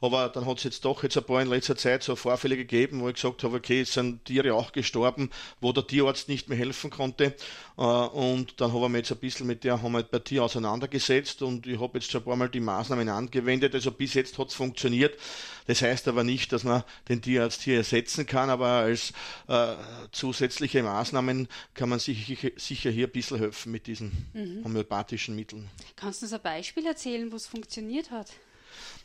Aber 0.00 0.28
dann 0.28 0.46
hat 0.46 0.58
es 0.58 0.64
jetzt 0.64 0.84
doch 0.84 1.02
jetzt 1.02 1.16
ein 1.16 1.24
paar 1.24 1.42
in 1.42 1.48
letzter 1.48 1.76
Zeit 1.76 2.02
so 2.02 2.14
Vorfälle 2.14 2.56
gegeben, 2.56 3.00
wo 3.00 3.08
ich 3.08 3.16
gesagt 3.16 3.42
habe, 3.42 3.56
okay, 3.56 3.80
es 3.80 3.94
sind 3.94 4.24
Tiere 4.24 4.54
auch 4.54 4.72
gestorben, 4.72 5.30
wo 5.60 5.72
der 5.72 5.86
Tierarzt 5.86 6.28
nicht 6.28 6.48
mehr 6.48 6.58
helfen 6.58 6.90
konnte. 6.90 7.34
Äh, 7.76 7.82
und 7.82 8.60
dann 8.60 8.72
habe 8.72 8.86
ich 8.86 8.90
mich 8.90 8.98
jetzt 8.98 9.12
ein 9.12 9.18
bisschen 9.18 9.46
mit 9.46 9.64
der 9.64 9.82
Homöopathie 9.82 10.40
auseinandergesetzt 10.40 11.42
und 11.42 11.66
ich 11.66 11.80
habe 11.80 11.98
jetzt 11.98 12.10
schon 12.10 12.20
ein 12.20 12.24
paar 12.24 12.36
Mal 12.36 12.48
die 12.48 12.60
Maßnahmen 12.60 13.08
angewendet. 13.08 13.74
Also 13.74 13.90
bis 13.90 14.14
jetzt 14.14 14.38
hat 14.38 14.48
es 14.48 14.54
funktioniert. 14.54 15.18
Das 15.66 15.82
heißt 15.82 16.08
aber 16.08 16.24
nicht, 16.24 16.52
dass 16.52 16.64
man 16.64 16.82
den 17.08 17.20
Tierarzt 17.20 17.62
hier 17.62 17.76
ersetzen 17.76 18.24
kann, 18.24 18.48
aber 18.48 18.68
als 18.68 19.12
äh, 19.48 19.74
zusätzliche 20.12 20.82
Maßnahmen 20.82 21.46
kann 21.74 21.90
man 21.90 21.98
sich 21.98 22.38
sicher 22.56 22.90
hier 22.90 23.06
ein 23.06 23.12
bisschen 23.12 23.38
helfen 23.38 23.72
mit 23.72 23.86
diesen 23.86 24.62
homöopathischen 24.64 25.36
Mitteln. 25.36 25.68
Kannst 25.94 26.22
du 26.22 26.26
ein 26.38 26.42
Beispiel 26.42 26.86
erzählen, 26.86 27.30
wo 27.30 27.36
es 27.36 27.46
funktioniert 27.46 28.10
hat? 28.10 28.28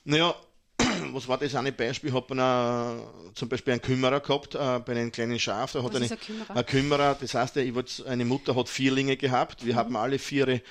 Naja, 0.05 0.35
was 1.11 1.27
war 1.27 1.37
das 1.37 1.55
eine 1.55 1.71
Beispiel? 1.71 2.09
Ich 2.09 2.15
habe 2.15 2.33
äh, 2.35 3.33
zum 3.33 3.49
Beispiel 3.49 3.73
einen 3.73 3.81
Kümmerer 3.81 4.19
gehabt, 4.19 4.55
äh, 4.55 4.79
bei 4.79 4.93
einem 4.93 5.11
kleinen 5.11 5.39
Schaf. 5.39 5.73
Da 5.73 5.83
hat 5.83 5.95
eine, 5.95 6.05
ist 6.05 6.11
ein 6.11 6.19
Kümmerer? 6.19 6.55
ein 6.55 6.65
Kümmerer, 6.65 7.17
das 7.19 7.33
heißt, 7.33 7.57
ich 7.57 8.05
eine 8.05 8.25
Mutter 8.25 8.55
hat 8.55 8.69
Vierlinge 8.69 9.17
gehabt. 9.17 9.65
Wir 9.65 9.75
haben 9.75 9.95
alle 9.95 10.19
vier 10.19 10.61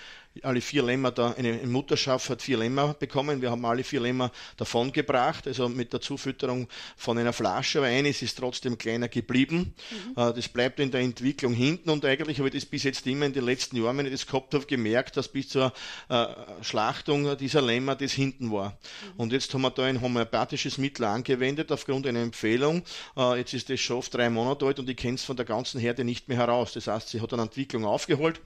alle 0.43 0.61
vier 0.61 0.83
Lämmer 0.83 1.11
da, 1.11 1.33
eine, 1.33 1.53
eine 1.53 1.67
Mutterschaft 1.67 2.31
hat 2.31 2.43
vier 2.43 2.59
Lämmer 2.59 2.95
bekommen. 2.95 3.43
Wir 3.43 3.51
haben 3.51 3.65
alle 3.65 3.85
vier 3.85 4.01
Lämmer 4.01 4.31
davon 4.57 4.93
gebracht, 4.93 5.47
also 5.47 5.69
mit 5.69 5.93
der 5.93 6.01
Zufütterung 6.01 6.69
von 6.97 7.19
einer 7.19 7.33
Flasche, 7.33 7.79
aber 7.79 7.89
eines 7.89 8.23
ist 8.23 8.39
trotzdem 8.39 8.79
kleiner 8.79 9.09
geblieben. 9.09 9.75
Mhm. 9.91 10.15
Das 10.15 10.49
bleibt 10.49 10.81
in 10.81 10.91
der 10.91 11.03
Entwicklung 11.03 11.53
hinten 11.53 11.91
und 11.91 12.05
eigentlich 12.05 12.39
habe 12.39 12.49
ich 12.49 12.55
das 12.55 12.65
bis 12.65 12.85
jetzt 12.85 13.07
immer 13.07 13.27
in 13.27 13.33
den 13.33 13.45
letzten 13.45 13.77
Jahren, 13.77 13.99
wenn 13.99 14.07
ich 14.07 14.13
das 14.13 14.27
gehabt 14.27 14.55
habe, 14.55 14.65
gemerkt, 14.65 15.17
dass 15.17 15.29
bis 15.29 15.51
zur 15.51 15.73
äh, 16.09 16.27
Schlachtung 16.63 17.37
dieser 17.37 17.61
Lämmer 17.61 17.95
das 17.95 18.13
hinten 18.13 18.51
war. 18.51 18.71
Mhm. 18.71 19.21
Und 19.21 19.33
jetzt 19.33 19.53
haben 19.53 19.63
wir 19.63 19.71
da 19.71 19.85
ein 19.85 20.01
homöopathisches 20.01 20.79
Mittel 20.79 21.05
angewendet 21.05 21.71
aufgrund 21.71 22.07
einer 22.07 22.21
Empfehlung. 22.21 22.83
Äh, 23.17 23.39
jetzt 23.39 23.53
ist 23.53 23.69
das 23.69 23.81
schon 23.81 23.99
auf 23.99 24.09
drei 24.09 24.31
Monate 24.31 24.65
alt 24.65 24.79
und 24.79 24.89
ich 24.89 24.97
kenne 24.97 25.17
es 25.17 25.25
von 25.25 25.37
der 25.37 25.45
ganzen 25.45 25.79
Herde 25.79 26.05
nicht 26.05 26.29
mehr 26.29 26.39
heraus. 26.39 26.73
Das 26.73 26.87
heißt, 26.87 27.11
sie 27.11 27.21
hat 27.21 27.33
eine 27.35 27.43
Entwicklung 27.43 27.85
aufgeholt, 27.85 28.41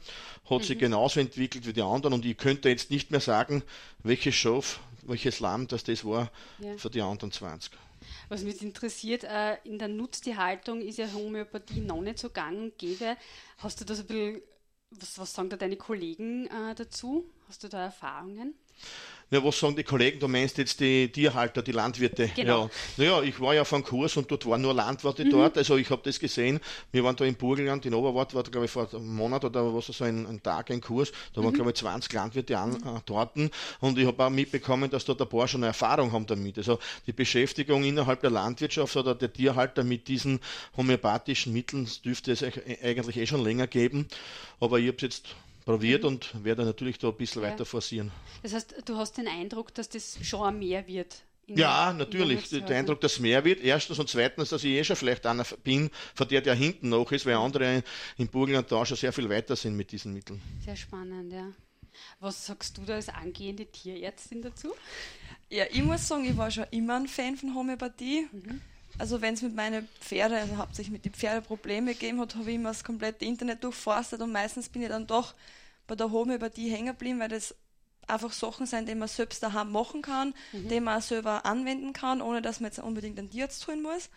hat 0.51 0.61
mhm. 0.61 0.65
sich 0.65 0.79
genauso 0.79 1.21
entwickelt 1.21 1.67
wie 1.67 1.76
die 1.77 1.83
anderen 1.83 2.15
und 2.15 2.25
ich 2.25 2.37
könnte 2.37 2.69
jetzt 2.69 2.91
nicht 2.91 3.11
mehr 3.11 3.21
sagen, 3.21 3.63
welches 4.03 4.35
Schaf, 4.35 4.81
welches 5.03 5.41
Lamm 5.41 5.69
das 5.69 5.85
das 5.85 6.05
war 6.05 6.31
ja. 6.59 6.77
für 6.77 6.91
die 6.91 7.03
anderen 7.03 7.33
20. 7.33 7.73
Was 8.29 8.43
mich 8.43 8.63
interessiert, 8.63 9.25
äh, 9.25 9.57
in 9.65 9.79
der 9.79 9.89
Nutztierhaltung 9.89 10.81
ist 10.81 10.99
ja 10.99 11.13
Homöopathie 11.13 11.81
noch 11.81 12.01
nicht 12.01 12.19
so 12.19 12.31
gang 12.31 12.59
und 12.59 12.79
gäbe. 12.79 13.17
Hast 13.59 13.81
du 13.81 13.85
da 13.85 13.95
so 13.95 14.03
ein 14.03 14.07
bisschen, 14.07 14.43
was, 14.91 15.19
was 15.19 15.33
sagen 15.33 15.51
da 15.51 15.57
deine 15.57 15.77
Kollegen 15.77 16.47
äh, 16.47 16.75
dazu? 16.75 17.25
Hast 17.49 17.63
du 17.63 17.69
da 17.69 17.85
Erfahrungen? 17.85 18.55
Ja, 19.29 19.43
was 19.43 19.59
sagen 19.59 19.75
die 19.75 19.83
Kollegen? 19.83 20.21
Du 20.21 20.29
meinst 20.29 20.57
jetzt 20.57 20.79
die 20.79 21.11
Tierhalter, 21.11 21.61
die 21.61 21.73
Landwirte? 21.73 22.31
Genau. 22.37 22.71
Ja, 22.97 23.19
naja, 23.19 23.23
ich 23.23 23.41
war 23.41 23.55
ja 23.55 23.63
auf 23.63 23.73
einem 23.73 23.83
Kurs 23.83 24.17
und 24.17 24.31
dort 24.31 24.47
waren 24.47 24.61
nur 24.61 24.73
Landwirte 24.73 25.25
mhm. 25.25 25.31
dort. 25.31 25.59
Also 25.59 25.77
ich 25.77 25.91
habe 25.91 26.01
das 26.05 26.21
gesehen. 26.21 26.61
Wir 26.93 27.03
waren 27.03 27.17
da 27.17 27.25
in 27.25 27.35
Burgenland, 27.35 27.85
in 27.87 27.95
Oberwart, 27.95 28.35
war 28.35 28.45
glaube 28.45 28.67
ich 28.67 28.71
vor 28.71 28.89
einem 28.95 29.17
Monat 29.17 29.45
oder 29.45 29.75
was 29.75 29.87
so 29.87 30.05
ein, 30.05 30.27
ein 30.29 30.41
Tag, 30.41 30.71
ein 30.71 30.81
Kurs. 30.81 31.11
Da 31.35 31.43
waren 31.43 31.51
mhm. 31.51 31.55
glaube 31.55 31.71
ich 31.71 31.77
20 31.77 32.13
Landwirte 32.13 32.57
an, 32.57 32.77
äh, 32.77 33.01
dort. 33.05 33.37
Und 33.81 33.99
ich 33.99 34.07
habe 34.07 34.25
auch 34.25 34.31
mitbekommen, 34.31 34.89
dass 34.91 35.05
dort 35.05 35.21
ein 35.21 35.29
paar 35.29 35.49
schon 35.49 35.63
eine 35.63 35.69
Erfahrung 35.69 36.13
haben 36.13 36.27
damit. 36.27 36.59
Also 36.59 36.79
die 37.09 37.13
Beschäftigung 37.13 37.83
innerhalb 37.83 38.21
der 38.21 38.31
Landwirtschaft 38.31 38.97
oder 38.97 39.17
der 39.17 39.33
Tierhalter 39.33 39.83
mit 39.83 40.07
diesen 40.07 40.39
homöopathischen 40.77 41.53
Mitteln 41.53 41.89
dürfte 42.05 42.31
es 42.31 42.45
eigentlich 42.45 43.17
eh 43.17 43.27
schon 43.27 43.43
länger 43.43 43.67
geben. 43.67 44.07
Aber 44.61 44.79
ich 44.79 44.87
habe 44.87 44.97
es 44.99 45.03
jetzt 45.03 45.27
probiert 45.67 46.05
mhm. 46.05 46.09
und 46.09 46.45
werde 46.45 46.65
natürlich 46.65 46.99
da 46.99 47.09
ein 47.09 47.17
bisschen 47.17 47.43
ja. 47.43 47.51
weiter 47.51 47.67
forcieren. 47.67 48.11
Das 48.43 48.55
heißt, 48.55 48.85
du 48.87 48.97
hast 48.97 49.19
den 49.19 49.29
Eindruck, 49.29 49.75
dass 49.75 49.91
das 49.91 50.19
schon 50.23 50.59
mehr 50.59 50.87
wird? 50.87 51.23
Ja, 51.49 51.93
natürlich. 51.93 52.49
Der, 52.49 52.77
Eindruck, 52.77 53.01
dass 53.01 53.21
mehr 53.21 53.45
wird. 53.45 53.61
Erstens 53.61 53.99
und 54.01 54.09
zweitens, 54.09 54.49
dass 54.49 54.65
ich 54.65 54.73
eh 54.73 54.83
schon 54.83 54.97
vielleicht 54.97 55.27
einer 55.27 55.45
bin, 55.63 55.91
von 56.15 56.27
der 56.27 56.41
der 56.41 56.55
hinten 56.55 56.89
noch 56.89 57.13
ist, 57.13 57.27
weil 57.27 57.35
andere 57.35 57.85
in 58.17 58.29
Burgenland 58.29 58.73
da 58.73 58.85
schon 58.85 58.97
sehr 58.97 59.13
viel 59.13 59.29
weiter 59.29 59.55
sind 59.55 59.77
mit 59.77 59.93
diesen 59.93 60.13
Mitteln. 60.13 60.41
Sehr 60.65 60.75
spannend, 60.75 61.33
ja. 61.33 61.53
Was 62.19 62.47
sagst 62.47 62.79
du 62.79 62.83
da 62.83 62.95
als 62.95 63.09
angehende 63.09 63.67
Tierärztin 63.67 64.43
dazu? 64.43 64.75
Ja, 65.49 65.65
ich 65.71 65.83
muss 65.83 66.09
sagen, 66.09 66.25
ich 66.25 66.37
war 66.37 66.51
schon 66.51 66.67
immer 66.73 66.97
ein 66.97 67.07
Fan 67.07 67.37
von 67.37 67.55
Homöopathie. 67.55 68.27
Mhm 68.33 68.61
also 68.99 69.21
wenn 69.21 69.35
es 69.35 69.43
mit 69.43 69.55
meinen 69.55 69.89
Pferden, 70.01 70.39
also 70.39 70.57
hauptsächlich 70.57 70.93
mit 70.93 71.05
den 71.05 71.13
Pferden 71.13 71.43
Probleme 71.43 71.93
gegeben 71.93 72.21
hat, 72.21 72.35
habe 72.35 72.51
ich 72.51 72.57
immer 72.57 72.71
das 72.71 72.85
komplette 72.85 73.25
Internet 73.25 73.63
durchforstet 73.63 74.21
und 74.21 74.33
meistens 74.33 74.69
bin 74.69 74.83
ich 74.83 74.89
dann 74.89 75.07
doch 75.07 75.35
bei 75.87 75.95
der 75.95 76.11
Homöopathie 76.11 76.71
hängen 76.71 76.89
geblieben, 76.89 77.21
weil 77.21 77.29
das 77.29 77.55
einfach 78.07 78.33
Sachen 78.33 78.67
sind, 78.67 78.89
die 78.89 78.95
man 78.95 79.09
selbst 79.09 79.43
daheim 79.43 79.73
machen 79.73 80.03
kann, 80.03 80.35
mhm. 80.53 80.69
die 80.69 80.81
man 80.81 81.01
selber 81.01 81.45
anwenden 81.45 81.93
kann, 81.93 82.23
ohne 82.23 82.43
dass 82.43 82.61
man 82.61 82.71
jetzt 82.71 82.79
unbedingt 82.79 83.19
einen 83.19 83.31
Tierarzt 83.31 83.65
tun 83.65 83.83
muss. 83.83 84.09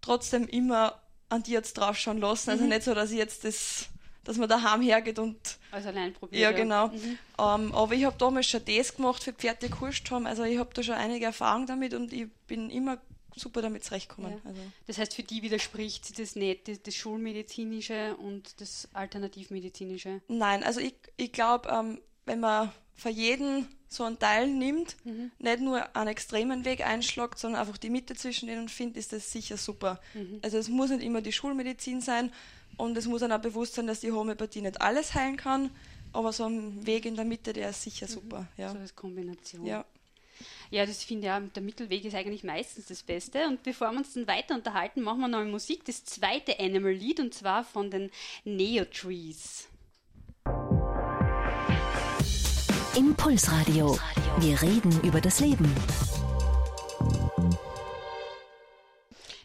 Trotzdem 0.00 0.46
immer 0.46 1.00
einen 1.28 1.44
Tierarzt 1.44 1.76
draufschauen 1.76 2.18
lassen. 2.18 2.50
Also 2.50 2.64
mhm. 2.64 2.70
nicht 2.70 2.82
so, 2.82 2.94
dass 2.94 3.10
ich 3.10 3.18
jetzt 3.18 3.44
das, 3.44 3.86
dass 4.24 4.38
man 4.38 4.48
daheim 4.48 4.80
hergeht 4.80 5.18
und. 5.18 5.36
Also 5.70 5.88
allein 5.88 6.12
probiert. 6.12 6.40
Ja, 6.40 6.52
genau. 6.52 6.88
Mhm. 6.88 7.18
Um, 7.36 7.66
ähm, 7.66 7.74
aber 7.74 7.94
ich 7.94 8.04
habe 8.04 8.16
damals 8.18 8.46
schon 8.46 8.64
das 8.64 8.96
gemacht 8.96 9.22
für 9.22 9.32
Pferde, 9.32 9.66
die 9.66 9.70
gekostet 9.70 10.10
haben. 10.10 10.26
Also 10.26 10.44
ich 10.44 10.58
habe 10.58 10.70
da 10.74 10.82
schon 10.82 10.94
einige 10.94 11.26
Erfahrungen 11.26 11.66
damit 11.66 11.94
und 11.94 12.12
ich 12.12 12.30
bin 12.46 12.70
immer 12.70 12.98
super 13.40 13.62
damit 13.62 13.84
zurechtkommen. 13.84 14.32
Ja. 14.32 14.50
Also. 14.50 14.60
Das 14.86 14.98
heißt, 14.98 15.14
für 15.14 15.22
die 15.22 15.42
widerspricht 15.42 16.04
sich 16.04 16.16
das 16.16 16.36
nicht, 16.36 16.68
das, 16.68 16.82
das, 16.82 16.94
Schulmedizinische 16.94 18.16
und 18.16 18.60
das 18.60 18.88
Alternativmedizinische? 18.92 20.20
Nein, 20.28 20.62
also 20.62 20.80
ich, 20.80 20.94
ich 21.16 21.32
glaube, 21.32 21.68
ähm, 21.70 22.00
wenn 22.26 22.40
man 22.40 22.70
für 22.94 23.08
jeden 23.08 23.66
so 23.88 24.04
einen 24.04 24.18
Teil 24.18 24.48
nimmt, 24.48 24.96
mhm. 25.04 25.32
nicht 25.38 25.60
nur 25.60 25.96
einen 25.96 26.08
extremen 26.08 26.64
Weg 26.64 26.86
einschlägt, 26.86 27.38
sondern 27.38 27.62
einfach 27.62 27.78
die 27.78 27.90
Mitte 27.90 28.14
zwischen 28.14 28.46
denen 28.46 28.68
findet, 28.68 28.98
ist 28.98 29.12
das 29.12 29.32
sicher 29.32 29.56
super. 29.56 30.00
Mhm. 30.14 30.38
Also 30.42 30.58
es 30.58 30.68
muss 30.68 30.90
nicht 30.90 31.02
immer 31.02 31.22
die 31.22 31.32
Schulmedizin 31.32 32.00
sein 32.00 32.32
und 32.76 32.96
es 32.96 33.06
muss 33.06 33.20
dann 33.20 33.32
auch 33.32 33.40
bewusst 33.40 33.74
sein, 33.74 33.86
dass 33.88 34.00
die 34.00 34.12
Homöopathie 34.12 34.60
nicht 34.60 34.80
alles 34.80 35.14
heilen 35.14 35.36
kann, 35.36 35.70
aber 36.12 36.32
so 36.32 36.44
ein 36.44 36.86
Weg 36.86 37.04
in 37.04 37.16
der 37.16 37.24
Mitte, 37.24 37.52
der 37.52 37.70
ist 37.70 37.82
sicher 37.82 38.06
mhm. 38.06 38.12
super. 38.12 38.48
Ja. 38.56 38.70
So 38.70 38.78
als 38.78 38.94
Kombination. 38.94 39.66
Ja. 39.66 39.84
Ja, 40.70 40.86
das 40.86 41.04
finde 41.04 41.26
ich 41.26 41.26
ja, 41.26 41.40
der 41.40 41.62
Mittelweg 41.62 42.04
ist 42.04 42.14
eigentlich 42.14 42.44
meistens 42.44 42.86
das 42.86 43.02
Beste. 43.02 43.46
Und 43.46 43.62
bevor 43.62 43.90
wir 43.92 43.98
uns 43.98 44.14
dann 44.14 44.26
weiter 44.26 44.54
unterhalten, 44.54 45.02
machen 45.02 45.20
wir 45.20 45.28
noch 45.28 45.44
Musik. 45.44 45.84
Das 45.84 46.04
zweite 46.04 46.58
Animal 46.58 46.92
Lied 46.92 47.20
und 47.20 47.34
zwar 47.34 47.64
von 47.64 47.90
den 47.90 48.10
Neo 48.44 48.84
Trees. 48.84 49.68
Impulsradio. 52.96 53.98
Wir 54.38 54.60
reden 54.60 55.00
über 55.02 55.20
das 55.20 55.40
Leben. 55.40 55.74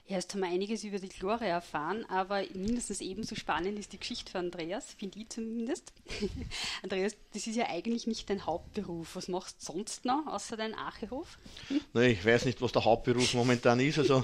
Ja, 0.07 0.17
jetzt 0.17 0.31
haben 0.33 0.41
wir 0.41 0.49
einiges 0.49 0.83
über 0.83 0.99
die 0.99 1.09
Glore 1.09 1.47
erfahren, 1.47 2.05
aber 2.09 2.43
mindestens 2.53 3.01
ebenso 3.01 3.33
spannend 3.33 3.79
ist 3.79 3.91
die 3.91 3.99
Geschichte 3.99 4.31
von 4.31 4.45
Andreas, 4.45 4.93
finde 4.93 5.17
ich 5.17 5.29
zumindest. 5.29 5.93
Andreas, 6.83 7.15
das 7.33 7.47
ist 7.47 7.55
ja 7.55 7.67
eigentlich 7.69 8.05
nicht 8.05 8.29
dein 8.29 8.45
Hauptberuf. 8.45 9.15
Was 9.15 9.29
machst 9.29 9.61
du 9.61 9.73
sonst 9.73 10.05
noch, 10.05 10.27
außer 10.27 10.57
dein 10.57 10.75
Achehof? 10.75 11.39
Hm? 11.69 11.81
Nee, 11.93 12.11
ich 12.11 12.23
weiß 12.23 12.45
nicht, 12.45 12.61
was 12.61 12.71
der 12.71 12.85
Hauptberuf 12.85 13.33
momentan 13.33 13.79
ist. 13.79 13.97
Also 13.97 14.23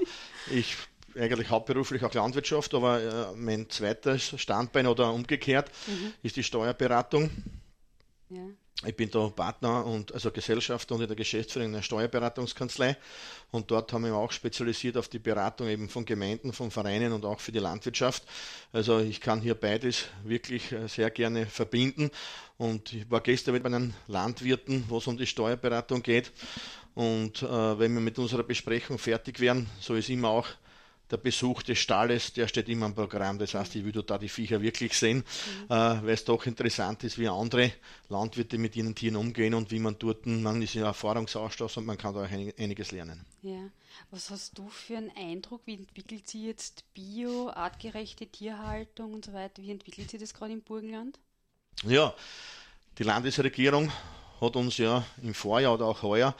ich 0.51 0.75
eigentlich 1.15 1.49
hauptberuflich 1.49 2.03
auch 2.03 2.13
Landwirtschaft, 2.13 2.73
aber 2.75 3.31
äh, 3.31 3.35
mein 3.35 3.69
zweites 3.69 4.39
Standbein 4.39 4.87
oder 4.87 5.11
umgekehrt 5.11 5.71
mhm. 5.87 6.13
ist 6.21 6.35
die 6.35 6.43
Steuerberatung. 6.43 7.29
Ja. 8.29 8.43
Ich 8.83 8.95
bin 8.95 9.11
da 9.11 9.29
Partner 9.29 9.85
und 9.85 10.11
also 10.11 10.31
Gesellschafter 10.31 10.95
und 10.95 11.01
in 11.01 11.07
der 11.07 11.15
Geschäftsführung 11.15 11.69
einer 11.69 11.83
Steuerberatungskanzlei. 11.83 12.97
Und 13.51 13.69
dort 13.69 13.93
haben 13.93 14.05
wir 14.05 14.15
auch 14.15 14.31
spezialisiert 14.31 14.97
auf 14.97 15.07
die 15.07 15.19
Beratung 15.19 15.67
eben 15.67 15.87
von 15.87 16.03
Gemeinden, 16.03 16.51
von 16.51 16.71
Vereinen 16.71 17.13
und 17.13 17.23
auch 17.23 17.39
für 17.39 17.51
die 17.51 17.59
Landwirtschaft. 17.59 18.23
Also 18.73 18.97
ich 18.97 19.21
kann 19.21 19.39
hier 19.39 19.53
beides 19.53 20.05
wirklich 20.23 20.71
äh, 20.71 20.87
sehr 20.87 21.11
gerne 21.11 21.45
verbinden. 21.45 22.09
Und 22.57 22.91
ich 22.93 23.09
war 23.11 23.21
gestern 23.21 23.53
mit 23.53 23.63
meinen 23.63 23.93
Landwirten, 24.07 24.85
wo 24.87 24.97
es 24.97 25.05
um 25.05 25.15
die 25.15 25.27
Steuerberatung 25.27 26.01
geht. 26.01 26.31
Und 26.95 27.43
äh, 27.43 27.79
wenn 27.79 27.93
wir 27.93 28.01
mit 28.01 28.17
unserer 28.17 28.43
Besprechung 28.43 28.97
fertig 28.97 29.39
wären, 29.39 29.69
so 29.79 29.93
ist 29.93 30.09
immer 30.09 30.29
auch 30.29 30.47
der 31.11 31.17
Besuch 31.17 31.63
des 31.63 31.79
Stalles, 31.79 32.33
der 32.33 32.47
steht 32.47 32.69
immer 32.69 32.87
im 32.87 32.95
Programm. 32.95 33.37
Das 33.37 33.53
heißt, 33.53 33.75
ich 33.75 33.83
würde 33.83 34.03
da 34.03 34.17
die 34.17 34.29
Viecher 34.29 34.61
wirklich 34.61 34.97
sehen, 34.97 35.17
mhm. 35.17 35.65
äh, 35.65 36.03
weil 36.03 36.09
es 36.09 36.25
doch 36.25 36.45
interessant 36.45 37.03
ist, 37.03 37.17
wie 37.17 37.27
andere 37.27 37.71
Landwirte 38.09 38.57
mit 38.57 38.75
ihren 38.75 38.95
Tieren 38.95 39.15
umgehen 39.15 39.53
und 39.53 39.71
wie 39.71 39.79
man 39.79 39.97
dort, 39.99 40.25
man 40.25 40.61
ist 40.61 40.73
ja 40.73 40.85
Erfahrungsaustausch 40.85 41.77
und 41.77 41.85
man 41.85 41.97
kann 41.97 42.13
da 42.13 42.23
auch 42.23 42.29
einiges 42.29 42.91
lernen. 42.91 43.25
Ja. 43.41 43.69
Was 44.09 44.29
hast 44.29 44.57
du 44.57 44.69
für 44.69 44.97
einen 44.97 45.11
Eindruck? 45.15 45.61
Wie 45.65 45.75
entwickelt 45.75 46.27
sich 46.27 46.41
jetzt 46.41 46.93
Bio, 46.93 47.49
artgerechte 47.49 48.27
Tierhaltung 48.27 49.13
und 49.13 49.25
so 49.25 49.33
weiter? 49.33 49.61
Wie 49.61 49.71
entwickelt 49.71 50.09
sich 50.09 50.19
das 50.19 50.33
gerade 50.33 50.53
im 50.53 50.61
Burgenland? 50.61 51.19
Ja, 51.83 52.13
die 52.97 53.03
Landesregierung 53.03 53.91
hat 54.41 54.55
uns 54.55 54.77
ja 54.77 55.05
im 55.21 55.33
Vorjahr 55.33 55.75
oder 55.75 55.85
auch 55.85 56.01
heuer 56.01 56.35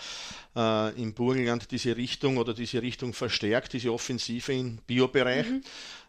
äh, 0.56 1.02
im 1.02 1.14
Burgenland 1.14 1.72
diese 1.72 1.96
Richtung 1.96 2.38
oder 2.38 2.54
diese 2.54 2.82
Richtung 2.82 3.14
verstärkt, 3.14 3.74
diese 3.74 3.94
Offensive 3.94 4.54
im 4.54 4.78
Biobereich. 4.88 5.48
Mhm. 5.48 5.64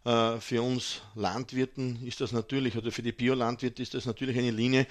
Äh, 0.04 0.40
für 0.40 0.62
uns 0.62 1.00
Landwirten 1.14 2.04
ist 2.04 2.20
das 2.20 2.32
natürlich, 2.32 2.76
oder 2.76 2.90
für 2.90 3.02
die 3.02 3.12
Biolandwirte 3.12 3.82
ist 3.82 3.94
das 3.94 4.04
natürlich 4.04 4.36
eine 4.36 4.50
Linie, 4.50 4.86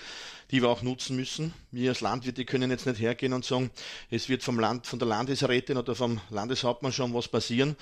die 0.52 0.62
wir 0.62 0.69
auch 0.69 0.82
nutzen 0.82 1.17
müssen. 1.17 1.54
Wir 1.71 1.89
als 1.89 2.00
Landwirte 2.00 2.45
können 2.45 2.71
jetzt 2.71 2.86
nicht 2.86 3.02
hergehen 3.02 3.34
und 3.34 3.43
sagen, 3.43 3.71
es 4.10 4.30
wird 4.30 4.41
vom 4.41 4.58
Land, 4.60 4.88
von 4.88 5.00
der 5.00 5.10
Landesrätin 5.10 5.78
oder 5.78 5.95
vom 5.95 6.21
Landeshauptmann 6.30 6.93
schon 6.93 7.13
was 7.13 7.28
passieren. 7.28 7.76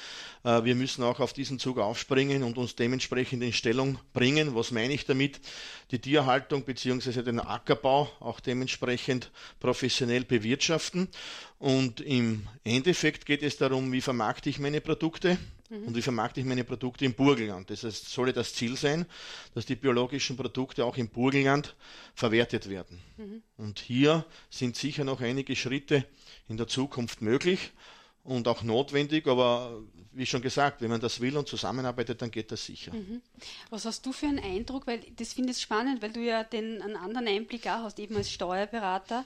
Äh, 0.43 0.63
wir 0.63 0.73
müssen 0.73 1.03
auch 1.03 1.19
auf 1.19 1.33
diesen 1.33 1.59
Zug 1.59 1.77
aufspringen 1.77 2.41
und 2.41 2.57
uns 2.57 2.75
dementsprechend 2.75 3.43
in 3.43 3.53
Stellung 3.53 3.99
bringen. 4.13 4.55
Was 4.55 4.71
meine 4.71 4.93
ich 4.93 5.05
damit? 5.05 5.39
Die 5.91 5.99
Tierhaltung 5.99 6.63
bzw. 6.63 7.21
den 7.21 7.39
Ackerbau 7.39 8.11
auch 8.19 8.39
dementsprechend 8.39 9.31
professionell 9.59 10.23
bewirtschaften. 10.23 11.09
Und 11.59 11.99
im 11.99 12.47
Endeffekt 12.63 13.25
geht 13.25 13.43
es 13.43 13.57
darum, 13.57 13.91
wie 13.91 13.99
vermarkte 13.99 14.49
ich 14.49 14.59
meine 14.59 14.79
Produkte 14.79 15.37
mhm. 15.69 15.87
und 15.87 15.95
wie 15.95 16.01
vermarkte 16.01 16.39
ich 16.39 16.45
meine 16.45 16.63
Produkte 16.63 17.03
im 17.03 17.13
Burgenland. 17.13 17.69
Das 17.69 17.83
heißt, 17.83 18.09
soll 18.09 18.31
das 18.31 18.53
Ziel 18.53 18.77
sein, 18.77 19.05
dass 19.53 19.65
die 19.65 19.75
biologischen 19.75 20.37
Produkte 20.37 20.85
auch 20.85 20.95
im 20.95 21.09
Burgenland 21.09 21.75
verwertet 22.15 22.69
werden. 22.69 23.01
Mhm. 23.17 23.43
Und 23.57 23.79
hier 23.79 24.25
sind 24.49 24.77
sicher 24.77 25.03
noch 25.03 25.19
einige 25.19 25.53
Schritte 25.57 26.05
in 26.47 26.55
der 26.55 26.67
Zukunft 26.67 27.21
möglich. 27.21 27.71
Und 28.29 28.47
auch 28.47 28.63
notwendig, 28.63 29.27
aber 29.27 29.81
wie 30.11 30.25
schon 30.25 30.41
gesagt, 30.41 30.81
wenn 30.81 30.89
man 30.89 31.01
das 31.01 31.19
will 31.19 31.35
und 31.35 31.47
zusammenarbeitet, 31.47 32.21
dann 32.21 32.31
geht 32.31 32.51
das 32.51 32.65
sicher. 32.65 32.93
Mhm. 32.93 33.21
Was 33.69 33.85
hast 33.85 34.05
du 34.05 34.11
für 34.11 34.27
einen 34.27 34.39
Eindruck? 34.39 34.85
Weil 34.87 35.01
das 35.15 35.33
finde 35.33 35.51
ich 35.51 35.59
spannend, 35.59 36.01
weil 36.01 36.11
du 36.11 36.19
ja 36.19 36.43
den, 36.43 36.81
einen 36.81 36.95
anderen 36.95 37.27
Einblick 37.27 37.65
auch 37.67 37.83
hast, 37.83 37.99
eben 37.99 38.15
als 38.15 38.31
Steuerberater. 38.31 39.25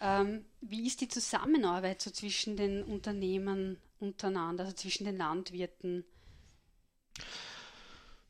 Ähm, 0.00 0.44
wie 0.60 0.86
ist 0.86 1.00
die 1.00 1.08
Zusammenarbeit 1.08 2.02
so 2.02 2.10
zwischen 2.10 2.56
den 2.56 2.82
Unternehmen 2.82 3.78
untereinander, 4.00 4.64
also 4.64 4.76
zwischen 4.76 5.04
den 5.04 5.16
Landwirten? 5.16 6.04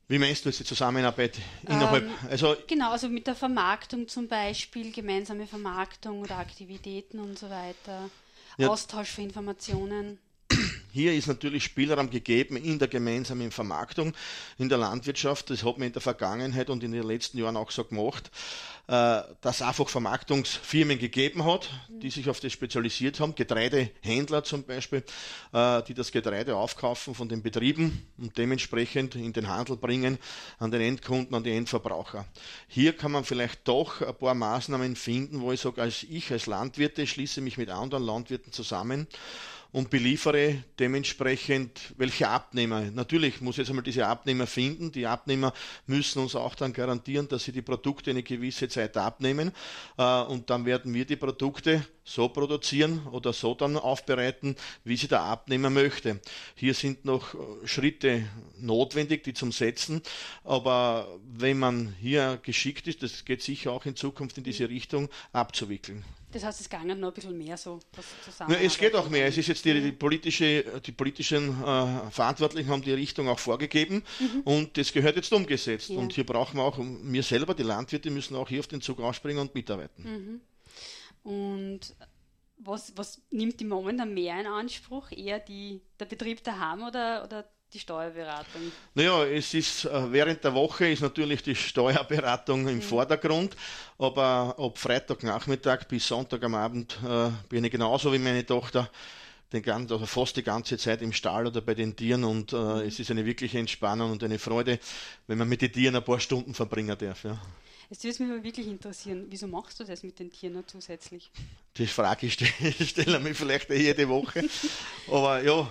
Wie 0.08 0.18
meinst 0.18 0.44
du 0.44 0.50
jetzt 0.50 0.60
die 0.60 0.64
Zusammenarbeit 0.64 1.38
innerhalb? 1.66 2.04
Ähm, 2.04 2.10
also 2.30 2.54
genau, 2.66 2.90
also 2.90 3.08
mit 3.08 3.26
der 3.26 3.34
Vermarktung 3.34 4.06
zum 4.06 4.28
Beispiel, 4.28 4.92
gemeinsame 4.92 5.46
Vermarktung 5.46 6.20
oder 6.20 6.36
Aktivitäten 6.38 7.18
und 7.18 7.38
so 7.38 7.48
weiter, 7.48 8.10
ja. 8.58 8.68
Austausch 8.68 9.10
für 9.10 9.22
Informationen. 9.22 10.18
Hier 10.94 11.14
ist 11.14 11.26
natürlich 11.26 11.64
Spielraum 11.64 12.10
gegeben 12.10 12.58
in 12.58 12.78
der 12.78 12.86
gemeinsamen 12.86 13.50
Vermarktung 13.50 14.12
in 14.58 14.68
der 14.68 14.76
Landwirtschaft. 14.76 15.48
Das 15.48 15.64
hat 15.64 15.78
man 15.78 15.86
in 15.86 15.92
der 15.94 16.02
Vergangenheit 16.02 16.68
und 16.68 16.84
in 16.84 16.92
den 16.92 17.02
letzten 17.02 17.38
Jahren 17.38 17.56
auch 17.56 17.70
so 17.70 17.82
gemacht. 17.82 18.30
Äh, 18.88 19.22
dass 19.40 19.62
einfach 19.62 19.88
Vermarktungsfirmen 19.88 20.98
gegeben 20.98 21.44
hat, 21.44 21.70
die 21.88 22.10
sich 22.10 22.28
auf 22.28 22.40
das 22.40 22.52
spezialisiert 22.52 23.20
haben, 23.20 23.34
Getreidehändler 23.34 24.44
zum 24.44 24.64
Beispiel, 24.64 25.04
äh, 25.52 25.82
die 25.84 25.94
das 25.94 26.10
Getreide 26.10 26.56
aufkaufen 26.56 27.14
von 27.14 27.28
den 27.28 27.42
Betrieben 27.42 28.04
und 28.18 28.36
dementsprechend 28.36 29.14
in 29.14 29.32
den 29.32 29.48
Handel 29.48 29.76
bringen 29.76 30.18
an 30.58 30.72
den 30.72 30.82
Endkunden, 30.82 31.34
an 31.34 31.44
die 31.44 31.56
Endverbraucher. 31.56 32.26
Hier 32.66 32.92
kann 32.94 33.12
man 33.12 33.24
vielleicht 33.24 33.66
doch 33.66 34.02
ein 34.02 34.16
paar 34.16 34.34
Maßnahmen 34.34 34.96
finden, 34.96 35.40
wo 35.40 35.52
ich 35.52 35.60
sage, 35.60 35.80
als 35.80 36.02
ich 36.02 36.32
als 36.32 36.46
Landwirte 36.46 37.06
schließe 37.06 37.40
mich 37.40 37.56
mit 37.56 37.70
anderen 37.70 38.02
Landwirten 38.04 38.52
zusammen 38.52 39.06
und 39.72 39.88
beliefere 39.88 40.62
dementsprechend 40.78 41.94
welche 41.96 42.28
Abnehmer. 42.28 42.82
Natürlich 42.90 43.40
muss 43.40 43.56
jetzt 43.56 43.70
einmal 43.70 43.82
diese 43.82 44.06
Abnehmer 44.06 44.46
finden. 44.46 44.92
Die 44.92 45.06
Abnehmer 45.06 45.54
müssen 45.86 46.20
uns 46.20 46.34
auch 46.34 46.54
dann 46.54 46.74
garantieren, 46.74 47.26
dass 47.28 47.44
sie 47.44 47.52
die 47.52 47.62
Produkte 47.62 48.10
eine 48.10 48.22
gewisse 48.22 48.68
Zeit 48.68 48.96
abnehmen 48.96 49.52
äh, 49.96 50.20
und 50.22 50.50
dann 50.50 50.66
werden 50.66 50.92
wir 50.92 51.06
die 51.06 51.16
Produkte 51.16 51.86
so 52.04 52.28
produzieren 52.28 53.06
oder 53.06 53.32
so 53.32 53.54
dann 53.54 53.76
aufbereiten, 53.76 54.56
wie 54.84 54.96
sie 54.96 55.08
der 55.08 55.22
Abnehmer 55.22 55.70
möchte. 55.70 56.20
Hier 56.54 56.74
sind 56.74 57.04
noch 57.04 57.34
äh, 57.34 57.66
Schritte 57.66 58.28
notwendig, 58.58 59.24
die 59.24 59.34
zum 59.34 59.52
Setzen, 59.52 60.02
aber 60.44 61.08
wenn 61.24 61.58
man 61.58 61.94
hier 62.00 62.38
geschickt 62.42 62.88
ist, 62.88 63.02
das 63.02 63.24
geht 63.24 63.42
sicher 63.42 63.72
auch 63.72 63.86
in 63.86 63.96
Zukunft 63.96 64.36
in 64.36 64.44
diese 64.44 64.68
Richtung 64.68 65.08
abzuwickeln. 65.32 66.04
Das 66.32 66.44
heißt, 66.44 66.60
es 66.62 66.68
ging 66.68 66.86
noch 66.86 67.08
ein 67.08 67.14
bisschen 67.14 67.36
mehr 67.36 67.56
so. 67.56 67.78
Ja, 68.48 68.56
es 68.56 68.78
geht 68.78 68.94
auch 68.94 69.08
mehr. 69.08 69.26
Es 69.26 69.36
ist 69.36 69.48
jetzt 69.48 69.64
die, 69.64 69.80
die, 69.80 69.92
politische, 69.92 70.64
die 70.80 70.92
politischen 70.92 71.50
äh, 71.62 72.10
Verantwortlichen 72.10 72.70
haben 72.70 72.82
die 72.82 72.92
Richtung 72.92 73.28
auch 73.28 73.38
vorgegeben 73.38 74.02
mhm. 74.18 74.40
und 74.44 74.76
das 74.78 74.92
gehört 74.92 75.16
jetzt 75.16 75.32
umgesetzt. 75.32 75.90
Ja. 75.90 75.98
Und 75.98 76.12
hier 76.14 76.24
brauchen 76.24 76.56
wir 76.56 76.64
auch, 76.64 76.78
wir 76.78 77.22
selber, 77.22 77.54
die 77.54 77.62
Landwirte, 77.62 78.10
müssen 78.10 78.34
auch 78.36 78.48
hier 78.48 78.60
auf 78.60 78.66
den 78.66 78.80
Zug 78.80 79.00
ausspringen 79.00 79.42
und 79.42 79.54
mitarbeiten. 79.54 80.40
Mhm. 81.22 81.30
Und 81.30 81.94
was, 82.64 82.96
was 82.96 83.20
nimmt 83.30 83.60
die 83.60 83.64
momentan 83.64 84.14
mehr 84.14 84.40
in 84.40 84.46
Anspruch? 84.46 85.10
Eher 85.12 85.38
die, 85.38 85.82
der 86.00 86.06
Betrieb 86.06 86.42
daheim 86.44 86.82
oder, 86.82 87.24
oder 87.24 87.44
die 87.72 87.78
Steuerberatung? 87.78 88.72
Naja, 88.94 89.24
es 89.24 89.54
ist 89.54 89.84
äh, 89.84 90.12
während 90.12 90.44
der 90.44 90.54
Woche 90.54 90.88
ist 90.88 91.02
natürlich 91.02 91.42
die 91.42 91.54
Steuerberatung 91.54 92.68
im 92.68 92.76
mhm. 92.76 92.82
Vordergrund, 92.82 93.56
aber 93.98 94.54
ab 94.58 94.78
Freitagnachmittag 94.78 95.84
bis 95.88 96.06
Sonntag 96.06 96.42
am 96.44 96.54
Abend 96.54 96.98
äh, 97.06 97.30
bin 97.48 97.64
ich 97.64 97.70
genauso 97.70 98.12
wie 98.12 98.18
meine 98.18 98.44
Tochter 98.44 98.90
den 99.52 99.62
ganzen, 99.62 99.92
also 99.92 100.06
fast 100.06 100.36
die 100.36 100.42
ganze 100.42 100.78
Zeit 100.78 101.02
im 101.02 101.12
Stall 101.12 101.46
oder 101.46 101.60
bei 101.60 101.74
den 101.74 101.94
Tieren 101.94 102.24
und 102.24 102.52
äh, 102.52 102.56
mhm. 102.56 102.80
es 102.80 102.98
ist 102.98 103.10
eine 103.10 103.24
wirkliche 103.24 103.58
Entspannung 103.58 104.12
und 104.12 104.24
eine 104.24 104.38
Freude, 104.38 104.78
wenn 105.26 105.38
man 105.38 105.48
mit 105.48 105.62
den 105.62 105.72
Tieren 105.72 105.96
ein 105.96 106.04
paar 106.04 106.20
Stunden 106.20 106.54
verbringen 106.54 106.96
darf. 106.98 107.24
Ja. 107.24 107.40
Jetzt 107.90 108.04
würde 108.04 108.12
es 108.12 108.20
mich 108.20 108.30
aber 108.30 108.42
wirklich 108.42 108.66
interessieren, 108.66 109.26
wieso 109.28 109.46
machst 109.46 109.78
du 109.78 109.84
das 109.84 110.02
mit 110.02 110.18
den 110.18 110.30
Tieren 110.30 110.54
noch 110.54 110.66
zusätzlich? 110.66 111.30
Die 111.76 111.86
Frage 111.86 112.30
stelle 112.30 112.50
stell 112.80 113.14
ich 113.14 113.20
mir 113.20 113.34
vielleicht 113.34 113.68
jede 113.68 114.08
Woche. 114.08 114.44
aber 115.08 115.42
ja, 115.42 115.70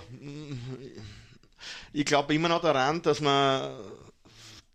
ich 1.93 2.06
glaube 2.06 2.34
immer 2.34 2.50
noch 2.50 2.62
daran, 2.62 3.02
dass 3.02 3.21
man 3.21 3.71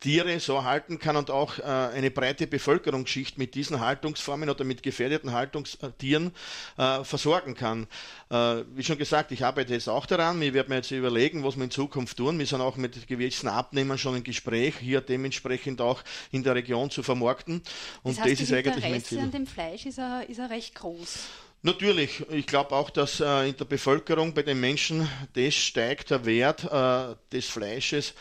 Tiere 0.01 0.38
so 0.40 0.62
halten 0.62 0.99
kann 0.99 1.16
und 1.16 1.31
auch 1.31 1.59
äh, 1.59 1.62
eine 1.62 2.11
breite 2.11 2.46
Bevölkerungsschicht 2.46 3.38
mit 3.38 3.55
diesen 3.55 3.81
Haltungsformen 3.81 4.51
oder 4.51 4.62
mit 4.62 4.83
gefährdeten 4.83 5.33
Haltungstieren 5.33 6.33
äh, 6.77 7.03
versorgen 7.03 7.55
kann. 7.55 7.87
Äh, 8.31 8.62
wie 8.75 8.85
schon 8.85 8.99
gesagt, 8.99 9.33
ich 9.33 9.44
arbeite 9.44 9.72
jetzt 9.72 9.88
auch 9.88 10.05
daran. 10.05 10.40
Wir 10.40 10.53
werden 10.53 10.75
jetzt 10.75 10.90
überlegen, 10.90 11.44
was 11.44 11.57
wir 11.57 11.64
in 11.64 11.70
Zukunft 11.70 12.18
tun. 12.18 12.38
Wir 12.38 12.46
sind 12.46 12.61
auch 12.61 12.77
mit 12.77 13.09
gewissen 13.09 13.49
Abnehmern 13.49 13.96
schon 13.96 14.16
im 14.16 14.22
Gespräch, 14.22 14.77
hier 14.79 15.01
dementsprechend 15.01 15.81
auch 15.81 16.03
in 16.31 16.42
der 16.42 16.55
Region 16.55 16.90
zu 16.90 17.03
vermarkten. 17.03 17.62
Und 18.03 18.18
das, 18.18 18.25
heißt, 18.25 18.33
das 18.33 18.40
ist 18.42 18.53
eigentlich 18.53 18.88
mein 18.88 19.03
Ziel. 19.03 19.18
an 19.18 19.31
dem 19.31 19.46
Fleisch 19.46 19.87
ist 19.87 19.99
er, 19.99 20.29
ist 20.29 20.38
er 20.38 20.51
recht 20.51 20.75
groß. 20.75 21.27
Natürlich, 21.62 22.25
ich 22.31 22.47
glaube 22.47 22.75
auch, 22.75 22.90
dass 22.90 23.21
äh, 23.21 23.49
in 23.49 23.57
der 23.57 23.64
Bevölkerung 23.64 24.35
bei 24.35 24.42
den 24.42 24.61
Menschen 24.61 25.09
das 25.35 25.55
steigt, 25.55 26.11
der 26.11 26.25
Wert 26.25 26.64
äh, 26.64 27.16
des 27.33 27.47
Fleisches. 27.47 28.14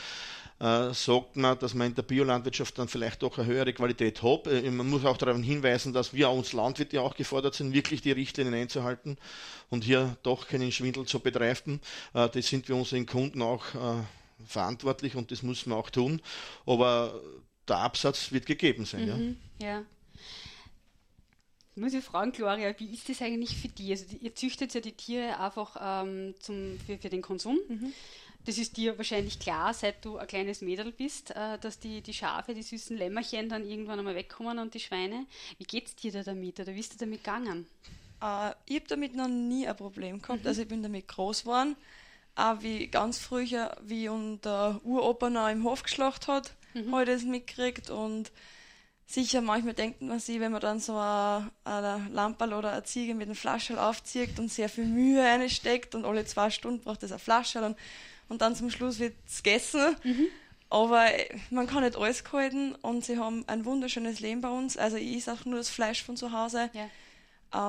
Äh, 0.57 0.93
sagt 0.93 1.35
man, 1.35 1.59
dass 1.59 1.73
man 1.73 1.87
in 1.87 1.95
der 1.95 2.03
Biolandwirtschaft 2.03 2.79
dann 2.79 2.87
vielleicht 2.87 3.21
doch 3.21 3.37
eine 3.37 3.45
höhere 3.45 3.73
Qualität 3.73 4.23
hat. 4.23 4.47
Äh, 4.47 4.71
man 4.71 4.89
muss 4.89 5.03
auch 5.03 5.17
darauf 5.17 5.37
hinweisen, 5.37 5.91
dass 5.91 6.13
wir 6.13 6.29
uns 6.29 6.53
Landwirte 6.53 7.01
auch 7.01 7.13
gefordert 7.13 7.55
sind, 7.55 7.73
wirklich 7.73 8.01
die 8.01 8.13
Richtlinien 8.13 8.53
einzuhalten 8.53 9.17
und 9.69 9.83
hier 9.83 10.15
doch 10.23 10.47
keinen 10.47 10.71
Schwindel 10.71 11.05
zu 11.05 11.19
betreiben. 11.19 11.81
Äh, 12.13 12.29
das 12.29 12.47
sind 12.47 12.69
wir 12.69 12.77
unseren 12.77 13.05
Kunden 13.05 13.41
auch 13.41 13.65
äh, 13.75 14.01
verantwortlich 14.47 15.15
und 15.17 15.29
das 15.29 15.43
müssen 15.43 15.71
wir 15.71 15.75
auch 15.75 15.89
tun. 15.89 16.21
Aber 16.65 17.19
der 17.67 17.79
Absatz 17.79 18.31
wird 18.31 18.45
gegeben 18.45 18.85
sein. 18.85 19.05
Mhm, 19.07 19.37
ja. 19.59 19.67
ja. 19.67 19.85
Ich 21.75 21.81
muss 21.81 21.93
ich 21.93 22.05
fragen, 22.05 22.31
Gloria, 22.31 22.73
wie 22.77 22.93
ist 22.93 23.09
das 23.09 23.21
eigentlich 23.21 23.57
für 23.57 23.67
dich? 23.67 23.91
Also 23.91 24.05
ihr 24.21 24.33
züchtet 24.33 24.73
ja 24.73 24.79
die 24.79 24.93
Tiere 24.93 25.37
einfach 25.37 25.75
ähm, 25.79 26.33
zum, 26.39 26.79
für, 26.85 26.97
für 26.97 27.09
den 27.09 27.21
Konsum. 27.21 27.59
Mhm. 27.67 27.91
Das 28.45 28.57
ist 28.57 28.77
dir 28.77 28.97
wahrscheinlich 28.97 29.39
klar, 29.39 29.73
seit 29.73 30.05
du 30.05 30.17
ein 30.17 30.27
kleines 30.27 30.61
Mädel 30.61 30.93
bist, 30.93 31.31
äh, 31.31 31.57
dass 31.59 31.79
die, 31.79 32.01
die 32.01 32.13
Schafe, 32.13 32.53
die 32.53 32.63
süßen 32.63 32.95
Lämmerchen 32.95 33.49
dann 33.49 33.67
irgendwann 33.67 33.99
einmal 33.99 34.15
wegkommen 34.15 34.59
und 34.59 34.73
die 34.73 34.79
Schweine. 34.79 35.25
Wie 35.57 35.65
geht 35.65 35.87
es 35.87 35.95
dir 35.95 36.13
da 36.13 36.23
damit 36.23 36.59
oder 36.59 36.73
wie 36.73 36.79
ist 36.79 36.93
du 36.93 36.97
damit 36.97 37.23
gegangen? 37.23 37.67
Äh, 38.21 38.51
ich 38.67 38.77
habe 38.77 38.87
damit 38.87 39.13
noch 39.13 39.27
nie 39.27 39.67
ein 39.67 39.75
Problem 39.75 40.21
gehabt. 40.21 40.43
Mhm. 40.43 40.47
Also 40.47 40.61
ich 40.61 40.67
bin 40.69 40.81
damit 40.81 41.09
groß 41.09 41.41
geworden. 41.41 41.75
Auch 42.35 42.61
wie 42.61 42.87
ganz 42.87 43.17
früher, 43.17 43.75
wie 43.81 44.07
unser 44.07 44.79
Uropa 44.85 45.29
noch 45.29 45.49
im 45.49 45.63
Hof 45.63 45.83
geschlacht 45.83 46.27
hat, 46.27 46.53
mhm. 46.73 46.93
habe 46.93 47.03
ich 47.03 47.09
das 47.09 47.23
mitgekriegt 47.23 47.89
und 47.89 48.31
Sicher, 49.07 49.41
manchmal 49.41 49.75
denkt 49.75 50.01
man 50.01 50.19
sich, 50.19 50.39
wenn 50.39 50.51
man 50.51 50.61
dann 50.61 50.79
so 50.79 50.93
eine, 50.97 51.51
eine 51.63 52.07
Lampe 52.11 52.45
oder 52.45 52.71
eine 52.71 52.83
Ziege 52.83 53.13
mit 53.13 53.27
einem 53.27 53.35
Flaschel 53.35 53.77
aufzieht 53.77 54.39
und 54.39 54.51
sehr 54.51 54.67
viel 54.67 54.85
Mühe 54.85 55.21
reinsteckt 55.21 55.93
und 55.93 56.05
alle 56.05 56.25
zwei 56.25 56.49
Stunden 56.49 56.83
braucht 56.83 57.03
es 57.03 57.11
ein 57.11 57.19
Flaschel 57.19 57.63
und, 57.63 57.77
und 58.29 58.41
dann 58.41 58.55
zum 58.55 58.71
Schluss 58.71 58.97
wird 58.97 59.13
es 59.27 59.43
gegessen. 59.43 59.95
Mhm. 60.03 60.27
Aber 60.71 61.05
man 61.51 61.67
kann 61.67 61.83
nicht 61.83 61.95
alles 61.95 62.23
gehalten 62.23 62.73
und 62.81 63.05
sie 63.05 63.19
haben 63.19 63.47
ein 63.47 63.65
wunderschönes 63.65 64.21
Leben 64.21 64.41
bei 64.41 64.49
uns. 64.49 64.75
Also 64.75 64.97
ich 64.97 65.17
esse 65.17 65.33
auch 65.33 65.45
nur 65.45 65.59
das 65.59 65.69
Fleisch 65.69 66.03
von 66.03 66.17
zu 66.17 66.31
Hause, 66.31 66.71
ja. 66.73 66.89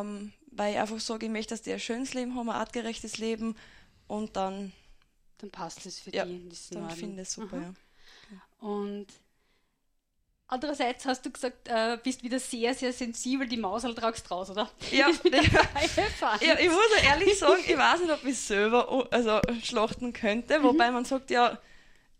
ähm, 0.01 0.33
weil 0.51 0.73
ich 0.73 0.81
einfach 0.81 0.99
sage, 1.01 1.27
ich 1.27 1.33
möchte, 1.33 1.53
dass 1.53 1.61
die 1.61 1.73
ein 1.73 1.81
schönes 1.81 2.15
Leben 2.15 2.35
haben, 2.35 2.49
ein 2.49 2.57
artgerechtes 2.57 3.19
Leben 3.19 3.57
und 4.07 4.37
dann... 4.37 4.73
Dann 5.39 5.51
passt 5.51 5.85
es 5.85 6.01
für 6.01 6.15
ja, 6.15 6.25
die. 6.25 6.49
Dann 6.71 6.91
finde 6.91 7.21
ich 7.21 7.29
es 7.29 7.35
super, 7.35 7.59
Aha. 7.59 7.75
ja. 8.31 8.67
Und 8.67 9.07
Andererseits 10.49 11.05
hast 11.05 11.27
du 11.27 11.31
gesagt, 11.31 11.69
äh, 11.69 11.99
bist 12.01 12.23
wieder 12.23 12.39
sehr, 12.39 12.73
sehr 12.73 12.93
sensibel, 12.93 13.49
die 13.49 13.57
Maus 13.57 13.83
halt 13.83 13.99
tragst 13.99 14.31
raus, 14.31 14.49
oder? 14.51 14.71
Ja, 14.93 15.09
ja, 15.09 16.59
ich 16.59 16.71
muss 16.71 17.03
ehrlich 17.03 17.39
sagen, 17.39 17.63
ich 17.67 17.77
weiß 17.77 18.01
nicht, 18.01 18.13
ob 18.13 18.25
ich 18.25 18.39
selber 18.39 19.09
also, 19.11 19.41
schlachten 19.63 20.13
könnte, 20.13 20.61
mhm. 20.61 20.63
wobei 20.63 20.93
man 20.93 21.05
sagt 21.05 21.31
ja, 21.31 21.59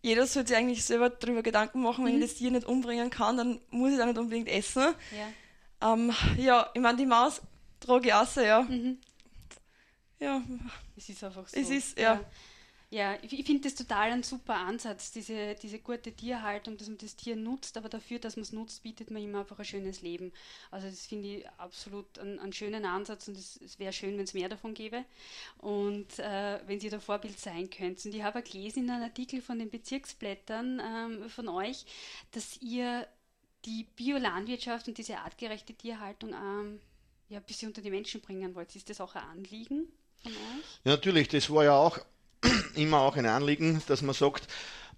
jeder 0.01 0.27
sollte 0.27 0.49
sich 0.49 0.57
eigentlich 0.57 0.83
selber 0.83 1.09
darüber 1.09 1.41
Gedanken 1.41 1.81
machen, 1.81 2.05
wenn 2.05 2.17
mhm. 2.17 2.21
ich 2.21 2.29
das 2.29 2.37
Tier 2.37 2.51
nicht 2.51 2.67
umbringen 2.67 3.09
kann, 3.09 3.37
dann 3.37 3.61
muss 3.69 3.93
ich 3.93 4.01
auch 4.01 4.05
nicht 4.05 4.17
unbedingt 4.17 4.49
essen. 4.49 4.93
Ja, 5.81 5.93
ähm, 5.93 6.13
ja 6.37 6.69
ich 6.73 6.81
meine, 6.81 6.97
die 6.97 7.05
Maus 7.05 7.41
trage 7.79 8.09
ich 8.09 8.29
sehr, 8.29 8.43
ja. 8.43 8.61
Mhm. 8.63 8.97
Ja. 10.19 10.41
Es 10.97 11.07
ist 11.07 11.23
einfach 11.23 11.47
so. 11.47 11.57
Es 11.57 11.69
ist, 11.69 11.97
ja. 11.97 12.15
ja. 12.15 12.19
Ja, 12.89 13.17
ich 13.21 13.45
finde 13.45 13.63
das 13.63 13.75
total 13.75 14.11
ein 14.11 14.23
super 14.23 14.55
Ansatz, 14.55 15.11
diese, 15.11 15.55
diese 15.55 15.79
gute 15.79 16.13
Tierhaltung, 16.13 16.77
dass 16.77 16.87
man 16.87 16.97
das 16.97 17.17
Tier 17.17 17.35
nutzt, 17.35 17.75
aber 17.75 17.89
dafür, 17.89 18.17
dass 18.17 18.37
man 18.37 18.43
es 18.43 18.53
nutzt, 18.53 18.81
bietet 18.81 19.11
man 19.11 19.21
immer 19.21 19.39
einfach 19.41 19.59
ein 19.59 19.65
schönes 19.65 20.01
Leben. 20.01 20.31
Also 20.71 20.87
das 20.87 21.05
finde 21.05 21.27
ich 21.27 21.49
absolut 21.57 22.17
einen, 22.17 22.39
einen, 22.39 22.53
schönen 22.53 22.85
Ansatz 22.85 23.27
und 23.27 23.37
es, 23.37 23.59
es 23.61 23.77
wäre 23.77 23.91
schön, 23.91 24.17
wenn 24.17 24.23
es 24.23 24.33
mehr 24.33 24.47
davon 24.47 24.73
gäbe 24.73 25.03
und 25.57 26.17
äh, 26.19 26.61
wenn 26.65 26.79
Sie 26.79 26.89
da 26.89 27.01
Vorbild 27.01 27.37
sein 27.37 27.69
könnten. 27.69 28.07
Und 28.07 28.15
ich 28.15 28.23
habe 28.23 28.41
gelesen 28.41 28.85
in 28.85 28.89
einem 28.89 29.03
Artikel 29.03 29.41
von 29.41 29.59
den 29.59 29.69
Bezirksblättern 29.69 30.81
ähm, 30.81 31.29
von 31.29 31.49
euch, 31.49 31.85
dass 32.31 32.61
ihr 32.61 33.05
die 33.65 33.85
Biolandwirtschaft 33.97 34.87
und 34.87 34.97
diese 34.97 35.17
artgerechte 35.17 35.73
Tierhaltung 35.73 36.29
ähm, 36.29 36.79
ja, 37.27 37.39
ein 37.39 37.45
bisschen 37.45 37.67
unter 37.67 37.81
die 37.81 37.91
Menschen 37.91 38.21
bringen 38.21 38.55
wollt. 38.55 38.73
Ist 38.77 38.89
das 38.89 39.01
auch 39.01 39.15
ein 39.15 39.23
Anliegen? 39.23 39.91
von 40.23 40.31
euch? 40.31 40.79
Ja, 40.83 40.91
natürlich, 40.91 41.27
das 41.27 41.49
war 41.49 41.63
ja 41.63 41.75
auch 41.75 41.99
immer 42.75 42.99
auch 42.99 43.15
ein 43.15 43.25
Anliegen, 43.25 43.81
dass 43.87 44.01
man 44.01 44.13
sagt, 44.13 44.47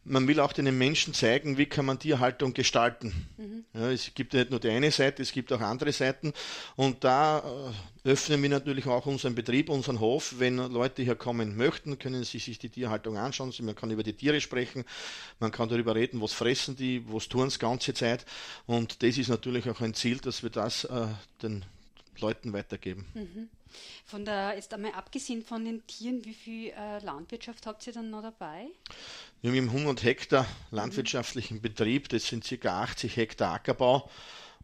man 0.06 0.28
will 0.28 0.40
auch 0.40 0.54
den 0.54 0.76
Menschen 0.78 1.14
zeigen, 1.14 1.58
wie 1.58 1.66
kann 1.66 1.86
man 1.86 2.00
Tierhaltung 2.00 2.54
gestalten. 2.54 3.28
Mhm. 3.38 3.66
Ja, 3.74 3.92
es 3.92 4.14
gibt 4.14 4.34
ja 4.34 4.40
nicht 4.40 4.52
nur 4.52 4.60
die 4.60 4.70
eine 4.70 4.92
Seite, 4.92 5.22
es 5.22 5.32
gibt 5.32 5.52
auch 5.54 5.62
andere 5.62 5.92
Seiten. 5.92 6.34
Und 6.76 7.04
da 7.04 7.44
äh, 8.04 8.10
öffnen 8.10 8.42
wir 8.42 8.50
natürlich 8.50 8.88
auch 8.88 9.06
unseren 9.06 9.36
Betrieb, 9.36 9.70
unseren 9.70 10.00
Hof. 10.00 10.36
Wenn 10.38 10.58
Leute 10.58 11.04
hier 11.04 11.16
kommen 11.16 11.56
möchten, 11.58 12.00
können 12.00 12.24
sie 12.24 12.40
sich 12.40 12.58
die 12.60 12.70
Tierhaltung 12.70 13.18
anschauen. 13.18 13.54
Man 13.62 13.76
kann 13.76 13.92
über 13.92 14.04
die 14.04 14.14
Tiere 14.14 14.42
sprechen, 14.42 14.86
man 15.40 15.52
kann 15.52 15.70
darüber 15.70 15.96
reden, 15.96 16.22
was 16.22 16.34
fressen 16.34 16.76
die, 16.76 17.04
was 17.08 17.28
tun 17.28 17.50
sie 17.50 17.60
ganze 17.60 17.94
Zeit. 17.94 18.26
Und 18.66 19.04
das 19.04 19.18
ist 19.18 19.28
natürlich 19.28 19.70
auch 19.70 19.82
ein 19.82 19.94
Ziel, 19.94 20.18
dass 20.18 20.44
wir 20.44 20.50
das 20.50 20.86
äh, 20.86 21.08
den 21.44 21.66
Leuten 22.20 22.54
weitergeben. 22.54 23.06
Mhm. 23.14 23.50
Von 24.06 24.26
der, 24.26 24.56
jetzt 24.56 24.74
einmal 24.74 24.94
abgesehen 24.94 25.44
von 25.44 25.66
den 25.66 25.86
Tieren, 25.88 26.24
wie 26.26 26.34
viel 26.34 26.70
äh, 26.72 27.00
Landwirtschaft 27.00 27.66
habt 27.66 27.86
ihr 27.88 27.94
dann 27.94 28.10
noch 28.10 28.22
dabei? 28.22 28.68
Wir 29.42 29.52
haben 29.52 29.70
100 29.70 30.04
Hektar 30.04 30.46
landwirtschaftlichen 30.72 31.58
mhm. 31.58 31.62
Betrieb, 31.62 32.10
das 32.10 32.28
sind 32.28 32.44
ca. 32.44 32.82
80 32.82 33.18
Hektar 33.18 33.54
Ackerbau 33.54 34.10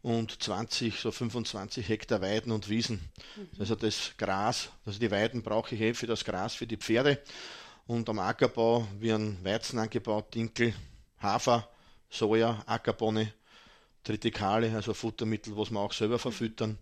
und 0.01 0.43
20, 0.43 0.99
so 0.99 1.11
25 1.11 1.89
Hektar 1.89 2.21
Weiden 2.21 2.51
und 2.51 2.69
Wiesen. 2.69 2.99
Mhm. 3.35 3.49
Also 3.59 3.75
das 3.75 4.13
Gras, 4.17 4.69
also 4.85 4.99
die 4.99 5.09
Weiden 5.09 5.41
brauche 5.41 5.73
ich 5.73 5.81
eh 5.81 5.93
für 5.93 6.07
das 6.07 6.23
Gras 6.23 6.53
für 6.53 6.67
die 6.67 6.77
Pferde. 6.77 7.21
Und 7.87 8.09
am 8.09 8.19
Ackerbau 8.19 8.87
werden 8.99 9.37
Weizen 9.43 9.79
angebaut, 9.79 10.33
Dinkel, 10.33 10.73
Hafer, 11.19 11.67
Soja, 12.09 12.63
Ackerbohne, 12.65 13.33
Tritikale, 14.03 14.73
also 14.75 14.93
Futtermittel, 14.93 15.57
was 15.57 15.71
wir 15.71 15.79
auch 15.79 15.93
selber 15.93 16.19
verfüttern. 16.19 16.77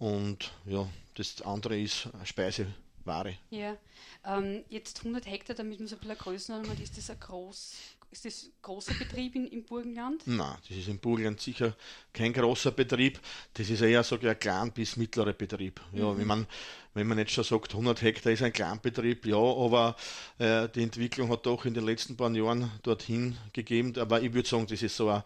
Und 0.00 0.50
ja, 0.64 0.88
das 1.14 1.42
andere 1.42 1.78
ist 1.78 2.08
Speiseware. 2.24 3.36
Ja, 3.50 3.76
ähm, 4.24 4.64
jetzt 4.70 5.00
100 5.00 5.26
Hektar, 5.26 5.54
damit 5.54 5.78
man 5.78 5.88
so 5.88 5.96
ein 5.96 6.00
bisschen 6.00 6.16
Größenordnung 6.16 6.72
hat, 6.72 6.82
ist 6.82 6.96
das 6.96 7.10
ein 7.10 7.20
groß, 7.20 7.74
ist 8.10 8.24
das 8.24 8.48
großer 8.62 8.94
Betrieb 8.94 9.34
in, 9.34 9.46
im 9.48 9.62
Burgenland? 9.62 10.22
Nein, 10.26 10.56
das 10.66 10.78
ist 10.78 10.88
im 10.88 10.98
Burgenland 10.98 11.38
sicher 11.42 11.76
kein 12.14 12.32
großer 12.32 12.70
Betrieb. 12.70 13.20
Das 13.52 13.68
ist 13.68 13.82
eher 13.82 14.02
so 14.02 14.18
ein 14.18 14.38
klein 14.38 14.72
bis 14.72 14.96
mittlerer 14.96 15.34
Betrieb. 15.34 15.82
Ja, 15.92 16.06
mhm. 16.06 16.18
wenn, 16.18 16.26
man, 16.26 16.46
wenn 16.94 17.06
man 17.06 17.18
jetzt 17.18 17.32
schon 17.32 17.44
sagt, 17.44 17.72
100 17.72 18.00
Hektar 18.00 18.32
ist 18.32 18.42
ein 18.42 18.54
Kleinbetrieb, 18.54 19.26
ja, 19.26 19.36
aber 19.36 19.96
äh, 20.38 20.66
die 20.70 20.82
Entwicklung 20.82 21.28
hat 21.28 21.44
doch 21.44 21.66
in 21.66 21.74
den 21.74 21.84
letzten 21.84 22.16
paar 22.16 22.30
Jahren 22.30 22.70
dorthin 22.82 23.36
gegeben. 23.52 23.92
Aber 23.98 24.22
ich 24.22 24.32
würde 24.32 24.48
sagen, 24.48 24.66
das 24.66 24.80
ist 24.80 24.96
so 24.96 25.10
ein, 25.10 25.22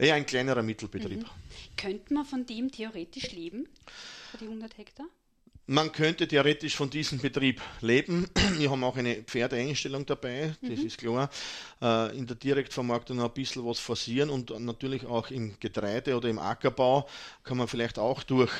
eher 0.00 0.14
ein 0.14 0.26
kleinerer 0.26 0.62
Mittelbetrieb. 0.62 1.20
Mhm. 1.20 1.76
Könnte 1.76 2.14
man 2.14 2.24
von 2.24 2.46
dem 2.46 2.70
theoretisch 2.70 3.32
leben, 3.32 3.68
für 4.30 4.38
die 4.38 4.46
100 4.46 4.78
Hektar? 4.78 5.06
Man 5.66 5.92
könnte 5.92 6.26
theoretisch 6.26 6.74
von 6.74 6.90
diesem 6.90 7.18
Betrieb 7.18 7.60
leben. 7.80 8.26
Wir 8.58 8.70
haben 8.72 8.82
auch 8.82 8.96
eine 8.96 9.22
Pferdeeinstellung 9.22 10.04
dabei, 10.04 10.56
das 10.62 10.80
mhm. 10.80 10.86
ist 10.86 10.98
klar. 10.98 11.30
Äh, 11.80 12.18
in 12.18 12.26
der 12.26 12.34
Direktvermarktung 12.34 13.18
noch 13.18 13.26
ein 13.26 13.34
bisschen 13.34 13.64
was 13.64 13.78
forcieren 13.78 14.30
und 14.30 14.50
natürlich 14.58 15.06
auch 15.06 15.30
im 15.30 15.54
Getreide 15.60 16.16
oder 16.16 16.28
im 16.28 16.40
Ackerbau 16.40 17.08
kann 17.44 17.56
man 17.56 17.68
vielleicht 17.68 18.00
auch 18.00 18.24
durch 18.24 18.50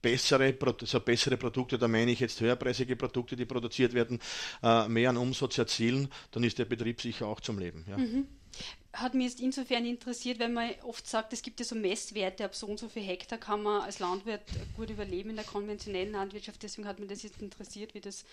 bessere, 0.00 0.56
so 0.84 1.00
bessere 1.00 1.36
Produkte, 1.36 1.76
da 1.76 1.88
meine 1.88 2.10
ich 2.10 2.20
jetzt 2.20 2.40
höherpreisige 2.40 2.96
Produkte, 2.96 3.36
die 3.36 3.44
produziert 3.44 3.92
werden, 3.92 4.18
äh, 4.62 4.88
mehr 4.88 5.10
an 5.10 5.18
Umsatz 5.18 5.58
erzielen, 5.58 6.08
dann 6.30 6.42
ist 6.42 6.58
der 6.58 6.64
Betrieb 6.64 7.02
sicher 7.02 7.26
auch 7.26 7.40
zum 7.40 7.58
Leben. 7.58 7.84
Ja. 7.86 7.98
Mhm 7.98 8.26
hat 8.92 9.14
mich 9.14 9.28
jetzt 9.28 9.40
insofern 9.40 9.86
interessiert, 9.86 10.40
weil 10.40 10.48
man 10.48 10.70
oft 10.82 11.06
sagt, 11.06 11.32
es 11.32 11.42
gibt 11.42 11.60
ja 11.60 11.66
so 11.66 11.76
Messwerte, 11.76 12.44
ab 12.44 12.54
so 12.54 12.66
und 12.66 12.78
so 12.78 12.88
viel 12.88 13.02
Hektar 13.02 13.38
kann 13.38 13.62
man 13.62 13.82
als 13.82 14.00
Landwirt 14.00 14.42
gut 14.76 14.90
überleben 14.90 15.30
in 15.30 15.36
der 15.36 15.44
konventionellen 15.44 16.12
Landwirtschaft. 16.12 16.62
Deswegen 16.62 16.88
hat 16.88 16.98
mich 16.98 17.08
das 17.08 17.22
jetzt 17.22 17.40
interessiert, 17.40 17.94
wie 17.94 18.00
das 18.00 18.24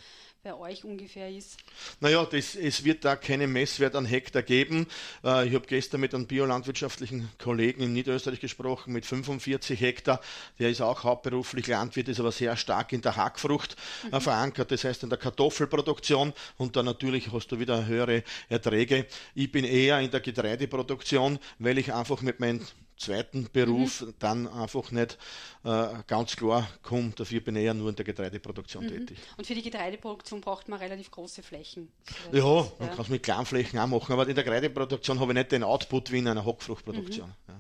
bei 0.48 0.56
euch 0.56 0.86
ungefähr 0.86 1.30
ist. 1.30 1.58
Naja, 2.00 2.24
das, 2.24 2.56
es 2.56 2.86
wird 2.86 3.04
da 3.04 3.18
keinen 3.18 3.52
Messwert 3.52 3.96
an 3.96 4.06
Hektar 4.06 4.44
geben. 4.44 4.88
Äh, 5.22 5.48
ich 5.48 5.54
habe 5.54 5.68
gestern 5.68 6.00
mit 6.00 6.16
einem 6.16 6.26
biolandwirtschaftlichen 6.26 7.30
Kollegen 7.38 7.84
in 7.84 7.92
Niederösterreich 7.92 8.40
gesprochen, 8.40 8.94
mit 8.94 9.06
45 9.06 9.80
Hektar. 9.82 10.22
Der 10.58 10.70
ist 10.70 10.80
auch 10.80 11.04
hauptberuflich 11.04 11.68
Landwirt, 11.68 12.08
ist 12.08 12.22
aber 12.22 12.32
sehr 12.32 12.56
stark 12.56 12.94
in 12.94 13.02
der 13.02 13.18
Hackfrucht 13.18 13.76
äh, 14.10 14.16
mhm. 14.16 14.22
verankert, 14.22 14.72
das 14.72 14.86
heißt 14.86 15.04
in 15.04 15.10
der 15.10 15.20
Kartoffelproduktion 15.20 16.32
und 16.56 16.78
dann 16.78 16.86
natürlich 16.86 17.30
hast 17.34 17.50
du 17.50 17.60
wieder 17.60 17.86
höhere 17.86 18.24
Erträge. 18.48 19.06
Ich 19.36 19.52
bin 19.52 19.66
eher 19.66 20.00
in 20.00 20.12
der 20.12 20.22
Getreideproduktion, 20.22 21.40
weil 21.60 21.78
ich 21.78 21.92
einfach 21.94 22.22
mit 22.22 22.40
meinem 22.40 22.66
zweiten 22.98 23.48
Beruf 23.52 24.02
mhm. 24.02 24.14
dann 24.20 24.48
einfach 24.48 24.92
nicht 24.92 25.18
äh, 25.64 25.88
ganz 26.08 26.36
klar 26.36 26.68
komme. 26.84 27.12
Dafür 27.16 27.42
bin 27.42 27.56
ich 27.56 27.64
eher 27.64 27.74
nur 27.74 27.90
in 27.90 27.96
der 27.96 28.06
Getreideproduktion 28.06 28.86
mhm. 28.86 28.90
tätig. 28.90 29.18
Und 29.38 29.46
für 29.48 29.56
die 29.56 29.62
Getreideproduktion 29.62 30.42
braucht 30.42 30.68
man 30.68 30.80
relativ 30.80 31.12
große 31.12 31.44
Flächen. 31.44 31.92
Ja, 32.32 32.44
man 32.44 32.70
ja. 32.80 32.88
kann 32.88 33.02
es 33.02 33.10
mit 33.10 33.24
kleinen 33.24 33.46
Flächen 33.46 33.80
auch 33.80 33.88
machen, 33.88 34.12
aber 34.12 34.28
in 34.28 34.36
der 34.36 34.44
Getreideproduktion 34.44 35.20
habe 35.20 35.32
ich 35.32 35.38
nicht 35.38 35.52
den 35.52 35.64
Output 35.64 36.12
wie 36.12 36.20
in 36.20 36.28
einer 36.28 36.46
Hackfruchtproduktion. 36.46 37.28
Mhm. 37.28 37.54
Ja. 37.54 37.60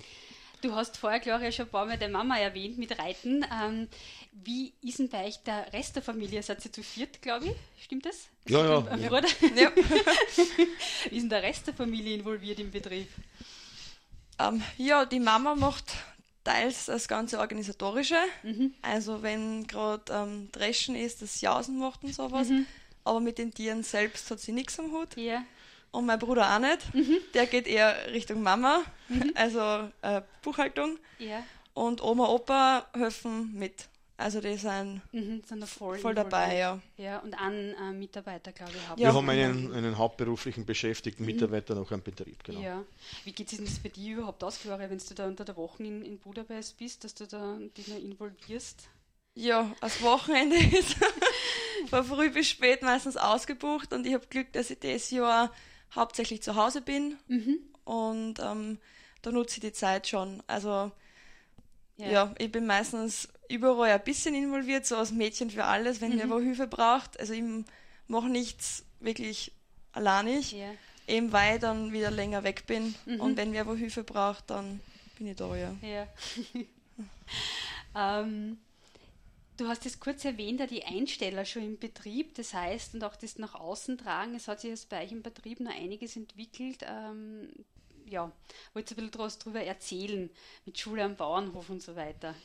Du 0.62 0.74
hast 0.74 0.98
vorher, 0.98 1.20
Gloria, 1.20 1.52
schon 1.52 1.68
ein 1.68 1.72
paar 1.72 1.86
Mal 1.86 2.00
deine 2.00 2.14
Mama 2.14 2.38
erwähnt 2.40 2.80
mit 2.80 2.98
Reiten. 2.98 3.46
Ähm, 3.64 3.88
wie 4.34 4.74
ist 4.82 4.98
denn 4.98 5.08
bei 5.08 5.28
euch 5.28 5.38
der 5.44 5.72
Rest 5.72 5.96
der 5.96 6.02
Familie? 6.02 6.42
Seid 6.42 6.66
ihr 6.66 6.74
zu 6.74 6.82
viert, 6.82 7.22
glaube 7.22 7.46
ich? 7.46 7.84
Stimmt 7.84 8.08
das? 8.08 8.28
Ja, 8.48 8.64
ja. 8.66 8.98
ja. 8.98 9.22
ja. 9.56 9.72
wie 9.76 11.16
ist 11.16 11.22
denn 11.22 11.30
der 11.30 11.44
Rest 11.44 11.68
der 11.68 11.76
Familie 11.76 12.16
involviert 12.16 12.60
im 12.60 12.72
Betrieb? 12.72 13.08
Ähm, 14.40 14.62
ja, 14.78 15.06
die 15.06 15.20
Mama 15.20 15.56
macht 15.56 15.86
teils 16.44 16.86
das 16.86 17.08
ganze 17.08 17.40
Organisatorische. 17.40 18.18
Mhm. 18.44 18.74
Also 18.82 19.22
wenn 19.22 19.68
gerade 19.68 20.12
ähm, 20.12 20.50
Dreschen 20.52 20.96
ist, 20.96 21.22
das 21.22 21.42
Jausen 21.42 21.78
macht 21.78 22.04
und 22.04 22.14
sowas. 22.14 22.50
Mhm. 22.50 22.66
Aber 23.04 23.20
mit 23.20 23.38
den 23.38 23.54
Tieren 23.54 23.84
selbst 23.84 24.30
hat 24.32 24.40
sie 24.40 24.52
nichts 24.52 24.80
am 24.80 24.92
Hut. 24.92 25.16
Ja. 25.18 25.44
Und 25.92 26.06
mein 26.06 26.20
Bruder 26.20 26.54
auch 26.54 26.60
nicht. 26.60 26.94
Mhm. 26.94 27.18
Der 27.34 27.48
geht 27.48 27.68
eher 27.68 28.12
Richtung 28.12 28.44
Mama, 28.44 28.82
mhm. 29.08 29.32
also 29.36 29.90
äh, 30.02 30.22
Buchhaltung. 30.42 30.98
Ja. 31.20 31.44
Und 31.74 32.02
Oma, 32.02 32.28
Opa 32.28 32.88
helfen 32.94 33.54
mit. 33.54 33.88
Also 34.20 34.42
die 34.42 34.58
sind, 34.58 35.02
mhm, 35.12 35.44
sind 35.46 35.64
voll, 35.70 36.00
voll 36.00 36.16
dabei, 36.16 36.58
ja. 36.58 36.82
Ja, 36.98 37.20
und 37.20 37.36
einen 37.36 37.76
äh, 37.76 37.92
Mitarbeiter, 37.94 38.52
glaube 38.52 38.72
ich, 38.76 38.90
haben. 38.90 39.00
Wir 39.00 39.14
haben 39.14 39.30
einen, 39.30 39.72
einen 39.72 39.96
hauptberuflichen 39.96 40.66
beschäftigten 40.66 41.22
mhm. 41.22 41.28
Mitarbeiter 41.28 41.76
noch 41.76 41.92
am 41.92 42.02
Betrieb, 42.02 42.44
genau. 42.44 42.60
Ja. 42.60 42.84
Wie 43.26 43.32
geht 43.32 43.54
es 43.54 43.64
das 43.64 43.78
bei 43.78 43.90
dir 43.90 44.18
überhaupt 44.18 44.44
aus, 44.44 44.58
Florian, 44.58 44.90
wenn 44.90 44.98
du 44.98 45.14
da 45.14 45.28
unter 45.28 45.46
der 45.46 45.56
Woche 45.56 45.84
in, 45.84 46.04
in 46.04 46.18
Budapest 46.18 46.80
bist, 46.80 47.04
dass 47.04 47.14
du 47.14 47.28
da 47.28 47.60
dich 47.78 47.88
noch 47.90 48.00
involvierst? 48.00 48.90
Ja, 49.36 49.72
das 49.82 50.02
Wochenende 50.02 50.56
ist 50.78 50.96
von 51.92 52.04
früh 52.04 52.32
bis 52.32 52.50
spät 52.50 52.82
meistens 52.82 53.18
ausgebucht 53.18 53.94
und 53.94 54.08
ich 54.08 54.16
habe 54.16 54.26
Glück, 54.26 54.52
dass 54.54 54.72
ich 54.72 54.80
dieses 54.80 55.12
Jahr 55.12 55.52
hauptsächlich 55.94 56.42
zu 56.42 56.56
Hause 56.56 56.82
bin 56.82 57.18
mhm. 57.28 57.60
und 57.84 58.40
ähm, 58.40 58.80
da 59.22 59.32
nutze 59.32 59.58
ich 59.58 59.62
die 59.62 59.74
Zeit 59.74 60.08
schon. 60.08 60.42
Also 60.48 60.92
ja. 61.98 62.08
ja. 62.08 62.36
ich 62.38 62.52
bin 62.52 62.66
meistens 62.66 63.28
überall 63.50 63.92
ein 63.92 64.04
bisschen 64.04 64.36
involviert, 64.36 64.86
so 64.86 64.96
als 64.98 65.12
Mädchen 65.12 65.50
für 65.50 65.66
alles, 65.66 66.02
wenn 66.02 66.12
mhm. 66.12 66.18
mir 66.18 66.30
wo 66.30 66.40
Hilfe 66.40 66.68
braucht. 66.68 67.20
Also 67.20 67.34
ich 67.34 67.44
mache 68.08 68.30
nichts 68.30 68.86
wirklich 69.00 69.52
alleinig, 69.92 70.52
ja. 70.52 70.70
eben 71.08 71.32
weil 71.32 71.56
ich 71.56 71.62
dann 71.62 71.92
wieder 71.92 72.12
länger 72.12 72.44
weg 72.44 72.66
bin. 72.68 72.96
Mhm. 73.06 73.20
Und 73.20 73.38
wenn 73.38 73.52
mir 73.52 73.66
wo 73.66 73.76
Hilfe 73.76 74.04
braucht, 74.04 74.50
dann 74.50 74.80
bin 75.18 75.28
ich 75.28 75.36
da, 75.36 75.56
ja. 75.56 75.76
ja. 75.82 76.08
ähm, 78.22 78.58
du 79.58 79.68
hast 79.68 79.86
es 79.86 80.00
kurz 80.00 80.24
erwähnt, 80.26 80.62
die 80.70 80.86
Einsteller 80.86 81.46
schon 81.46 81.64
im 81.64 81.80
Betrieb, 81.80 82.36
das 82.36 82.54
heißt, 82.54 82.94
und 82.94 83.04
auch 83.04 83.16
das 83.16 83.38
nach 83.38 83.56
außen 83.56 83.98
tragen, 83.98 84.36
es 84.36 84.48
hat 84.48 84.62
sich 84.62 84.70
jetzt 84.70 84.90
bei 84.90 85.04
euch 85.04 85.12
im 85.12 85.24
Betrieb 85.24 85.60
noch 85.60 85.74
einiges 85.74 86.16
entwickelt. 86.16 86.86
Ähm, 86.88 87.50
ja, 88.10 88.32
wollt 88.74 88.92
ihr 88.92 88.98
ein 88.98 89.10
bisschen 89.10 89.40
darüber 89.40 89.62
erzählen, 89.62 90.30
mit 90.66 90.78
Schule 90.78 91.04
am 91.04 91.16
Bauernhof 91.16 91.70
und 91.70 91.82
so 91.82 91.96
weiter? 91.96 92.36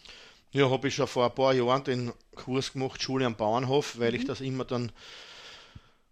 Ja, 0.53 0.69
habe 0.69 0.89
ich 0.89 0.95
schon 0.95 1.07
vor 1.07 1.25
ein 1.25 1.35
paar 1.35 1.55
Jahren 1.55 1.85
den 1.85 2.13
Kurs 2.35 2.73
gemacht, 2.75 3.01
Schule 3.01 3.25
am 3.25 3.37
Bauernhof, 3.37 3.99
weil 3.99 4.11
mhm. 4.11 4.17
ich 4.19 4.25
das 4.27 4.41
immer 4.41 4.65
dann 4.65 4.93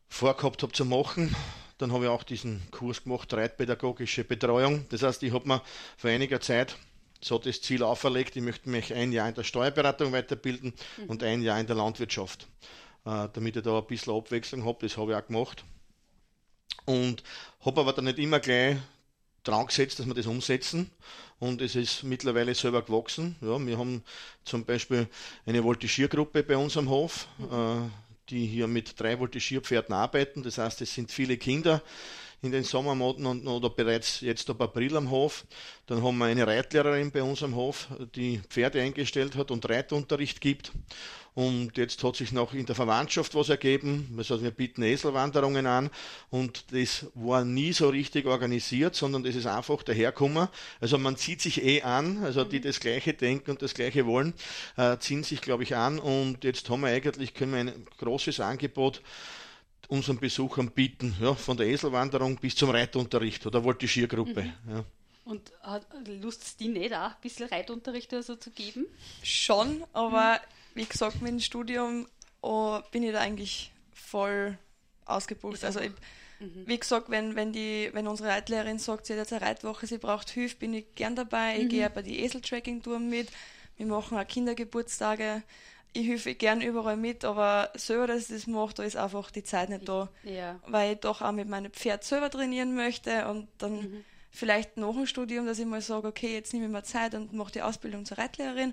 vorgehabt 0.09 0.63
habe 0.63 0.73
zu 0.73 0.85
machen. 0.85 1.35
Dann 1.79 1.93
habe 1.93 2.05
ich 2.05 2.11
auch 2.11 2.23
diesen 2.23 2.63
Kurs 2.71 3.05
gemacht, 3.05 3.33
Reitpädagogische 3.33 4.25
Betreuung. 4.25 4.87
Das 4.91 5.03
heißt, 5.03 5.23
ich 5.23 5.33
habe 5.33 5.49
mir 5.49 5.63
vor 5.97 6.11
einiger 6.11 6.41
Zeit 6.41 6.77
so 7.23 7.39
das 7.39 7.61
Ziel 7.61 7.83
auferlegt, 7.83 8.37
ich 8.37 8.43
möchte 8.43 8.71
mich 8.71 8.95
ein 8.95 9.13
Jahr 9.13 9.29
in 9.29 9.35
der 9.35 9.45
Steuerberatung 9.45 10.13
weiterbilden 10.13 10.73
mhm. 10.97 11.05
und 11.05 11.23
ein 11.23 11.43
Jahr 11.43 11.61
in 11.61 11.67
der 11.67 11.77
Landwirtschaft, 11.77 12.47
äh, 13.05 13.29
damit 13.33 13.57
ich 13.57 13.63
da 13.63 13.79
ein 13.79 13.87
bisschen 13.87 14.15
Abwechslung 14.15 14.65
habe. 14.65 14.79
Das 14.81 14.97
habe 14.97 15.13
ich 15.13 15.19
auch 15.19 15.27
gemacht. 15.27 15.65
Und 16.87 17.23
habe 17.61 17.81
aber 17.83 17.93
dann 17.93 18.07
nicht 18.07 18.19
immer 18.19 18.41
gleich 18.41 18.79
dran 19.45 19.67
gesetzt, 19.67 19.99
dass 19.99 20.07
wir 20.07 20.15
das 20.15 20.27
umsetzen. 20.27 20.91
Und 21.39 21.63
es 21.63 21.75
ist 21.75 22.03
mittlerweile 22.03 22.55
selber 22.55 22.83
gewachsen. 22.83 23.37
Ja, 23.41 23.59
wir 23.59 23.79
haben 23.79 24.03
zum 24.45 24.65
Beispiel 24.65 25.09
eine 25.47 25.65
Voltigiergruppe 25.65 26.43
bei 26.43 26.57
uns 26.57 26.77
am 26.77 26.91
Hof, 26.91 27.29
mhm. 27.39 27.47
äh, 27.47 27.91
die 28.29 28.47
hier 28.47 28.67
mit 28.67 29.01
drei 29.01 29.19
Voltigierpferden 29.19 29.95
arbeiten. 29.95 30.43
Das 30.43 30.59
heißt, 30.59 30.83
es 30.83 30.95
sind 30.95 31.11
viele 31.11 31.39
Kinder. 31.39 31.83
in 32.43 32.53
den 32.53 32.65
Sommermonaten 32.65 33.27
und, 33.27 33.47
oder 33.47 33.69
bereits 33.69 34.21
jetzt 34.23 34.49
ab 34.49 34.63
April 34.63 34.97
am 34.97 35.11
Hof. 35.11 35.45
Dann 35.87 36.03
haben 36.03 36.17
wir 36.19 36.27
eine 36.27 36.47
Reitlehrerin 36.47 37.11
bei 37.11 37.23
uns 37.23 37.43
am 37.43 37.55
Hof, 37.55 37.89
die 38.15 38.41
Pferde 38.49 38.81
eingestellt 38.81 39.37
hat 39.37 39.51
und 39.51 39.69
Reitunterricht 39.69 40.41
gibt. 40.41 40.73
Und 41.35 41.79
jetzt 41.79 42.03
hat 42.03 42.17
sich 42.17 42.33
noch 42.33 42.55
in 42.55 42.67
der 42.67 42.75
Verwandtschaft 42.75 43.35
was 43.35 43.49
ergeben. 43.49 44.15
Also 44.19 44.43
wir 44.43 44.51
bieten 44.51 44.83
Eselwanderungen 44.83 45.67
an 45.67 45.91
und 46.31 46.73
das 46.73 47.07
war 47.15 47.45
nie 47.45 47.73
so 47.73 47.89
richtig 47.89 48.27
organisiert, 48.27 48.97
sondern 48.97 49.23
das 49.23 49.37
ist 49.37 49.47
einfach 49.47 49.83
daherkommen. 49.83 50.49
Also 50.81 50.99
man 50.99 51.17
zieht 51.17 51.41
sich 51.41 51.63
eh 51.63 51.83
an, 51.83 52.25
also 52.25 52.43
die 52.45 52.59
mhm. 52.59 52.63
das 52.63 52.81
Gleiche 52.81 53.15
denken 53.15 53.53
und 53.53 53.63
das 53.63 53.75
Gleiche 53.75 54.07
wollen, 54.07 54.35
äh, 54.77 54.99
ziehen 54.99 55.23
sich, 55.23 55.41
glaube 55.41 55.63
ich, 55.63 55.77
an 55.77 55.99
und 56.01 56.43
jetzt 56.43 56.69
haben 56.69 56.83
wir 56.83 56.89
eigentlich, 56.89 57.33
können 57.33 57.53
wir 57.53 57.61
ein 57.61 57.87
großes 57.99 58.41
Angebot 58.41 59.01
unseren 59.89 60.19
Besuchern 60.19 60.71
bieten, 60.71 61.17
ja, 61.21 61.35
von 61.35 61.57
der 61.57 61.67
Eselwanderung 61.67 62.37
bis 62.37 62.55
zum 62.55 62.71
Reitunterricht 62.71 63.45
oder 63.47 63.63
Voltigiergruppe. 63.65 64.43
Mhm. 64.43 64.71
Ja. 64.71 64.85
Und 65.25 65.53
hat 65.63 65.87
Lust 66.21 66.59
die 66.59 66.69
nicht 66.69 66.93
auch 66.93 67.11
ein 67.11 67.17
bisschen 67.21 67.49
Reitunterricht 67.49 68.13
oder 68.13 68.23
so 68.23 68.35
zu 68.37 68.51
geben? 68.51 68.87
Schon, 69.23 69.85
aber 69.93 70.35
mhm 70.35 70.60
wie 70.81 70.87
gesagt, 70.87 71.21
mit 71.21 71.31
dem 71.31 71.41
Studium 71.41 72.07
oh, 72.41 72.79
bin 72.91 73.03
ich 73.03 73.13
da 73.13 73.21
eigentlich 73.21 73.71
voll 73.93 74.57
ausgebucht. 75.05 75.63
Also 75.63 75.81
ich, 75.81 75.93
mhm. 76.41 76.63
wie 76.67 76.79
gesagt, 76.79 77.11
wenn, 77.11 77.37
wenn, 77.37 77.53
die, 77.53 77.91
wenn 77.93 78.09
unsere 78.09 78.31
Reitlehrerin 78.31 78.79
sagt, 78.79 79.05
sie 79.05 79.13
hat 79.13 79.19
jetzt 79.19 79.33
eine 79.35 79.43
Reitwoche, 79.43 79.87
sie 79.87 79.99
braucht 79.99 80.31
Hilfe, 80.31 80.57
bin 80.57 80.73
ich 80.73 80.95
gern 80.95 81.17
dabei. 81.17 81.57
Mhm. 81.57 81.61
Ich 81.61 81.69
gehe 81.69 81.91
bei 81.91 82.01
die 82.01 82.21
Esel-Tracking-Touren 82.21 83.11
mit. 83.11 83.29
Wir 83.77 83.87
machen 83.87 84.17
auch 84.17 84.27
Kindergeburtstage. 84.27 85.43
Ich 85.93 86.07
helfe 86.07 86.35
gern 86.35 86.63
überall 86.63 86.97
mit, 86.97 87.27
aber 87.27 87.71
selber, 87.75 88.07
dass 88.07 88.31
ich 88.31 88.37
das 88.37 88.47
mache, 88.47 88.75
da 88.75 88.85
ist 88.85 88.97
einfach 88.97 89.31
die 89.31 89.43
Zeit 89.43 89.69
nicht 89.69 89.87
da. 89.87 90.09
Ja. 90.23 90.61
Weil 90.67 90.95
ich 90.95 91.01
doch 91.01 91.21
auch 91.21 91.33
mit 91.33 91.49
meinem 91.49 91.73
Pferd 91.73 92.05
selber 92.05 92.31
trainieren 92.31 92.75
möchte 92.75 93.29
und 93.29 93.49
dann 93.59 93.75
mhm. 93.75 94.05
vielleicht 94.31 94.79
nach 94.79 94.95
dem 94.95 95.07
Studium, 95.07 95.45
dass 95.45 95.59
ich 95.59 95.67
mal 95.67 95.83
sage, 95.83 96.09
okay, 96.09 96.33
jetzt 96.33 96.55
nehme 96.55 96.67
ich 96.67 96.73
mir 96.73 96.85
Zeit 96.85 97.15
und 97.15 97.35
mache 97.35 97.53
die 97.53 97.61
Ausbildung 97.61 98.07
zur 98.07 98.17
Reitlehrerin. 98.17 98.73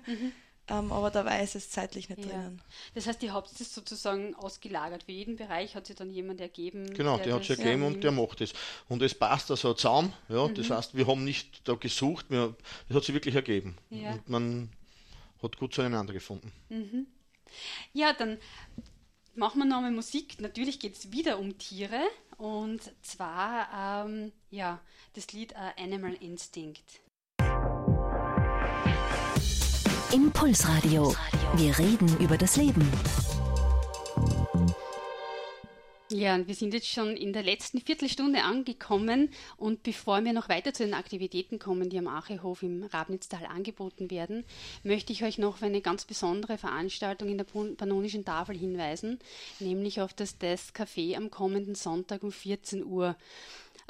Ähm, 0.70 0.92
aber 0.92 1.10
dabei 1.10 1.42
ist 1.42 1.54
es 1.54 1.70
zeitlich 1.70 2.08
nicht 2.08 2.24
ja. 2.24 2.28
drinnen. 2.28 2.60
Das 2.94 3.06
heißt, 3.06 3.22
die 3.22 3.30
habt 3.30 3.50
es 3.58 3.74
sozusagen 3.74 4.34
ausgelagert. 4.34 5.04
Für 5.04 5.12
jeden 5.12 5.36
Bereich 5.36 5.74
hat 5.74 5.86
sich 5.86 5.96
dann 5.96 6.10
jemand 6.10 6.40
ergeben. 6.40 6.92
Genau, 6.94 7.16
der, 7.16 7.26
der 7.26 7.34
hat 7.36 7.44
sich 7.44 7.58
ergeben 7.58 7.84
und 7.84 8.04
der 8.04 8.12
macht 8.12 8.40
es. 8.40 8.52
Und 8.88 9.02
es 9.02 9.14
passt 9.14 9.50
also 9.50 9.74
zusammen. 9.74 10.12
Ja, 10.28 10.46
mhm. 10.46 10.54
Das 10.54 10.70
heißt, 10.70 10.96
wir 10.96 11.06
haben 11.06 11.24
nicht 11.24 11.66
da 11.66 11.74
gesucht, 11.74 12.26
es 12.30 12.94
hat 12.94 13.04
sich 13.04 13.14
wirklich 13.14 13.34
ergeben. 13.34 13.76
Ja. 13.90 14.12
Und 14.12 14.28
man 14.28 14.70
hat 15.42 15.56
gut 15.56 15.72
zueinander 15.74 16.12
gefunden. 16.12 16.52
Mhm. 16.68 17.06
Ja, 17.92 18.12
dann 18.12 18.38
machen 19.34 19.60
wir 19.60 19.64
nochmal 19.64 19.92
Musik. 19.92 20.40
Natürlich 20.40 20.80
geht 20.80 20.96
es 20.96 21.12
wieder 21.12 21.38
um 21.38 21.56
Tiere. 21.58 22.00
Und 22.36 22.82
zwar 23.02 24.04
ähm, 24.06 24.32
ja, 24.50 24.80
das 25.14 25.32
Lied 25.32 25.52
uh, 25.52 25.82
Animal 25.82 26.14
Instinct. 26.14 27.00
Impulsradio. 30.10 31.14
Wir 31.56 31.78
reden 31.78 32.16
über 32.18 32.38
das 32.38 32.56
Leben. 32.56 32.90
Ja, 36.10 36.34
und 36.34 36.48
wir 36.48 36.54
sind 36.54 36.72
jetzt 36.72 36.88
schon 36.88 37.14
in 37.14 37.34
der 37.34 37.42
letzten 37.42 37.82
Viertelstunde 37.82 38.42
angekommen 38.42 39.28
und 39.58 39.82
bevor 39.82 40.24
wir 40.24 40.32
noch 40.32 40.48
weiter 40.48 40.72
zu 40.72 40.82
den 40.82 40.94
Aktivitäten 40.94 41.58
kommen, 41.58 41.90
die 41.90 41.98
am 41.98 42.08
Achehof 42.08 42.62
im 42.62 42.84
Rabnitztal 42.84 43.44
angeboten 43.44 44.10
werden, 44.10 44.44
möchte 44.82 45.12
ich 45.12 45.22
euch 45.24 45.36
noch 45.36 45.56
auf 45.56 45.62
eine 45.62 45.82
ganz 45.82 46.06
besondere 46.06 46.56
Veranstaltung 46.56 47.28
in 47.28 47.36
der 47.36 47.44
Pannonischen 47.44 48.24
Tafel 48.24 48.56
hinweisen, 48.56 49.18
nämlich 49.60 50.00
auf 50.00 50.14
das 50.14 50.38
Desk 50.38 50.74
Café 50.74 51.14
am 51.16 51.30
kommenden 51.30 51.74
Sonntag 51.74 52.22
um 52.22 52.32
14 52.32 52.82
Uhr. 52.82 53.14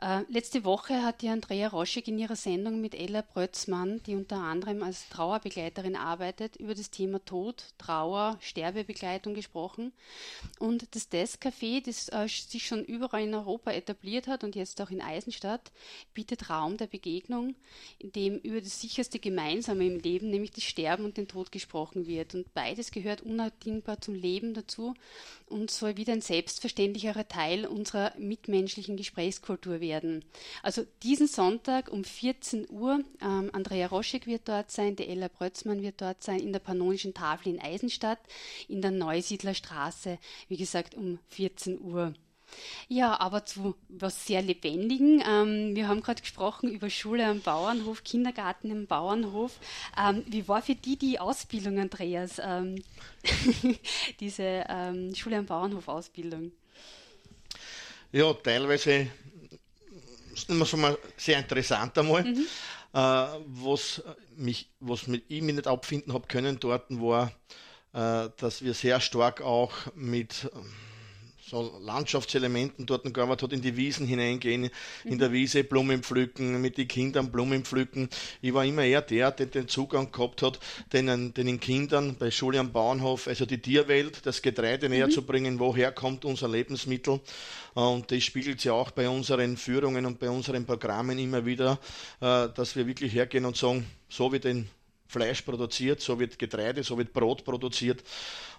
Äh, 0.01 0.23
letzte 0.29 0.65
Woche 0.65 1.03
hat 1.03 1.23
die 1.23 1.29
Andrea 1.29 1.67
Roschek 1.67 2.07
in 2.07 2.21
ihrer 2.21 2.37
Sendung 2.37 2.81
mit 2.81 2.95
Ella 2.95 3.23
Brötzmann, 3.23 4.01
die 4.05 4.15
unter 4.15 4.37
anderem 4.37 4.85
als 4.85 5.09
Trauerbegleiterin 5.09 5.97
arbeitet, 5.97 6.55
über 6.55 6.77
das 6.77 6.93
Thema 6.93 7.25
Tod, 7.25 7.65
Trauer, 7.79 8.39
Sterbebegleitung 8.41 9.35
gesprochen. 9.35 9.93
Und 10.61 10.95
das 10.95 11.09
Desk 11.09 11.45
Café, 11.45 11.85
das 11.85 12.09
äh, 12.11 12.29
sich 12.29 12.65
schon 12.65 12.85
überall 12.85 13.25
in 13.25 13.35
Europa 13.35 13.73
etabliert 13.73 14.29
hat 14.29 14.45
und 14.45 14.55
jetzt 14.55 14.81
auch 14.81 14.91
in 14.91 15.01
Eisenstadt, 15.01 15.73
bietet 16.15 16.49
Raum 16.49 16.77
der 16.77 16.87
Begegnung, 16.87 17.57
in 17.99 18.13
dem 18.13 18.39
über 18.39 18.61
das 18.61 18.81
sicherste 18.81 19.19
Gemeinsame 19.19 19.85
im 19.85 19.99
Leben, 19.99 20.31
nämlich 20.31 20.53
das 20.53 20.63
Sterben 20.63 21.07
und 21.07 21.17
den 21.17 21.27
Tod 21.27 21.51
gesprochen 21.51 22.07
wird. 22.07 22.37
Und 22.37 22.55
beides 22.55 22.93
gehört 22.93 23.23
unabdingbar 23.23 24.01
zum 24.01 24.15
Leben 24.15 24.55
dazu 24.55 24.95
und 25.47 25.73
soll 25.73 25.97
wieder 25.97 26.13
ein 26.13 26.21
selbstverständlicherer 26.21 27.27
Teil 27.27 27.67
unserer 27.67 28.13
mitmenschlichen 28.17 28.97
Gesprächskultur 28.97 29.81
werden. 29.81 29.88
Also 30.63 30.85
diesen 31.03 31.27
Sonntag 31.27 31.91
um 31.91 32.05
14 32.05 32.69
Uhr, 32.71 33.01
ähm, 33.21 33.51
Andrea 33.53 33.87
Roschek 33.87 34.27
wird 34.27 34.49
dort 34.49 34.71
sein, 34.71 34.97
die 34.97 35.09
Ella 35.09 35.29
Brötzmann 35.29 35.83
wird 35.83 36.01
dort 36.01 36.23
sein, 36.23 36.41
in 36.41 36.53
der 36.53 36.61
Pannonischen 36.61 37.15
Tafel 37.15 37.55
in 37.55 37.61
Eisenstadt, 37.61 38.21
in 38.69 38.83
der 38.83 38.91
Neusiedlerstraße, 38.91 40.19
wie 40.49 40.57
gesagt 40.57 40.95
um 40.95 41.19
14 41.29 41.81
Uhr. 41.81 42.15
Ja, 42.89 43.21
aber 43.21 43.45
zu 43.45 43.75
was 43.89 44.27
sehr 44.27 44.43
Lebendigen. 44.43 45.23
Ähm, 45.27 45.77
wir 45.77 45.89
haben 45.89 46.01
gerade 46.01 46.23
gesprochen 46.23 46.71
über 46.71 46.89
Schule 46.89 47.27
am 47.27 47.41
Bauernhof, 47.41 48.05
Kindergarten 48.05 48.71
im 48.71 48.87
Bauernhof. 48.87 49.59
Ähm, 49.99 50.25
wie 50.27 50.49
war 50.49 50.63
für 50.63 50.75
die 50.75 50.97
die 50.97 51.19
Ausbildung, 51.19 51.79
Andreas? 51.79 52.41
Ähm, 52.43 52.83
diese 54.21 54.65
ähm, 54.69 55.15
Schule 55.15 55.39
am 55.39 55.47
Bauernhof 55.47 55.89
Ausbildung? 55.89 56.53
Ja, 58.13 58.33
teilweise 58.33 59.09
ist 60.39 60.51
immer 60.51 60.67
schon 60.67 60.81
mal 60.81 60.99
sehr 61.17 61.39
interessant 61.39 61.97
einmal. 61.99 62.25
Mhm. 62.25 62.47
Äh, 62.93 62.99
was 63.47 64.03
mich, 64.37 64.71
was 64.81 65.07
mit 65.07 65.31
ihm 65.31 65.47
nicht 65.47 65.67
abfinden 65.67 66.13
habe 66.13 66.27
können 66.27 66.59
dort 66.59 66.87
war, 66.91 67.33
äh, 67.93 68.31
dass 68.37 68.63
wir 68.63 68.75
sehr 68.75 69.01
stark 69.01 69.41
auch 69.41 69.73
mit 69.95 70.51
so 71.49 71.79
Landschaftselementen 71.83 72.87
dort 72.87 73.13
gearbeitet 73.15 73.45
hat, 73.45 73.53
in 73.53 73.63
die 73.63 73.77
Wiesen 73.77 74.07
hineingehen, 74.07 74.63
mhm. 74.63 75.13
in 75.13 75.19
der 75.19 75.33
Wiese 75.33 75.65
Blumen 75.65 76.03
pflücken, 76.03 76.61
mit 76.61 76.77
den 76.77 76.89
Kindern 76.89 77.31
Blumen 77.31 77.65
pflücken. 77.65 78.09
Ich 78.43 78.53
war 78.53 78.65
immer 78.65 78.85
eher 78.85 79.03
der, 79.03 79.31
der 79.31 79.47
den 79.47 79.69
Zugang 79.69 80.13
gehabt 80.13 80.43
hat, 80.43 80.61
den, 80.93 81.33
den 81.35 81.61
Kindern 81.61 82.17
bei 82.17 82.31
Schule 82.31 82.61
am 82.61 82.73
Bauernhof, 82.73 83.29
also 83.29 83.47
die 83.47 83.59
Tierwelt, 83.59 84.27
das 84.27 84.43
Getreide 84.43 84.89
näher 84.89 85.07
mhm. 85.07 85.13
zu 85.13 85.23
bringen, 85.23 85.59
woher 85.59 85.93
kommt 85.93 86.25
unser 86.25 86.49
Lebensmittel. 86.49 87.21
Und 87.75 88.11
das 88.11 88.25
spiegelt 88.25 88.61
sich 88.61 88.71
auch 88.71 88.91
bei 88.91 89.09
unseren 89.09 89.57
Führungen 89.57 90.05
und 90.05 90.19
bei 90.19 90.29
unseren 90.29 90.67
Programmen 90.67 91.19
immer 91.19 91.47
wieder, 91.47 91.79
äh, 92.21 92.49
dass 92.55 92.77
wir 92.77 92.87
wirklich 92.87 93.15
hergehen 93.15 93.45
und 93.45 93.57
sagen, 93.57 93.87
so 94.09 94.33
wie 94.33 94.41
den 94.41 94.69
Fleisch 95.09 95.41
produziert, 95.41 96.03
so 96.03 96.21
wird 96.21 96.39
Getreide, 96.39 96.85
so 96.85 96.99
wird 96.99 97.15
Brot 97.15 97.43
produziert. 97.43 98.05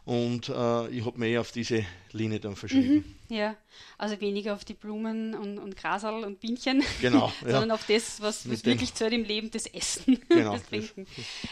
Und 0.04 0.50
äh, 0.50 0.88
ich 0.90 1.06
habe 1.06 1.20
mich 1.20 1.38
auf 1.38 1.52
diese 1.52 1.86
Linie 2.12 2.40
dann 2.40 2.56
verschrieben. 2.56 3.16
Mhm, 3.30 3.36
ja, 3.36 3.56
also 4.00 4.20
weniger 4.20 4.56
auf 4.56 4.66
die 4.66 4.74
Blumen 4.74 5.36
und, 5.36 5.60
und 5.60 5.78
Grasal 5.78 6.24
und 6.24 6.40
Bienchen, 6.40 6.84
genau, 7.02 7.32
sondern 7.42 7.70
ja. 7.70 7.76
auf 7.76 7.86
das, 7.86 8.20
was, 8.20 8.50
was 8.50 8.66
wirklich 8.66 8.96
zählt 8.96 9.14
im 9.14 9.24
Leben, 9.24 9.52
das 9.52 9.68
Essen, 9.68 10.20
genau, 10.30 10.54
das 10.54 10.66
Trinken. 10.66 11.06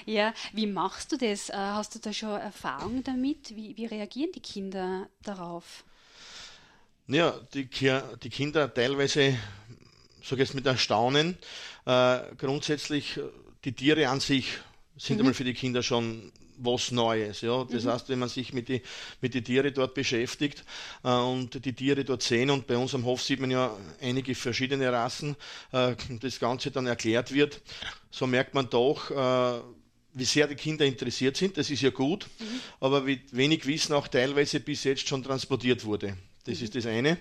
Ja, 0.08 0.34
wie 0.54 0.66
machst 0.66 1.12
du 1.12 1.18
das? 1.18 1.50
Äh, 1.50 1.54
hast 1.54 1.94
du 1.94 2.00
da 2.00 2.12
schon 2.12 2.32
Erfahrung 2.32 3.04
damit? 3.04 3.56
Wie, 3.56 3.78
wie 3.78 3.86
reagieren 3.86 4.32
die 4.34 4.42
Kinder 4.42 5.08
darauf? 5.22 5.84
Ja, 7.08 7.40
die, 7.54 7.70
die 7.70 8.30
Kinder 8.32 8.74
teilweise, 8.74 9.38
sage 10.24 10.42
jetzt 10.42 10.56
mit 10.56 10.66
Erstaunen, 10.66 11.38
äh, 11.86 12.20
grundsätzlich 12.38 13.20
die 13.64 13.74
Tiere 13.74 14.10
an 14.10 14.20
sich 14.20 14.48
sind 14.98 15.18
mhm. 15.18 15.22
einmal 15.22 15.34
für 15.34 15.44
die 15.44 15.54
Kinder 15.54 15.84
schon 15.84 16.32
was 16.58 16.92
Neues. 16.92 17.42
Ja? 17.42 17.64
Das 17.70 17.84
mhm. 17.84 17.90
heißt, 17.90 18.10
wenn 18.10 18.20
man 18.20 18.30
sich 18.30 18.54
mit 18.54 18.70
den 18.70 18.82
mit 19.22 19.34
die 19.34 19.44
Tiere 19.44 19.72
dort 19.72 19.94
beschäftigt 19.94 20.64
äh, 21.04 21.10
und 21.10 21.64
die 21.64 21.74
Tiere 21.74 22.04
dort 22.04 22.24
sehen, 22.24 22.50
und 22.50 22.68
bei 22.68 22.78
uns 22.78 22.94
am 22.96 23.06
Hof 23.06 23.22
sieht 23.22 23.40
man 23.40 23.52
ja 23.52 23.76
einige 24.02 24.36
verschiedene 24.36 24.92
Rassen, 24.92 25.36
äh, 25.72 25.96
das 26.22 26.40
Ganze 26.40 26.72
dann 26.72 26.88
erklärt 26.88 27.34
wird, 27.34 27.62
so 28.12 28.28
merkt 28.28 28.54
man 28.54 28.70
doch, 28.70 29.12
äh, 29.12 29.62
wie 30.14 30.26
sehr 30.26 30.48
die 30.48 30.56
Kinder 30.56 30.86
interessiert 30.86 31.38
sind. 31.38 31.58
Das 31.58 31.70
ist 31.70 31.82
ja 31.82 31.92
gut, 31.92 32.28
mhm. 32.40 32.60
aber 32.80 33.06
wie 33.06 33.22
wenig 33.32 33.66
Wissen 33.68 33.94
auch 33.94 34.08
teilweise 34.08 34.60
bis 34.60 34.84
jetzt 34.84 35.08
schon 35.08 35.24
transportiert 35.24 35.86
wurde. 35.86 36.18
Das 36.46 36.58
mhm. 36.58 36.64
ist 36.66 36.76
das 36.76 36.86
eine. 36.88 37.20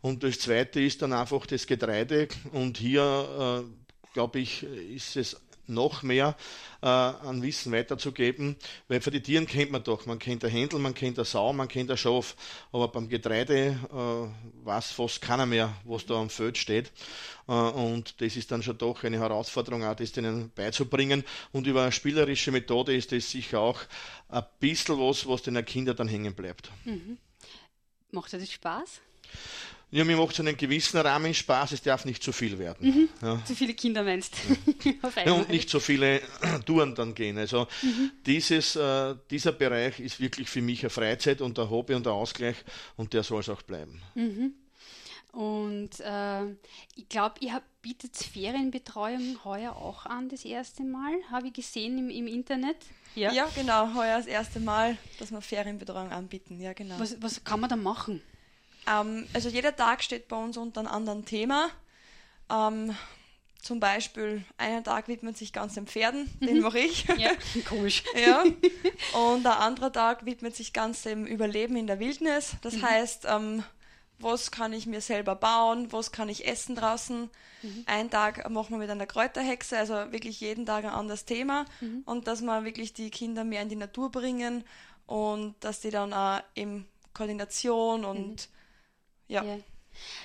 Und 0.00 0.24
das 0.24 0.40
zweite 0.40 0.80
ist 0.80 1.00
dann 1.02 1.12
einfach 1.12 1.46
das 1.46 1.64
Getreide. 1.64 2.26
Und 2.50 2.78
hier, 2.78 3.62
äh, 3.64 4.12
glaube 4.12 4.40
ich, 4.40 4.64
ist 4.64 5.16
es 5.16 5.36
noch 5.66 6.02
mehr 6.02 6.36
äh, 6.82 6.86
an 6.86 7.42
Wissen 7.42 7.72
weiterzugeben, 7.72 8.56
weil 8.88 9.00
für 9.00 9.10
die 9.10 9.22
Tieren 9.22 9.46
kennt 9.46 9.70
man 9.70 9.82
doch, 9.82 10.06
man 10.06 10.18
kennt 10.18 10.42
der 10.42 10.50
Händel, 10.50 10.78
man 10.78 10.94
kennt 10.94 11.18
der 11.18 11.24
Sau, 11.24 11.52
man 11.52 11.68
kennt 11.68 11.90
der 11.90 11.96
Schaf, 11.96 12.36
aber 12.72 12.88
beim 12.88 13.08
Getreide 13.08 13.78
äh, 13.90 14.64
weiß 14.66 14.92
fast 14.92 15.20
keiner 15.20 15.46
mehr, 15.46 15.74
was 15.84 16.06
da 16.06 16.14
am 16.14 16.30
Feld 16.30 16.58
steht 16.58 16.92
äh, 17.48 17.52
und 17.52 18.20
das 18.20 18.36
ist 18.36 18.50
dann 18.50 18.62
schon 18.62 18.78
doch 18.78 19.04
eine 19.04 19.18
Herausforderung, 19.18 19.84
auch 19.84 19.96
das 19.96 20.12
denen 20.12 20.50
beizubringen 20.54 21.24
und 21.52 21.66
über 21.66 21.82
eine 21.82 21.92
spielerische 21.92 22.50
Methode 22.50 22.94
ist 22.94 23.12
das 23.12 23.30
sicher 23.30 23.60
auch 23.60 23.80
ein 24.28 24.44
bisschen 24.60 24.98
was, 24.98 25.26
was 25.26 25.42
den 25.42 25.64
Kindern 25.64 25.96
dann 25.96 26.08
hängen 26.08 26.34
bleibt. 26.34 26.70
Mhm. 26.84 27.18
Macht 28.10 28.32
das 28.32 28.50
Spaß? 28.50 29.00
Ja, 29.94 30.04
mir 30.04 30.16
macht 30.16 30.32
es 30.32 30.40
einen 30.40 30.56
gewissen 30.56 30.98
Rahmen 31.00 31.34
Spaß, 31.34 31.72
es 31.72 31.82
darf 31.82 32.06
nicht 32.06 32.22
zu 32.22 32.32
viel 32.32 32.58
werden. 32.58 32.88
Mhm. 32.88 33.08
Ja. 33.20 33.44
Zu 33.44 33.54
viele 33.54 33.74
Kinder 33.74 34.02
meinst 34.02 34.34
ja. 34.84 35.22
ja, 35.26 35.32
und 35.32 35.50
nicht 35.50 35.68
so 35.68 35.80
viele 35.80 36.22
Touren 36.66 36.94
dann 36.94 37.14
gehen. 37.14 37.36
Also 37.36 37.68
mhm. 37.82 38.10
dieses, 38.24 38.74
äh, 38.74 39.14
dieser 39.30 39.52
Bereich 39.52 40.00
ist 40.00 40.18
wirklich 40.18 40.48
für 40.48 40.62
mich 40.62 40.80
eine 40.80 40.88
Freizeit 40.88 41.42
und 41.42 41.58
ein 41.58 41.68
Hobby 41.68 41.92
und 41.92 42.06
ein 42.06 42.12
Ausgleich 42.12 42.56
und 42.96 43.12
der 43.12 43.22
soll 43.22 43.40
es 43.40 43.50
auch 43.50 43.60
bleiben. 43.60 44.00
Mhm. 44.14 44.54
Und 45.32 46.00
äh, 46.00 46.44
ich 46.94 47.08
glaube, 47.10 47.34
ihr 47.40 47.60
bietet 47.82 48.16
Ferienbetreuung 48.16 49.44
heuer 49.44 49.76
auch 49.76 50.06
an, 50.06 50.30
das 50.30 50.46
erste 50.46 50.84
Mal, 50.84 51.12
habe 51.30 51.48
ich 51.48 51.52
gesehen 51.52 51.98
im, 51.98 52.08
im 52.08 52.26
Internet. 52.26 52.76
Ja. 53.14 53.30
ja, 53.32 53.46
genau, 53.54 53.94
heuer 53.94 54.16
das 54.16 54.26
erste 54.26 54.58
Mal, 54.58 54.96
dass 55.18 55.30
wir 55.30 55.42
Ferienbetreuung 55.42 56.10
anbieten. 56.10 56.60
Ja, 56.60 56.72
genau. 56.72 56.98
Was, 56.98 57.20
was 57.20 57.44
kann 57.44 57.60
man 57.60 57.68
da 57.68 57.76
machen? 57.76 58.22
Ähm, 58.86 59.26
also 59.32 59.48
jeder 59.48 59.74
Tag 59.74 60.02
steht 60.02 60.28
bei 60.28 60.36
uns 60.36 60.56
unter 60.56 60.80
einem 60.80 60.88
anderen 60.88 61.24
Thema. 61.24 61.68
Ähm, 62.50 62.94
zum 63.60 63.78
Beispiel, 63.78 64.44
einen 64.58 64.82
Tag 64.82 65.06
widmet 65.06 65.36
sich 65.36 65.52
ganz 65.52 65.74
den 65.74 65.86
Pferden, 65.86 66.28
mhm. 66.40 66.46
den 66.46 66.60
mache 66.60 66.80
ich. 66.80 67.04
Ja, 67.16 67.30
komisch. 67.68 68.02
ja. 68.14 68.44
Und 69.12 69.44
der 69.44 69.60
andere 69.60 69.92
Tag 69.92 70.26
widmet 70.26 70.56
sich 70.56 70.72
ganz 70.72 71.02
dem 71.02 71.26
Überleben 71.26 71.76
in 71.76 71.86
der 71.86 72.00
Wildnis. 72.00 72.56
Das 72.62 72.74
mhm. 72.74 72.82
heißt, 72.82 73.26
ähm, 73.28 73.62
was 74.18 74.50
kann 74.50 74.72
ich 74.72 74.86
mir 74.86 75.00
selber 75.00 75.36
bauen, 75.36 75.92
was 75.92 76.10
kann 76.10 76.28
ich 76.28 76.46
essen 76.46 76.74
draußen. 76.74 77.30
Mhm. 77.62 77.84
Einen 77.86 78.10
Tag 78.10 78.48
machen 78.50 78.72
wir 78.72 78.78
mit 78.78 78.90
einer 78.90 79.06
Kräuterhexe, 79.06 79.78
also 79.78 79.94
wirklich 80.10 80.40
jeden 80.40 80.66
Tag 80.66 80.84
ein 80.84 80.90
anderes 80.90 81.24
Thema. 81.24 81.64
Mhm. 81.80 82.02
Und 82.04 82.26
dass 82.26 82.40
wir 82.42 82.64
wirklich 82.64 82.92
die 82.94 83.10
Kinder 83.10 83.44
mehr 83.44 83.62
in 83.62 83.68
die 83.68 83.76
Natur 83.76 84.10
bringen 84.10 84.64
und 85.06 85.54
dass 85.60 85.80
die 85.80 85.90
dann 85.90 86.12
auch 86.12 86.40
eben 86.56 86.86
Koordination 87.14 88.04
und 88.04 88.30
mhm. 88.30 88.61
Ja. 89.32 89.44
ja. 89.44 89.58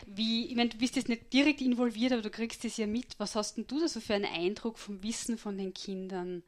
Wie, 0.05 0.45
ich 0.47 0.55
meine, 0.55 0.70
du 0.70 0.78
bist 0.78 0.95
jetzt 0.95 1.10
nicht 1.10 1.32
direkt 1.34 1.62
involviert, 1.62 2.14
aber 2.14 2.22
du 2.22 2.30
kriegst 2.30 2.64
es 2.66 2.78
ja 2.78 2.88
mit. 2.88 3.08
Was 3.18 3.36
hast 3.36 3.58
denn 3.58 3.68
du 3.68 3.80
da 3.80 3.88
so 3.88 3.99
für 3.99 4.14
einen 4.14 4.26
Eindruck 4.26 4.78
vom 4.78 5.01
Wissen 5.03 5.38
von 5.38 5.58
den 5.58 5.74
Kindern? 5.74 6.43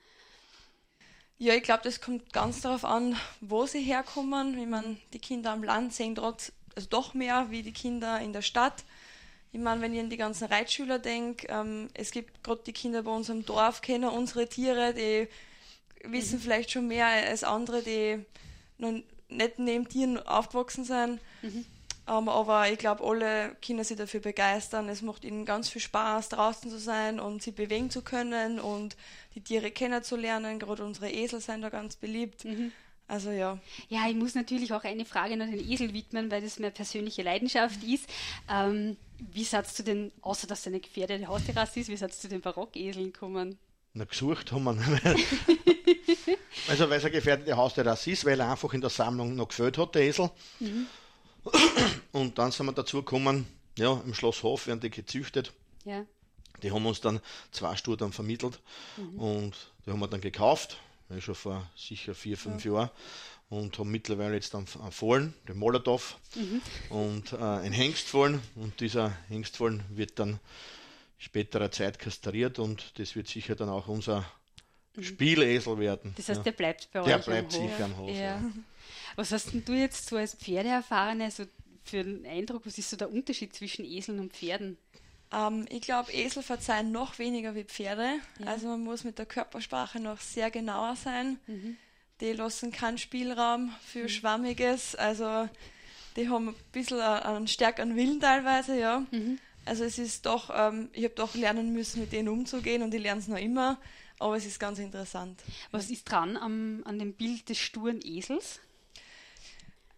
Ja, 1.37 1.53
ich 1.53 1.63
glaube, 1.63 1.83
das 1.83 2.01
kommt 2.01 2.33
ganz 2.33 2.61
darauf 2.61 2.83
an, 2.83 3.15
wo 3.39 3.65
sie 3.65 3.81
herkommen. 3.81 4.59
Ich 4.59 4.67
meine, 4.67 4.97
die 5.13 5.19
Kinder 5.19 5.51
am 5.51 5.63
Land 5.63 5.93
sehen 5.93 6.15
trotz, 6.15 6.51
also 6.75 6.89
doch 6.89 7.13
mehr 7.13 7.47
wie 7.49 7.63
die 7.63 7.71
Kinder 7.71 8.19
in 8.19 8.33
der 8.33 8.41
Stadt. 8.41 8.83
Ich 9.51 9.59
meine, 9.59 9.81
wenn 9.81 9.93
ich 9.93 9.99
an 9.99 10.09
die 10.09 10.17
ganzen 10.17 10.45
Reitschüler 10.45 10.99
denke, 10.99 11.47
ähm, 11.49 11.89
es 11.93 12.11
gibt 12.11 12.43
gerade 12.43 12.61
die 12.65 12.73
Kinder 12.73 13.03
bei 13.03 13.11
uns 13.11 13.29
im 13.29 13.45
Dorf, 13.45 13.81
kennen 13.81 14.09
unsere 14.09 14.47
Tiere, 14.47 14.93
die 14.93 15.27
wissen 16.09 16.39
mhm. 16.39 16.43
vielleicht 16.43 16.71
schon 16.71 16.87
mehr 16.87 17.07
als 17.07 17.43
andere, 17.43 17.81
die 17.81 18.23
noch 18.77 18.91
nicht 19.29 19.59
neben 19.59 19.87
Tieren 19.87 20.19
aufgewachsen 20.19 20.83
sind. 20.83 21.19
Mhm. 21.41 21.65
Um, 22.09 22.23
ähm, 22.23 22.29
aber 22.29 22.71
ich 22.71 22.79
glaube, 22.79 23.03
alle 23.03 23.55
Kinder 23.61 23.83
sich 23.83 23.97
dafür 23.97 24.19
begeistern. 24.19 24.89
Es 24.89 25.03
macht 25.03 25.23
ihnen 25.23 25.45
ganz 25.45 25.69
viel 25.69 25.81
Spaß, 25.81 26.29
draußen 26.29 26.71
zu 26.71 26.79
sein 26.79 27.19
und 27.19 27.43
sie 27.43 27.51
bewegen 27.51 27.91
zu 27.91 28.01
können 28.01 28.59
und 28.59 28.97
die 29.35 29.41
Tiere 29.41 29.69
kennenzulernen. 29.69 30.57
Gerade 30.57 30.83
unsere 30.83 31.11
Esel 31.11 31.39
sind 31.39 31.61
da 31.61 31.69
ganz 31.69 31.95
beliebt. 31.95 32.45
Mhm. 32.45 32.71
Also 33.07 33.29
ja. 33.29 33.59
Ja, 33.89 34.07
ich 34.07 34.15
muss 34.15 34.33
natürlich 34.33 34.73
auch 34.73 34.83
eine 34.83 35.05
Frage 35.05 35.33
an 35.33 35.51
den 35.51 35.71
Esel 35.71 35.93
widmen, 35.93 36.31
weil 36.31 36.41
das 36.41 36.57
meine 36.57 36.71
persönliche 36.71 37.21
Leidenschaft 37.21 37.83
ist. 37.83 38.09
Ähm, 38.49 38.97
wie 39.31 39.43
sagst 39.43 39.77
du 39.77 39.83
denn, 39.83 40.11
außer 40.21 40.47
dass 40.47 40.63
du 40.63 40.69
eine 40.69 40.79
gefährdete 40.79 41.27
Haustierrasse 41.27 41.79
ist, 41.79 41.89
wie 41.89 41.97
sagst 41.97 42.23
du 42.23 42.27
den 42.27 42.41
Barockeseln 42.41 43.13
kommen? 43.13 43.59
Na, 43.93 44.05
gesucht 44.05 44.51
haben 44.51 44.63
wir. 44.63 44.77
also, 46.69 46.89
weil 46.89 46.97
es 46.97 47.03
eine 47.03 47.11
gefährdete 47.11 47.57
Haustierrasse 47.57 48.11
ist, 48.11 48.25
weil 48.25 48.39
er 48.39 48.51
einfach 48.51 48.73
in 48.73 48.81
der 48.81 48.89
Sammlung 48.89 49.35
noch 49.35 49.47
gefällt 49.47 49.77
hat, 49.77 49.95
der 49.95 50.03
Esel. 50.03 50.29
Mhm. 50.59 50.87
Und 52.11 52.37
dann 52.37 52.51
sind 52.51 52.65
wir 52.65 52.73
dazu 52.73 52.97
gekommen, 52.97 53.45
ja, 53.77 54.01
im 54.05 54.13
Schloss 54.13 54.43
Hof 54.43 54.67
werden 54.67 54.79
die 54.79 54.89
gezüchtet. 54.89 55.53
Ja. 55.85 56.05
Die 56.61 56.71
haben 56.71 56.85
uns 56.85 57.01
dann 57.01 57.21
zwei 57.51 57.75
Stunden 57.75 58.11
vermittelt 58.11 58.59
mhm. 58.97 59.19
und 59.19 59.71
die 59.85 59.91
haben 59.91 59.99
wir 59.99 60.07
dann 60.07 60.21
gekauft, 60.21 60.77
ja, 61.09 61.21
schon 61.21 61.35
vor 61.35 61.69
sicher 61.75 62.13
vier, 62.13 62.37
fünf 62.37 62.65
ja. 62.65 62.73
Jahren 62.73 62.89
und 63.49 63.77
haben 63.79 63.89
mittlerweile 63.89 64.35
jetzt 64.35 64.53
dann 64.53 64.65
einen 64.79 64.91
Fohlen, 64.91 65.33
den 65.47 65.57
Molotow 65.57 66.17
mhm. 66.35 66.61
und 66.89 67.33
äh, 67.33 67.37
ein 67.37 67.71
Hengstfohlen 67.71 68.41
und 68.55 68.79
dieser 68.79 69.15
Hengstfohlen 69.27 69.83
wird 69.89 70.19
dann 70.19 70.39
späterer 71.17 71.71
Zeit 71.71 71.99
kastriert 71.99 72.59
und 72.59 72.99
das 72.99 73.15
wird 73.15 73.27
sicher 73.27 73.55
dann 73.55 73.69
auch 73.69 73.87
unser 73.87 74.25
mhm. 74.95 75.03
Spielesel 75.03 75.79
werden. 75.79 76.13
Das 76.15 76.29
heißt, 76.29 76.45
der 76.45 76.51
bleibt 76.51 76.89
bei 76.91 77.01
euch 77.01 77.07
Der 77.07 77.17
bleibt 77.17 77.51
sicher 77.51 77.85
am 77.85 77.97
Haus. 77.97 78.17
Ja. 78.17 78.41
Was 79.19 79.33
hast 79.33 79.51
denn 79.51 79.65
du 79.65 79.73
jetzt 79.73 80.07
so 80.07 80.15
als 80.15 80.33
Pferdeerfahrene 80.33 81.29
so 81.29 81.43
für 81.83 81.99
einen 81.99 82.25
Eindruck? 82.25 82.65
Was 82.65 82.77
ist 82.77 82.89
so 82.89 82.95
der 82.95 83.11
Unterschied 83.11 83.53
zwischen 83.53 83.83
Eseln 83.83 84.17
und 84.17 84.31
Pferden? 84.31 84.77
Ähm, 85.33 85.65
ich 85.69 85.81
glaube, 85.81 86.13
Esel 86.13 86.41
verzeihen 86.41 86.93
noch 86.93 87.19
weniger 87.19 87.53
wie 87.53 87.65
Pferde. 87.65 88.21
Ja. 88.39 88.45
Also 88.45 88.67
man 88.67 88.81
muss 88.81 89.03
mit 89.03 89.19
der 89.19 89.25
Körpersprache 89.25 89.99
noch 89.99 90.21
sehr 90.21 90.51
genauer 90.51 90.95
sein. 90.95 91.37
Mhm. 91.47 91.75
Die 92.21 92.31
lassen 92.31 92.71
keinen 92.71 92.97
Spielraum 92.97 93.75
für 93.85 94.03
mhm. 94.03 94.07
Schwammiges. 94.09 94.95
Also 94.95 95.49
die 96.15 96.29
haben 96.29 96.47
ein 96.47 96.55
bisschen 96.71 97.01
einen 97.01 97.49
stärkeren 97.49 97.97
Willen 97.97 98.21
teilweise, 98.21 98.79
ja. 98.79 99.05
Mhm. 99.11 99.37
Also 99.65 99.83
es 99.83 99.99
ist 99.99 100.25
doch, 100.27 100.49
ähm, 100.55 100.91
ich 100.93 101.03
habe 101.03 101.15
doch 101.15 101.35
lernen 101.35 101.73
müssen, 101.73 101.99
mit 101.99 102.13
denen 102.13 102.29
umzugehen 102.29 102.83
und 102.83 102.93
ich 102.93 103.01
lerne 103.01 103.19
es 103.19 103.27
noch 103.27 103.37
immer, 103.37 103.81
aber 104.17 104.37
es 104.37 104.45
ist 104.45 104.61
ganz 104.61 104.79
interessant. 104.79 105.43
Was 105.71 105.89
ist 105.89 106.09
dran 106.09 106.37
am, 106.37 106.83
an 106.85 106.99
dem 106.99 107.11
Bild 107.11 107.49
des 107.49 107.57
sturen 107.57 107.99
Esels? 108.01 108.61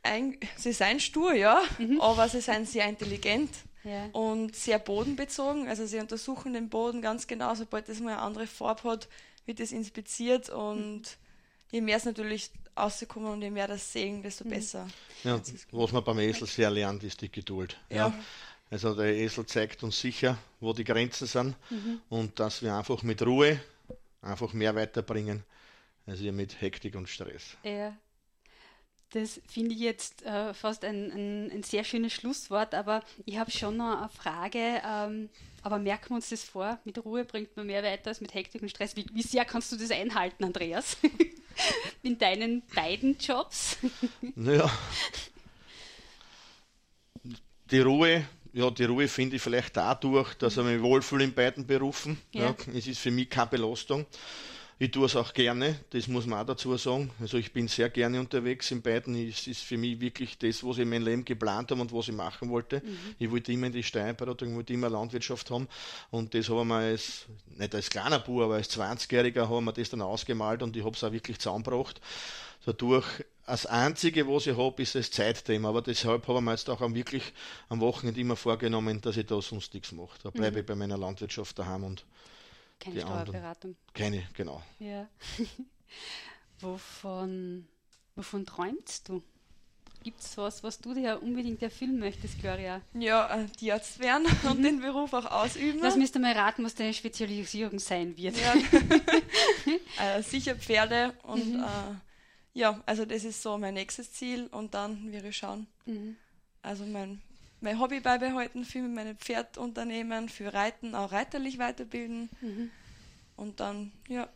Ein, 0.03 0.37
sie 0.57 0.73
sind 0.73 1.01
stur, 1.01 1.33
ja, 1.33 1.61
mhm. 1.77 2.01
aber 2.01 2.27
sie 2.27 2.41
sind 2.41 2.67
sehr 2.67 2.87
intelligent 2.87 3.49
ja. 3.83 4.05
und 4.13 4.55
sehr 4.55 4.79
bodenbezogen. 4.79 5.67
Also 5.67 5.85
sie 5.85 5.99
untersuchen 5.99 6.53
den 6.53 6.69
Boden 6.69 7.01
ganz 7.01 7.27
genau, 7.27 7.53
sobald 7.55 7.87
es 7.89 7.99
mal 7.99 8.13
eine 8.13 8.21
andere 8.21 8.47
Farbe 8.47 8.83
hat, 8.89 9.07
wird 9.45 9.59
es 9.59 9.71
inspiziert 9.71 10.49
und 10.49 11.01
mhm. 11.01 11.05
je 11.71 11.81
mehr 11.81 11.97
es 11.97 12.05
natürlich 12.05 12.51
rauskommen 12.77 13.31
und 13.31 13.41
je 13.41 13.49
mehr 13.49 13.67
das 13.67 13.91
sehen, 13.91 14.23
desto 14.23 14.45
mhm. 14.45 14.49
besser. 14.49 14.87
Ja, 15.23 15.39
was 15.71 15.91
man 15.91 16.03
beim 16.03 16.19
Esel 16.19 16.47
sehr 16.47 16.71
lernt, 16.71 17.03
ist 17.03 17.21
die 17.21 17.31
Geduld. 17.31 17.77
Ja. 17.89 18.07
ja. 18.07 18.13
Also 18.69 18.95
der 18.95 19.13
Esel 19.13 19.45
zeigt 19.45 19.83
uns 19.83 19.99
sicher, 19.99 20.37
wo 20.61 20.71
die 20.71 20.85
Grenzen 20.85 21.27
sind 21.27 21.55
mhm. 21.69 22.01
und 22.09 22.39
dass 22.39 22.61
wir 22.61 22.73
einfach 22.73 23.03
mit 23.03 23.21
Ruhe 23.21 23.59
einfach 24.21 24.53
mehr 24.53 24.73
weiterbringen, 24.75 25.43
als 26.05 26.21
mit 26.21 26.61
Hektik 26.61 26.95
und 26.95 27.09
Stress. 27.09 27.57
Ja. 27.63 27.95
Das 29.11 29.41
finde 29.45 29.75
ich 29.75 29.81
jetzt 29.81 30.23
äh, 30.25 30.53
fast 30.53 30.85
ein, 30.85 31.11
ein, 31.11 31.51
ein, 31.51 31.63
sehr 31.63 31.83
schönes 31.83 32.13
Schlusswort, 32.13 32.73
aber 32.73 33.03
ich 33.25 33.37
habe 33.37 33.51
schon 33.51 33.77
noch 33.77 33.99
eine 33.99 34.09
Frage. 34.09 34.81
Ähm, 34.87 35.29
aber 35.63 35.79
merken 35.79 36.09
wir 36.09 36.15
uns 36.15 36.29
das 36.29 36.43
vor? 36.43 36.79
Mit 36.85 37.03
Ruhe 37.03 37.25
bringt 37.25 37.55
man 37.55 37.67
mehr 37.67 37.83
weiter 37.83 38.09
als 38.09 38.21
mit 38.21 38.33
Hektik 38.33 38.61
und 38.61 38.69
Stress. 38.69 38.95
Wie, 38.95 39.05
wie 39.13 39.21
sehr 39.21 39.45
kannst 39.45 39.71
du 39.71 39.75
das 39.75 39.91
einhalten, 39.91 40.43
Andreas? 40.43 40.97
In 42.03 42.17
deinen 42.17 42.63
beiden 42.73 43.17
Jobs? 43.17 43.77
naja. 44.35 44.71
Die 47.69 47.79
Ruhe, 47.79 48.25
ja, 48.53 48.69
die 48.71 48.85
Ruhe 48.85 49.07
finde 49.07 49.35
ich 49.35 49.41
vielleicht 49.41 49.77
dadurch, 49.77 50.33
dass 50.35 50.57
ich 50.57 50.63
mich 50.63 50.81
wohlfühle 50.81 51.25
in 51.25 51.33
beiden 51.33 51.67
Berufen. 51.67 52.17
Ja. 52.31 52.43
ja. 52.43 52.55
es 52.73 52.87
ist 52.87 52.99
für 52.99 53.11
mich 53.11 53.29
keine 53.29 53.47
Belastung. 53.47 54.05
Ich 54.81 54.89
tue 54.89 55.05
es 55.05 55.15
auch 55.15 55.31
gerne, 55.31 55.79
das 55.91 56.07
muss 56.07 56.25
man 56.25 56.39
auch 56.39 56.45
dazu 56.47 56.75
sagen. 56.75 57.11
Also 57.19 57.37
ich 57.37 57.53
bin 57.53 57.67
sehr 57.67 57.87
gerne 57.91 58.19
unterwegs 58.19 58.71
in 58.71 58.81
beiden. 58.81 59.13
Es 59.29 59.45
ist 59.45 59.61
für 59.61 59.77
mich 59.77 60.01
wirklich 60.01 60.39
das, 60.39 60.63
was 60.63 60.77
ich 60.77 60.81
in 60.81 60.89
meinem 60.89 61.05
Leben 61.05 61.23
geplant 61.23 61.69
habe 61.69 61.81
und 61.81 61.93
was 61.93 62.07
ich 62.07 62.15
machen 62.15 62.49
wollte. 62.49 62.81
Mhm. 62.83 62.97
Ich 63.19 63.29
wollte 63.29 63.51
immer 63.51 63.67
in 63.67 63.73
die 63.73 63.83
Steuerberatung, 63.83 64.49
ich 64.49 64.55
wollte 64.55 64.73
immer 64.73 64.89
Landwirtschaft 64.89 65.51
haben 65.51 65.67
und 66.09 66.33
das 66.33 66.49
haben 66.49 66.69
wir 66.69 66.77
als, 66.77 67.27
nicht 67.59 67.75
als 67.75 67.91
kleiner 67.91 68.17
Bub, 68.17 68.41
aber 68.41 68.55
als 68.55 68.75
20-Jähriger 68.75 69.47
haben 69.47 69.65
wir 69.65 69.71
das 69.71 69.91
dann 69.91 70.01
ausgemalt 70.01 70.63
und 70.63 70.75
ich 70.75 70.83
habe 70.83 70.95
es 70.95 71.03
auch 71.03 71.11
wirklich 71.11 71.37
zusammengebracht. 71.37 72.01
Dadurch 72.65 73.05
das 73.45 73.67
Einzige, 73.67 74.27
was 74.27 74.47
ich 74.47 74.57
habe, 74.57 74.81
ist 74.81 74.95
das 74.95 75.11
Zeitthema. 75.11 75.69
Aber 75.69 75.83
deshalb 75.83 76.27
habe 76.27 76.39
ich 76.39 76.43
mir 76.43 76.51
jetzt 76.51 76.69
auch 76.69 76.81
wirklich 76.93 77.33
am 77.69 77.81
Wochenende 77.81 78.19
immer 78.19 78.35
vorgenommen, 78.35 78.99
dass 79.01 79.17
ich 79.17 79.27
da 79.27 79.41
sonst 79.41 79.75
nichts 79.75 79.91
mache. 79.91 80.17
Da 80.23 80.31
bleibe 80.31 80.53
mhm. 80.53 80.59
ich 80.61 80.65
bei 80.65 80.75
meiner 80.75 80.97
Landwirtschaft 80.97 81.59
daheim 81.59 81.83
und 81.83 82.03
keine 82.81 82.95
die 82.95 83.01
Steuerberatung. 83.01 83.71
Anderen. 83.71 83.93
Keine, 83.93 84.23
genau. 84.33 84.61
Ja. 84.79 85.07
wovon, 86.59 87.67
wovon 88.15 88.45
träumst 88.45 89.07
du? 89.07 89.23
Gibt 90.03 90.21
es 90.21 90.35
was, 90.35 90.63
was 90.63 90.79
du 90.79 90.95
dir 90.95 91.21
unbedingt 91.21 91.61
erfüllen 91.61 91.99
möchtest, 91.99 92.39
Gloria? 92.41 92.81
Ja, 92.95 93.43
äh, 93.43 93.45
Tierarzt 93.47 93.99
werden 93.99 94.25
und 94.43 94.59
mhm. 94.59 94.63
den 94.63 94.81
Beruf 94.81 95.13
auch 95.13 95.25
ausüben. 95.25 95.79
Lass 95.81 95.95
müsst 95.95 96.17
mal 96.17 96.33
raten, 96.33 96.63
was 96.63 96.73
deine 96.73 96.93
Spezialisierung 96.93 97.77
sein 97.77 98.17
wird. 98.17 98.35
Ja. 98.37 98.55
äh, 100.17 100.23
sicher 100.23 100.55
Pferde 100.55 101.13
und 101.23 101.53
mhm. 101.53 101.63
äh, 101.63 101.95
ja, 102.53 102.81
also 102.85 103.05
das 103.05 103.23
ist 103.23 103.41
so 103.41 103.57
mein 103.57 103.75
nächstes 103.75 104.11
Ziel 104.11 104.47
und 104.47 104.73
dann 104.73 105.11
wir 105.11 105.31
schauen. 105.31 105.67
Mhm. 105.85 106.17
Also 106.63 106.85
mein 106.85 107.21
mein 107.61 107.79
Hobby 107.79 107.99
beibehalten, 107.99 108.65
viel 108.65 108.83
mit 108.83 108.93
meinem 108.93 109.17
Pferd 109.17 109.57
unternehmen, 109.57 110.29
für 110.29 110.53
Reiten, 110.53 110.95
auch 110.95 111.11
reiterlich 111.11 111.57
weiterbilden. 111.59 112.29
Mhm. 112.41 112.71
Und 113.35 113.59
dann, 113.59 113.91
ja. 114.07 114.27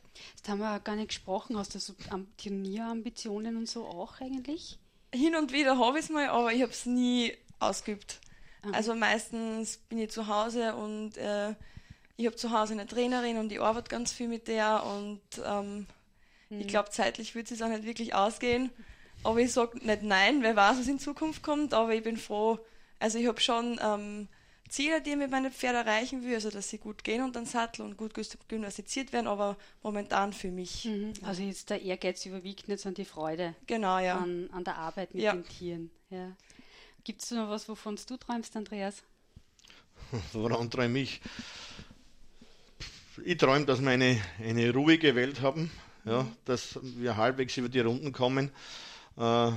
Das 0.41 0.49
haben 0.49 0.59
wir 0.59 0.79
gar 0.79 0.95
nicht 0.95 1.09
gesprochen. 1.09 1.57
Hast 1.57 1.75
du 1.75 1.79
so 1.79 1.93
Turnierambitionen 2.37 3.57
und 3.57 3.67
so 3.67 3.85
auch 3.85 4.21
eigentlich? 4.21 4.79
Hin 5.13 5.35
und 5.35 5.51
wieder 5.51 5.77
habe 5.77 5.99
ich 5.99 6.05
es 6.05 6.11
mal, 6.11 6.29
aber 6.29 6.53
ich 6.53 6.61
habe 6.61 6.71
es 6.71 6.85
nie 6.85 7.33
ausgeübt. 7.59 8.21
Also 8.71 8.95
meistens 8.95 9.77
bin 9.77 9.99
ich 9.99 10.11
zu 10.11 10.27
Hause 10.27 10.75
und 10.75 11.17
äh, 11.17 11.53
ich 12.17 12.25
habe 12.25 12.35
zu 12.35 12.51
Hause 12.51 12.73
eine 12.73 12.87
Trainerin 12.87 13.37
und 13.37 13.51
ich 13.51 13.61
arbeite 13.61 13.89
ganz 13.89 14.11
viel 14.11 14.27
mit 14.27 14.47
der 14.47 14.83
und 14.83 15.21
ähm, 15.45 15.85
mhm. 16.49 16.61
ich 16.61 16.67
glaube, 16.67 16.89
zeitlich 16.89 17.35
wird 17.35 17.51
es 17.51 17.61
auch 17.61 17.67
nicht 17.67 17.83
wirklich 17.83 18.15
ausgehen. 18.15 18.71
Aber 19.23 19.39
ich 19.39 19.53
sage 19.53 19.85
nicht 19.85 20.03
nein, 20.03 20.41
wer 20.41 20.55
weiß, 20.55 20.79
was 20.79 20.87
in 20.87 20.99
Zukunft 20.99 21.43
kommt, 21.43 21.73
aber 21.73 21.93
ich 21.93 22.03
bin 22.03 22.17
froh. 22.17 22.59
Also 22.99 23.17
ich 23.17 23.27
habe 23.27 23.39
schon 23.39 23.79
ähm, 23.81 24.27
Ziele, 24.69 25.01
die 25.01 25.11
ich 25.11 25.15
mit 25.15 25.29
meinen 25.29 25.51
Pferden 25.51 25.85
erreichen 25.85 26.23
will, 26.23 26.35
also 26.35 26.49
dass 26.49 26.69
sie 26.69 26.79
gut 26.79 27.03
gehen 27.03 27.23
und 27.23 27.35
dann 27.35 27.45
Sattel 27.45 27.83
und 27.83 27.97
gut 27.97 28.13
gymnastiziert 28.47 29.13
werden, 29.13 29.27
aber 29.27 29.57
momentan 29.83 30.33
für 30.33 30.49
mich. 30.49 30.85
Mhm. 30.85 31.13
Also 31.21 31.43
jetzt 31.43 31.69
der 31.69 31.81
Ehrgeiz 31.81 32.25
überwiegt 32.25 32.67
nicht, 32.67 32.81
sondern 32.81 33.03
die 33.03 33.09
Freude 33.09 33.55
genau, 33.67 33.99
ja. 33.99 34.17
an, 34.17 34.49
an 34.51 34.63
der 34.63 34.77
Arbeit 34.77 35.13
mit 35.13 35.23
ja. 35.23 35.33
den 35.33 35.45
Tieren. 35.45 35.91
Ja. 36.09 36.35
Gibt 37.03 37.21
es 37.21 37.31
noch 37.31 37.49
was, 37.49 37.69
wovon 37.69 37.97
du 38.07 38.17
träumst, 38.17 38.55
Andreas? 38.57 39.03
Woran 40.33 40.69
träume 40.71 40.99
ich? 40.99 41.21
Ich 43.23 43.37
träume, 43.37 43.65
dass 43.65 43.81
wir 43.81 43.91
eine, 43.91 44.19
eine 44.39 44.73
ruhige 44.73 45.15
Welt 45.15 45.41
haben, 45.41 45.71
ja, 46.03 46.23
mhm. 46.23 46.35
dass 46.45 46.79
wir 46.81 47.15
halbwegs 47.15 47.55
über 47.57 47.69
die 47.69 47.79
Runden 47.79 48.11
kommen. 48.11 48.51
Äh, 49.17 49.51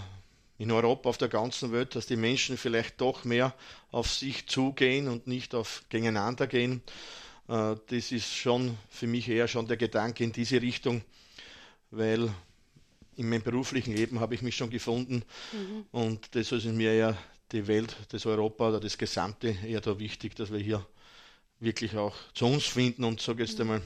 in 0.59 0.73
Europa, 0.73 1.09
auf 1.09 1.19
der 1.19 1.29
ganzen 1.29 1.73
Welt, 1.73 1.95
dass 1.95 2.07
die 2.07 2.17
Menschen 2.17 2.57
vielleicht 2.57 3.01
doch 3.01 3.25
mehr 3.25 3.55
auf 3.93 4.11
sich 4.13 4.47
zugehen 4.49 5.09
und 5.09 5.27
nicht 5.27 5.55
auf 5.55 5.85
gegeneinander 5.89 6.47
gehen. 6.47 6.83
Äh, 7.49 7.77
das 7.87 8.13
ist 8.13 8.35
schon 8.35 8.77
für 8.91 9.07
mich 9.07 9.29
eher 9.29 9.49
schon 9.49 9.69
der 9.69 9.77
Gedanke 9.77 10.25
in 10.25 10.33
diese 10.33 10.61
Richtung, 10.61 11.03
weil 11.91 12.33
in 13.17 13.29
meinem 13.29 13.43
beruflichen 13.43 13.95
Leben 13.95 14.21
habe 14.21 14.35
ich 14.35 14.43
mich 14.43 14.57
schon 14.57 14.71
gefunden 14.71 15.25
mhm. 15.53 15.87
und 15.91 16.35
das 16.35 16.53
ist 16.53 16.65
mir 16.67 16.95
ja 16.95 17.19
die 17.51 17.67
Welt, 17.67 17.97
das 18.11 18.27
Europa 18.27 18.69
oder 18.69 18.81
das 18.81 18.99
Gesamte 18.99 19.57
eher 19.65 19.81
da 19.81 19.99
wichtig, 19.99 20.37
dass 20.37 20.53
wir 20.53 20.59
hier 20.59 20.87
wirklich 21.61 21.97
auch 21.97 22.15
zu 22.35 22.47
uns 22.47 22.67
finden 22.67 23.05
und 23.05 23.21
sage 23.21 23.43
jetzt 23.43 23.55
mhm. 23.55 23.63
einmal 23.63 23.83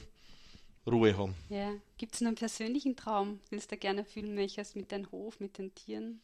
Ruhe 0.85 1.17
haben. 1.17 1.35
Ja. 1.49 1.73
Gibt 1.97 2.15
es 2.15 2.21
einen 2.21 2.35
persönlichen 2.35 2.95
Traum, 2.95 3.39
den 3.49 3.61
du 3.67 3.77
gerne 3.77 4.03
fühlen 4.03 4.35
möchtest 4.35 4.75
mit 4.75 4.91
deinem 4.91 5.09
Hof, 5.11 5.39
mit 5.39 5.57
den 5.57 5.73
Tieren? 5.73 6.19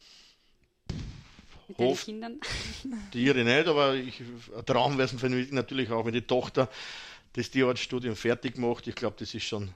Mit 1.78 1.78
Hof, 1.78 2.04
Kindern? 2.04 2.40
Tiere 3.12 3.44
nicht, 3.44 3.66
aber 3.66 3.94
ich, 3.94 4.20
ein 4.20 4.66
Traum 4.66 4.98
wäre 4.98 5.08
es 5.08 5.20
für 5.20 5.28
mich 5.28 5.52
natürlich 5.52 5.90
auch, 5.90 6.04
wenn 6.04 6.12
die 6.12 6.22
Tochter 6.22 6.68
das 7.34 7.50
Tierarztstudium 7.50 8.16
fertig 8.16 8.58
macht. 8.58 8.86
Ich 8.86 8.94
glaube, 8.94 9.16
das 9.18 9.34
ist 9.34 9.44
schon 9.44 9.72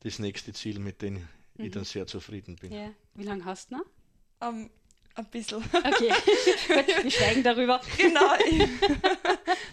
das 0.00 0.18
nächste 0.18 0.52
Ziel, 0.52 0.78
mit 0.78 1.02
dem 1.02 1.14
mhm. 1.14 1.24
ich 1.56 1.70
dann 1.72 1.84
sehr 1.84 2.06
zufrieden 2.06 2.56
bin. 2.56 2.72
Ja. 2.72 2.90
Wie 3.14 3.24
lange 3.24 3.44
hast 3.44 3.70
du 3.70 3.76
noch? 3.76 3.84
Um, 4.40 4.70
ein 5.14 5.26
bisschen. 5.26 5.62
Okay, 5.72 6.08
gut, 6.68 7.04
wir 7.04 7.10
schweigen 7.10 7.42
darüber. 7.42 7.80
Genau. 7.98 8.34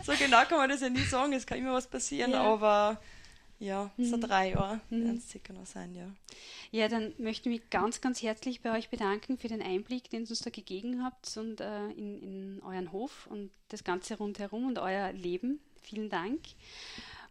so 0.04 0.14
genau 0.14 0.44
kann 0.46 0.58
man 0.58 0.70
das 0.70 0.82
ja 0.82 0.90
nie 0.90 1.06
sagen, 1.06 1.34
es 1.34 1.46
kann 1.46 1.60
immer 1.60 1.74
was 1.74 1.88
passieren, 1.88 2.32
ja. 2.32 2.42
aber 2.42 3.00
ja, 3.60 3.92
so 3.98 4.18
mhm. 4.18 4.22
drei 4.22 4.52
Jahre 4.52 4.80
mhm. 4.90 5.04
werden 5.04 5.18
es 5.18 5.30
sicher 5.30 5.54
noch 5.54 5.66
sein, 5.66 5.94
ja. 5.94 6.10
Ja, 6.72 6.88
dann 6.88 7.14
möchte 7.18 7.50
ich 7.50 7.60
mich 7.60 7.70
ganz, 7.70 8.00
ganz 8.00 8.22
herzlich 8.22 8.62
bei 8.62 8.78
euch 8.78 8.90
bedanken 8.90 9.38
für 9.38 9.48
den 9.48 9.62
Einblick, 9.62 10.10
den 10.10 10.24
ihr 10.24 10.30
uns 10.30 10.40
da 10.40 10.50
gegeben 10.50 11.04
habt 11.04 11.36
und 11.38 11.60
äh, 11.60 11.90
in, 11.92 12.22
in 12.22 12.62
euren 12.64 12.92
Hof 12.92 13.28
und 13.28 13.52
das 13.68 13.84
Ganze 13.84 14.18
rundherum 14.18 14.68
und 14.68 14.80
euer 14.80 15.12
Leben. 15.12 15.60
Vielen 15.82 16.10
Dank. 16.10 16.40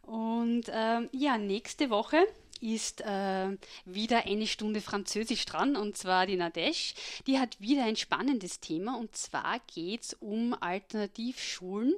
Und 0.03 0.65
ähm, 0.71 1.09
ja, 1.13 1.39
nächste 1.39 1.91
Woche 1.91 2.19
ist 2.61 3.01
äh, 3.03 3.57
wieder 3.85 4.27
eine 4.27 4.47
Stunde 4.47 4.81
Französisch 4.81 5.45
dran 5.45 5.77
und 5.77 5.97
zwar 5.97 6.27
die 6.27 6.37
Nadesh. 6.37 6.95
Die 7.27 7.39
hat 7.39 7.61
wieder 7.61 7.85
ein 7.85 7.97
spannendes 7.97 8.61
Thema 8.61 8.97
und 8.99 9.17
zwar 9.17 9.61
geht 9.75 10.03
es 10.03 10.15
um 10.15 10.55
Alternativschulen. 10.59 11.95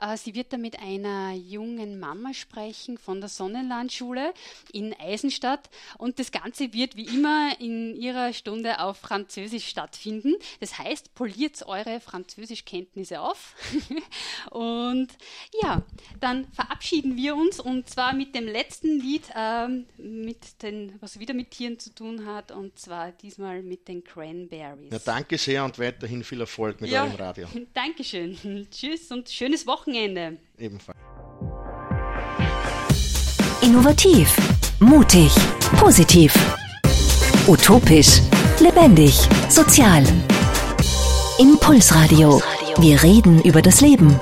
Äh, 0.00 0.16
sie 0.16 0.34
wird 0.34 0.52
da 0.52 0.56
mit 0.56 0.78
einer 0.78 1.32
jungen 1.32 1.98
Mama 1.98 2.34
sprechen 2.34 2.98
von 2.98 3.20
der 3.20 3.28
Sonnenlandschule 3.28 4.32
in 4.72 4.94
Eisenstadt 4.98 5.70
und 5.98 6.18
das 6.18 6.32
Ganze 6.32 6.72
wird 6.72 6.96
wie 6.96 7.06
immer 7.06 7.52
in 7.60 7.94
ihrer 7.94 8.32
Stunde 8.32 8.80
auf 8.80 8.98
Französisch 8.98 9.66
stattfinden. 9.66 10.34
Das 10.60 10.78
heißt, 10.78 11.14
poliert 11.14 11.50
eure 11.66 12.00
Französischkenntnisse 12.00 13.20
auf. 13.20 13.54
und 14.50 15.08
ja, 15.62 15.82
dann 16.20 16.46
verabschieden 16.52 17.16
wir 17.16 17.36
uns 17.36 17.60
und 17.60 17.88
zwar 17.88 18.14
mit 18.14 18.34
dem 18.34 18.46
letzten 18.46 19.00
Lied. 19.00 19.24
Ähm, 19.34 19.86
mit 20.02 20.62
den, 20.62 20.94
was 21.00 21.18
wieder 21.18 21.34
mit 21.34 21.50
Tieren 21.50 21.78
zu 21.78 21.94
tun 21.94 22.26
hat, 22.26 22.52
und 22.52 22.78
zwar 22.78 23.12
diesmal 23.12 23.62
mit 23.62 23.88
den 23.88 24.02
Cranberries. 24.04 24.92
Ja, 24.92 24.98
danke 24.98 25.38
sehr 25.38 25.64
und 25.64 25.78
weiterhin 25.78 26.24
viel 26.24 26.40
Erfolg 26.40 26.80
mit 26.80 26.90
ja. 26.90 27.04
eurem 27.04 27.16
Radio. 27.16 27.46
Dankeschön. 27.74 28.66
Tschüss 28.70 29.10
und 29.10 29.28
schönes 29.28 29.66
Wochenende. 29.66 30.38
Ebenfalls. 30.58 30.98
Innovativ, 33.62 34.34
mutig, 34.80 35.30
positiv, 35.78 36.34
utopisch, 37.46 38.20
lebendig, 38.58 39.14
sozial. 39.48 40.02
Impulsradio. 41.38 42.42
Wir 42.78 43.02
reden 43.02 43.42
über 43.42 43.62
das 43.62 43.80
Leben. 43.80 44.20